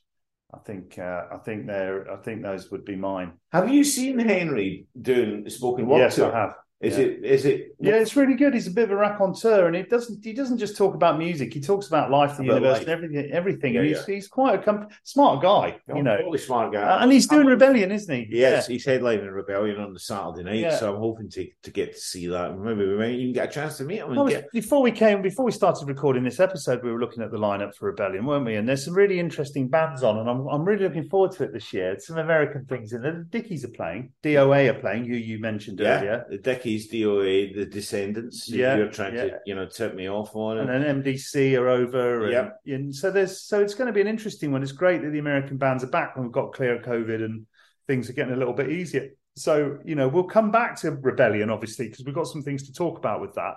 I 0.54 0.58
think 0.58 0.98
uh, 0.98 1.22
I 1.32 1.38
think 1.38 1.66
they're 1.66 2.10
I 2.12 2.16
think 2.16 2.42
those 2.42 2.70
would 2.70 2.84
be 2.84 2.96
mine. 2.96 3.32
Have 3.52 3.72
you 3.72 3.84
seen 3.84 4.18
Henry 4.18 4.86
doing 5.00 5.48
spoken 5.48 5.86
word? 5.86 5.98
yes, 5.98 6.16
tour? 6.16 6.34
I 6.34 6.40
have. 6.40 6.54
Is 6.82 6.98
yeah. 6.98 7.04
it? 7.04 7.24
Is 7.24 7.44
it? 7.44 7.76
Yeah, 7.78 7.94
it's 7.94 8.16
really 8.16 8.34
good. 8.34 8.54
He's 8.54 8.66
a 8.66 8.70
bit 8.72 8.84
of 8.84 8.90
a 8.90 8.96
raconteur, 8.96 9.68
and 9.68 9.76
it 9.76 9.88
doesn't. 9.88 10.24
He 10.24 10.32
doesn't 10.32 10.58
just 10.58 10.76
talk 10.76 10.94
about 10.96 11.16
music. 11.16 11.54
He 11.54 11.60
talks 11.60 11.86
about 11.86 12.10
life, 12.10 12.36
the 12.36 12.42
About 12.42 12.54
universe, 12.54 12.72
life. 12.72 12.80
and 12.82 12.90
everything. 12.90 13.30
Everything. 13.30 13.74
Yeah, 13.74 13.80
and 13.80 13.88
he's, 13.88 14.04
he's 14.04 14.28
quite 14.28 14.58
a 14.58 14.62
com- 14.62 14.88
smart 15.04 15.42
guy, 15.42 15.78
you 15.94 16.02
know. 16.02 16.16
totally 16.16 16.38
smart 16.38 16.72
guy. 16.72 16.82
Uh, 16.82 16.98
and 16.98 17.12
he's 17.12 17.28
doing 17.28 17.46
Rebellion, 17.46 17.92
isn't 17.92 18.12
he? 18.12 18.26
Yes, 18.36 18.66
he's 18.66 18.84
headlining 18.84 19.32
Rebellion 19.32 19.78
on 19.80 19.92
the 19.92 20.00
Saturday 20.00 20.42
night, 20.42 20.56
Yeah. 20.58 20.76
so 20.76 20.92
I'm 20.92 21.00
hoping 21.00 21.30
to 21.30 21.48
to 21.62 21.70
get 21.70 21.92
to 21.94 22.00
see 22.00 22.26
that. 22.26 22.58
Maybe 22.58 22.84
we 22.84 22.98
might 22.98 23.10
even 23.12 23.32
get 23.32 23.48
a 23.50 23.52
chance 23.52 23.76
to 23.76 23.84
meet 23.84 23.98
him. 23.98 24.26
Get, 24.26 24.50
before 24.50 24.82
we 24.82 24.90
came, 24.90 25.22
before 25.22 25.44
we 25.44 25.52
started 25.52 25.86
recording 25.86 26.24
this 26.24 26.40
episode, 26.40 26.82
we 26.82 26.90
were 26.90 26.98
looking 26.98 27.22
at 27.22 27.30
the 27.30 27.38
lineup 27.38 27.76
for 27.76 27.86
Rebellion, 27.86 28.26
weren't 28.26 28.44
we? 28.44 28.56
And 28.56 28.68
there's 28.68 28.84
some 28.84 28.94
really 28.94 29.20
interesting 29.20 29.68
bands 29.68 30.02
on, 30.02 30.18
and 30.18 30.28
I'm 30.28 30.48
I'm 30.48 30.64
really 30.64 30.82
looking 30.82 31.08
forward 31.08 31.30
to 31.36 31.44
it 31.44 31.52
this 31.52 31.72
year. 31.72 31.96
Some 32.00 32.18
American 32.18 32.64
things 32.64 32.92
in 32.92 33.02
there. 33.02 33.12
The 33.12 33.38
Dickies 33.38 33.64
are 33.64 33.68
playing, 33.68 34.10
DOA 34.24 34.70
are 34.70 34.80
playing, 34.80 35.04
who 35.04 35.14
you 35.14 35.38
mentioned 35.38 35.78
yeah, 35.78 35.98
earlier, 35.98 36.26
the 36.28 36.38
Dickies, 36.38 36.71
DOA, 36.78 37.54
the 37.54 37.66
Descendents. 37.66 38.48
Yeah, 38.48 38.76
you're 38.76 38.88
trying 38.90 39.14
yeah. 39.14 39.24
to 39.24 39.38
you 39.46 39.54
know 39.54 39.66
tip 39.66 39.94
me 39.94 40.08
off 40.08 40.34
on 40.34 40.58
it. 40.58 40.68
and 40.68 40.84
then 40.84 41.02
MDC 41.02 41.58
are 41.58 41.68
over. 41.68 42.24
And, 42.24 42.32
Yep. 42.32 42.60
and 42.66 42.94
so 42.94 43.10
there's 43.10 43.40
so 43.42 43.60
it's 43.60 43.74
going 43.74 43.86
to 43.86 43.92
be 43.92 44.00
an 44.00 44.06
interesting 44.06 44.52
one. 44.52 44.62
It's 44.62 44.72
great 44.72 45.02
that 45.02 45.10
the 45.10 45.18
American 45.18 45.56
bands 45.56 45.84
are 45.84 45.88
back 45.88 46.16
when 46.16 46.24
we've 46.24 46.32
got 46.32 46.52
clear 46.52 46.78
COVID 46.80 47.24
and 47.24 47.46
things 47.86 48.08
are 48.08 48.14
getting 48.14 48.34
a 48.34 48.36
little 48.36 48.54
bit 48.54 48.70
easier. 48.70 49.10
So 49.36 49.78
you 49.84 49.94
know 49.94 50.08
we'll 50.08 50.24
come 50.24 50.50
back 50.50 50.80
to 50.80 50.90
Rebellion 50.92 51.50
obviously 51.50 51.88
because 51.88 52.04
we've 52.04 52.14
got 52.14 52.26
some 52.26 52.42
things 52.42 52.64
to 52.66 52.72
talk 52.72 52.98
about 52.98 53.20
with 53.20 53.34
that. 53.34 53.54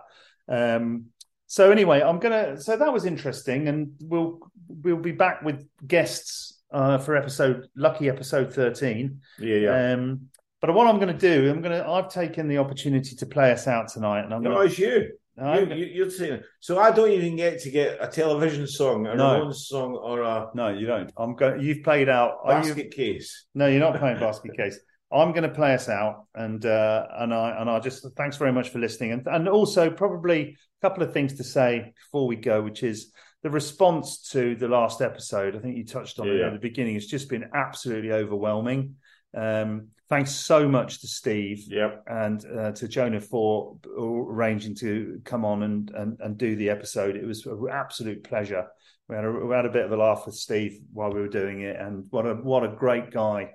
Um, 0.47 1.07
so 1.47 1.71
anyway, 1.71 2.01
I'm 2.01 2.19
gonna. 2.19 2.59
So 2.59 2.75
that 2.75 2.91
was 2.91 3.05
interesting, 3.05 3.67
and 3.67 3.91
we'll 4.01 4.39
we'll 4.67 4.97
be 4.97 5.11
back 5.11 5.43
with 5.43 5.67
guests 5.85 6.61
uh, 6.71 6.97
for 6.97 7.15
episode 7.15 7.67
lucky 7.75 8.09
episode 8.09 8.53
thirteen. 8.53 9.21
yeah, 9.39 9.55
yeah. 9.57 9.93
Um, 9.93 10.29
but 10.65 10.73
what 10.73 10.87
I'm 10.87 10.99
going 10.99 11.15
to 11.15 11.19
do, 11.19 11.49
I'm 11.49 11.61
going 11.61 11.77
to. 11.77 11.87
I've 11.87 12.09
taken 12.09 12.47
the 12.47 12.57
opportunity 12.57 13.15
to 13.15 13.25
play 13.25 13.51
us 13.51 13.67
out 13.67 13.89
tonight, 13.89 14.21
and 14.21 14.33
I'm 14.33 14.41
no, 14.41 14.51
going 14.55 14.67
it's 14.67 14.79
you. 14.79 15.11
to. 15.37 15.67
you, 15.69 15.75
you 15.75 15.85
you're 15.85 16.09
saying 16.09 16.41
so. 16.59 16.79
I 16.79 16.91
don't 16.91 17.11
even 17.11 17.35
get 17.35 17.59
to 17.61 17.71
get 17.71 17.97
a 17.99 18.07
television 18.07 18.65
song, 18.67 19.05
a 19.07 19.15
No. 19.15 19.41
Ramones 19.41 19.55
song, 19.55 19.95
or 19.95 20.21
a 20.23 20.49
No, 20.53 20.69
you 20.69 20.87
don't. 20.87 21.11
I'm 21.17 21.35
going. 21.35 21.61
You've 21.61 21.83
played 21.83 22.09
out. 22.09 22.39
Are 22.43 22.61
you? 22.63 22.73
basket 22.73 22.91
case. 22.91 23.45
No, 23.53 23.67
you're 23.67 23.79
not 23.79 23.97
playing 23.99 24.19
basket 24.19 24.51
case. 24.57 24.79
I'm 25.11 25.31
going 25.31 25.43
to 25.43 25.49
play 25.49 25.73
us 25.73 25.87
out, 25.87 26.25
and 26.33 26.65
uh, 26.65 27.07
and 27.17 27.33
I 27.33 27.61
and 27.61 27.69
I 27.69 27.79
just 27.79 28.07
thanks 28.15 28.37
very 28.37 28.51
much 28.51 28.69
for 28.69 28.79
listening, 28.79 29.11
and 29.11 29.27
and 29.27 29.47
also 29.47 29.89
probably 29.89 30.57
a 30.81 30.87
couple 30.87 31.03
of 31.03 31.13
things 31.13 31.33
to 31.35 31.43
say 31.43 31.93
before 32.05 32.27
we 32.27 32.37
go, 32.37 32.61
which 32.61 32.81
is 32.81 33.11
the 33.43 33.51
response 33.51 34.29
to 34.31 34.55
the 34.55 34.67
last 34.67 35.01
episode. 35.01 35.55
I 35.55 35.59
think 35.59 35.77
you 35.77 35.85
touched 35.85 36.19
on 36.19 36.27
it 36.27 36.41
at 36.41 36.53
the 36.53 36.59
beginning. 36.59 36.95
It's 36.95 37.05
just 37.05 37.29
been 37.29 37.49
absolutely 37.53 38.11
overwhelming. 38.11 38.95
Um, 39.35 39.89
thanks 40.09 40.31
so 40.31 40.67
much 40.67 41.01
to 41.01 41.07
Steve 41.07 41.63
Yep. 41.67 42.03
and 42.07 42.45
uh, 42.45 42.71
to 42.73 42.87
Jonah 42.87 43.21
for 43.21 43.77
arranging 43.97 44.75
to 44.75 45.21
come 45.23 45.45
on 45.45 45.63
and, 45.63 45.91
and 45.91 46.17
and 46.19 46.37
do 46.37 46.55
the 46.55 46.69
episode. 46.69 47.15
It 47.15 47.25
was 47.25 47.45
an 47.45 47.67
absolute 47.71 48.23
pleasure. 48.23 48.65
We 49.07 49.15
had 49.15 49.25
a, 49.25 49.31
we 49.31 49.53
had 49.55 49.65
a 49.65 49.71
bit 49.71 49.85
of 49.85 49.91
a 49.91 49.97
laugh 49.97 50.25
with 50.25 50.35
Steve 50.35 50.79
while 50.91 51.11
we 51.11 51.21
were 51.21 51.27
doing 51.27 51.61
it, 51.61 51.75
and 51.79 52.05
what 52.09 52.25
a 52.25 52.33
what 52.33 52.63
a 52.63 52.69
great 52.69 53.11
guy. 53.11 53.51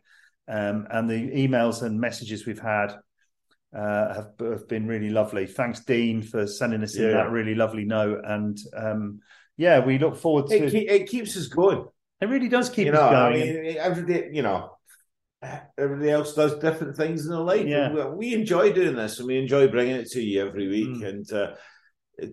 Um, 0.49 0.87
and 0.91 1.09
the 1.09 1.31
emails 1.31 1.83
and 1.83 2.01
messages 2.01 2.45
we've 2.45 2.59
had 2.59 2.97
uh, 3.77 4.15
have, 4.15 4.31
have 4.41 4.69
been 4.69 4.87
really 4.89 5.11
lovely. 5.11 5.47
Thanks, 5.47 5.81
Dean, 5.85 6.23
for 6.23 6.47
sending 6.47 6.83
us 6.83 6.97
in 6.97 7.13
that 7.13 7.31
really 7.31 7.55
lovely 7.55 7.85
note. 7.85 8.23
And 8.25 8.59
um, 8.77 9.21
yeah, 9.57 9.79
we 9.85 9.99
look 9.99 10.17
forward 10.17 10.49
to 10.49 10.57
It, 10.57 10.63
it. 10.65 10.71
keep, 10.73 10.91
it 10.91 11.07
keeps 11.09 11.37
us 11.37 11.47
going. 11.47 11.85
It 12.21 12.29
really 12.29 12.49
does 12.49 12.69
keep 12.69 12.87
you 12.87 12.93
us 12.93 12.99
know, 13.13 13.17
I 13.17 13.33
mean, 13.33 13.77
every 13.79 14.07
day, 14.07 14.31
you 14.33 14.43
know, 14.43 14.77
everybody 15.78 16.11
else 16.11 16.34
does 16.34 16.59
different 16.59 16.97
things 16.97 17.24
in 17.24 17.32
their 17.32 17.41
life. 17.41 17.66
Yeah. 17.66 17.93
We, 17.93 18.05
we 18.16 18.34
enjoy 18.34 18.72
doing 18.72 18.97
this, 18.97 19.18
and 19.18 19.26
we 19.26 19.38
enjoy 19.38 19.68
bringing 19.68 19.97
it 19.97 20.11
to 20.12 20.20
you 20.22 20.47
every 20.47 20.68
week. 20.68 20.88
Mm. 20.88 21.07
And 21.09 21.32
uh, 21.32 21.55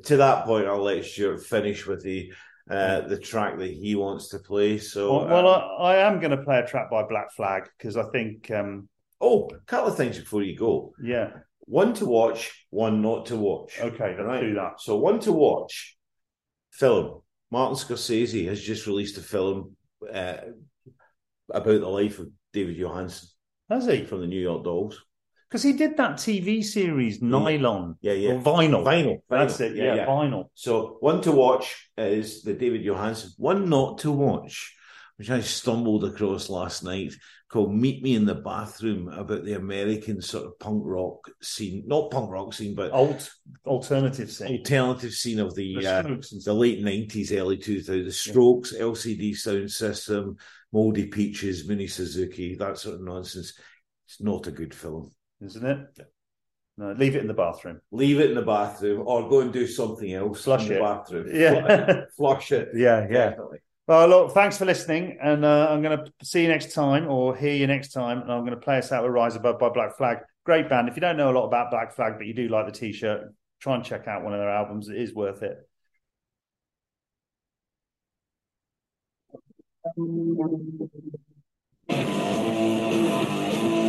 to 0.04 0.18
that 0.18 0.46
point, 0.46 0.68
I'll 0.68 0.84
let 0.84 1.06
Stuart 1.06 1.44
finish 1.46 1.86
with 1.86 2.04
the 2.04 2.32
uh, 2.70 3.02
the 3.02 3.18
track 3.18 3.58
that 3.58 3.72
he 3.72 3.96
wants 3.96 4.30
to 4.30 4.40
play. 4.40 4.78
So, 4.78 5.26
well, 5.26 5.28
well 5.28 5.48
um, 5.48 5.62
I, 5.80 5.84
I 5.94 5.96
am 6.08 6.20
going 6.20 6.32
to 6.32 6.44
play 6.44 6.60
a 6.60 6.68
track 6.68 6.92
by 6.92 7.04
Black 7.04 7.32
Flag 7.32 7.70
because 7.78 7.96
I 7.96 8.04
think, 8.10 8.52
um, 8.52 8.90
oh, 9.22 9.50
a 9.50 9.60
couple 9.60 9.90
of 9.90 9.96
things 9.98 10.20
before 10.20 10.44
you 10.44 10.58
go. 10.58 10.94
yeah, 11.02 11.30
One 11.62 11.94
to 11.94 12.06
watch, 12.06 12.66
one 12.70 13.02
not 13.02 13.28
to 13.28 13.38
watch. 13.38 13.80
okay, 13.80 14.16
let's 14.18 14.20
Right. 14.22 14.42
do 14.42 14.54
that. 14.56 14.82
So 14.82 14.98
one 14.98 15.22
to 15.22 15.32
watch 15.32 15.96
film. 16.72 17.22
Martin 17.52 17.78
Scorsese 17.78 18.50
has 18.50 18.62
just 18.62 18.86
released 18.86 19.18
a 19.18 19.22
film 19.22 19.78
uh, 20.14 20.36
about 21.50 21.80
the 21.80 21.88
life 21.88 22.20
of 22.20 22.28
David 22.54 22.78
Johansen 22.78 23.28
Has 23.70 23.86
he? 23.86 24.04
from 24.04 24.22
the 24.22 24.28
New 24.28 24.40
York 24.42 24.64
Dolls. 24.64 25.02
Because 25.50 25.64
he 25.64 25.74
did 25.74 25.96
that 25.98 26.14
TV 26.18 26.64
series 26.64 27.20
mm. 27.20 27.30
Nylon 27.30 27.96
Yeah, 28.02 28.14
yeah. 28.14 28.32
or 28.32 28.42
Vinyl. 28.42 28.84
Vinyl. 28.84 29.20
That's 29.30 29.58
vinyl. 29.58 29.72
it. 29.72 29.76
Yeah, 29.78 30.06
Vinyl. 30.06 30.46
So 30.56 30.98
one 31.00 31.22
to 31.22 31.32
watch 31.32 31.90
is 31.98 32.42
the 32.44 32.54
David 32.54 32.84
Johansen. 32.84 33.30
One 33.38 33.70
not 33.70 34.00
to 34.00 34.12
watch, 34.12 34.76
which 35.18 35.30
I 35.30 35.42
stumbled 35.42 36.04
across 36.06 36.50
last 36.50 36.84
night, 36.84 37.14
called 37.50 37.74
"Meet 37.76 38.04
Me 38.04 38.16
in 38.16 38.26
the 38.26 38.36
Bathroom" 38.36 39.08
about 39.10 39.44
the 39.46 39.54
American 39.54 40.22
sort 40.22 40.46
of 40.46 40.60
punk 40.60 40.84
rock 40.86 41.30
scene, 41.42 41.84
not 41.88 42.12
punk 42.12 42.30
rock 42.32 42.54
scene, 42.54 42.76
but 42.76 42.92
Alt 42.92 43.30
alternative 43.66 44.32
scene. 44.32 44.48
alternative 44.60 45.14
scene 45.14 45.40
of 45.40 45.56
the, 45.56 45.76
The 45.76 45.88
uh, 45.88 46.04
the 46.46 46.54
late 46.54 46.82
nineties, 46.84 47.32
early 47.32 47.58
two 47.58 47.82
thousands. 47.82 48.06
The 48.06 48.12
Strokes, 48.32 48.74
LCD 48.74 49.32
Soundsystem, 49.32 50.38
Moldy 50.72 51.08
Peaches, 51.08 51.68
Mini 51.68 51.88
Suzuki, 51.88 52.56
that 52.56 52.78
sort 52.78 52.96
of 52.96 53.02
nonsense. 53.02 53.54
It's 54.06 54.22
not 54.22 54.48
a 54.48 54.52
good 54.52 54.74
film. 54.74 55.12
isn't 55.44 55.66
it? 55.66 56.08
No, 56.78 56.92
leave 56.92 57.16
it 57.16 57.22
in 57.22 57.28
the 57.28 57.34
bathroom. 57.34 57.82
Leave 57.92 58.20
it 58.20 58.30
in 58.30 58.36
the 58.36 58.42
bathroom 58.44 59.04
or 59.06 59.28
go 59.28 59.40
and 59.40 59.52
do 59.52 59.66
something 59.66 60.14
else. 60.14 60.44
Flush 60.44 60.62
in 60.64 60.70
the 60.70 60.76
it. 60.76 60.82
bathroom. 60.82 61.28
Yeah. 61.34 62.02
Flush 62.16 62.52
it. 62.52 62.70
Yeah, 62.76 63.02
yeah. 63.10 63.30
Definitely. 63.32 63.60
Well, 63.88 64.08
look, 64.10 64.34
thanks 64.34 64.58
for 64.58 64.66
listening, 64.66 65.18
and 65.24 65.46
uh, 65.46 65.68
I'm 65.70 65.82
going 65.82 65.98
to 65.98 66.12
see 66.22 66.42
you 66.42 66.50
next 66.50 66.74
time 66.74 67.08
or 67.08 67.34
hear 67.34 67.54
you 67.54 67.68
next 67.68 67.94
time, 67.94 68.22
and 68.22 68.30
I'm 68.30 68.42
going 68.42 68.52
to 68.52 68.60
play 68.60 68.80
us 68.80 68.92
out 68.92 69.04
with 69.04 69.14
Rise 69.14 69.38
Above 69.38 69.60
by 69.60 69.70
Black 69.70 69.96
Flag. 69.96 70.18
Great 70.46 70.68
band. 70.68 70.90
If 70.90 70.98
you 70.98 71.00
don't 71.00 71.16
know 71.16 71.32
a 71.32 71.36
lot 71.36 71.46
about 71.46 71.72
Black 71.72 71.96
Flag, 71.96 72.16
but 72.18 72.28
you 72.28 72.34
do 72.34 72.50
like 72.50 72.66
the 72.66 72.74
T-shirt, 72.74 73.34
try 73.62 73.76
and 73.76 73.86
check 73.86 74.06
out 74.06 74.26
one 74.26 74.34
of 74.34 74.40
their 74.42 74.50
albums. 74.50 74.90
It 74.90 74.98
is 74.98 75.16
worth 75.16 75.42
it. 75.42 75.58
Coward, 79.96 80.68
coward, 81.90 83.87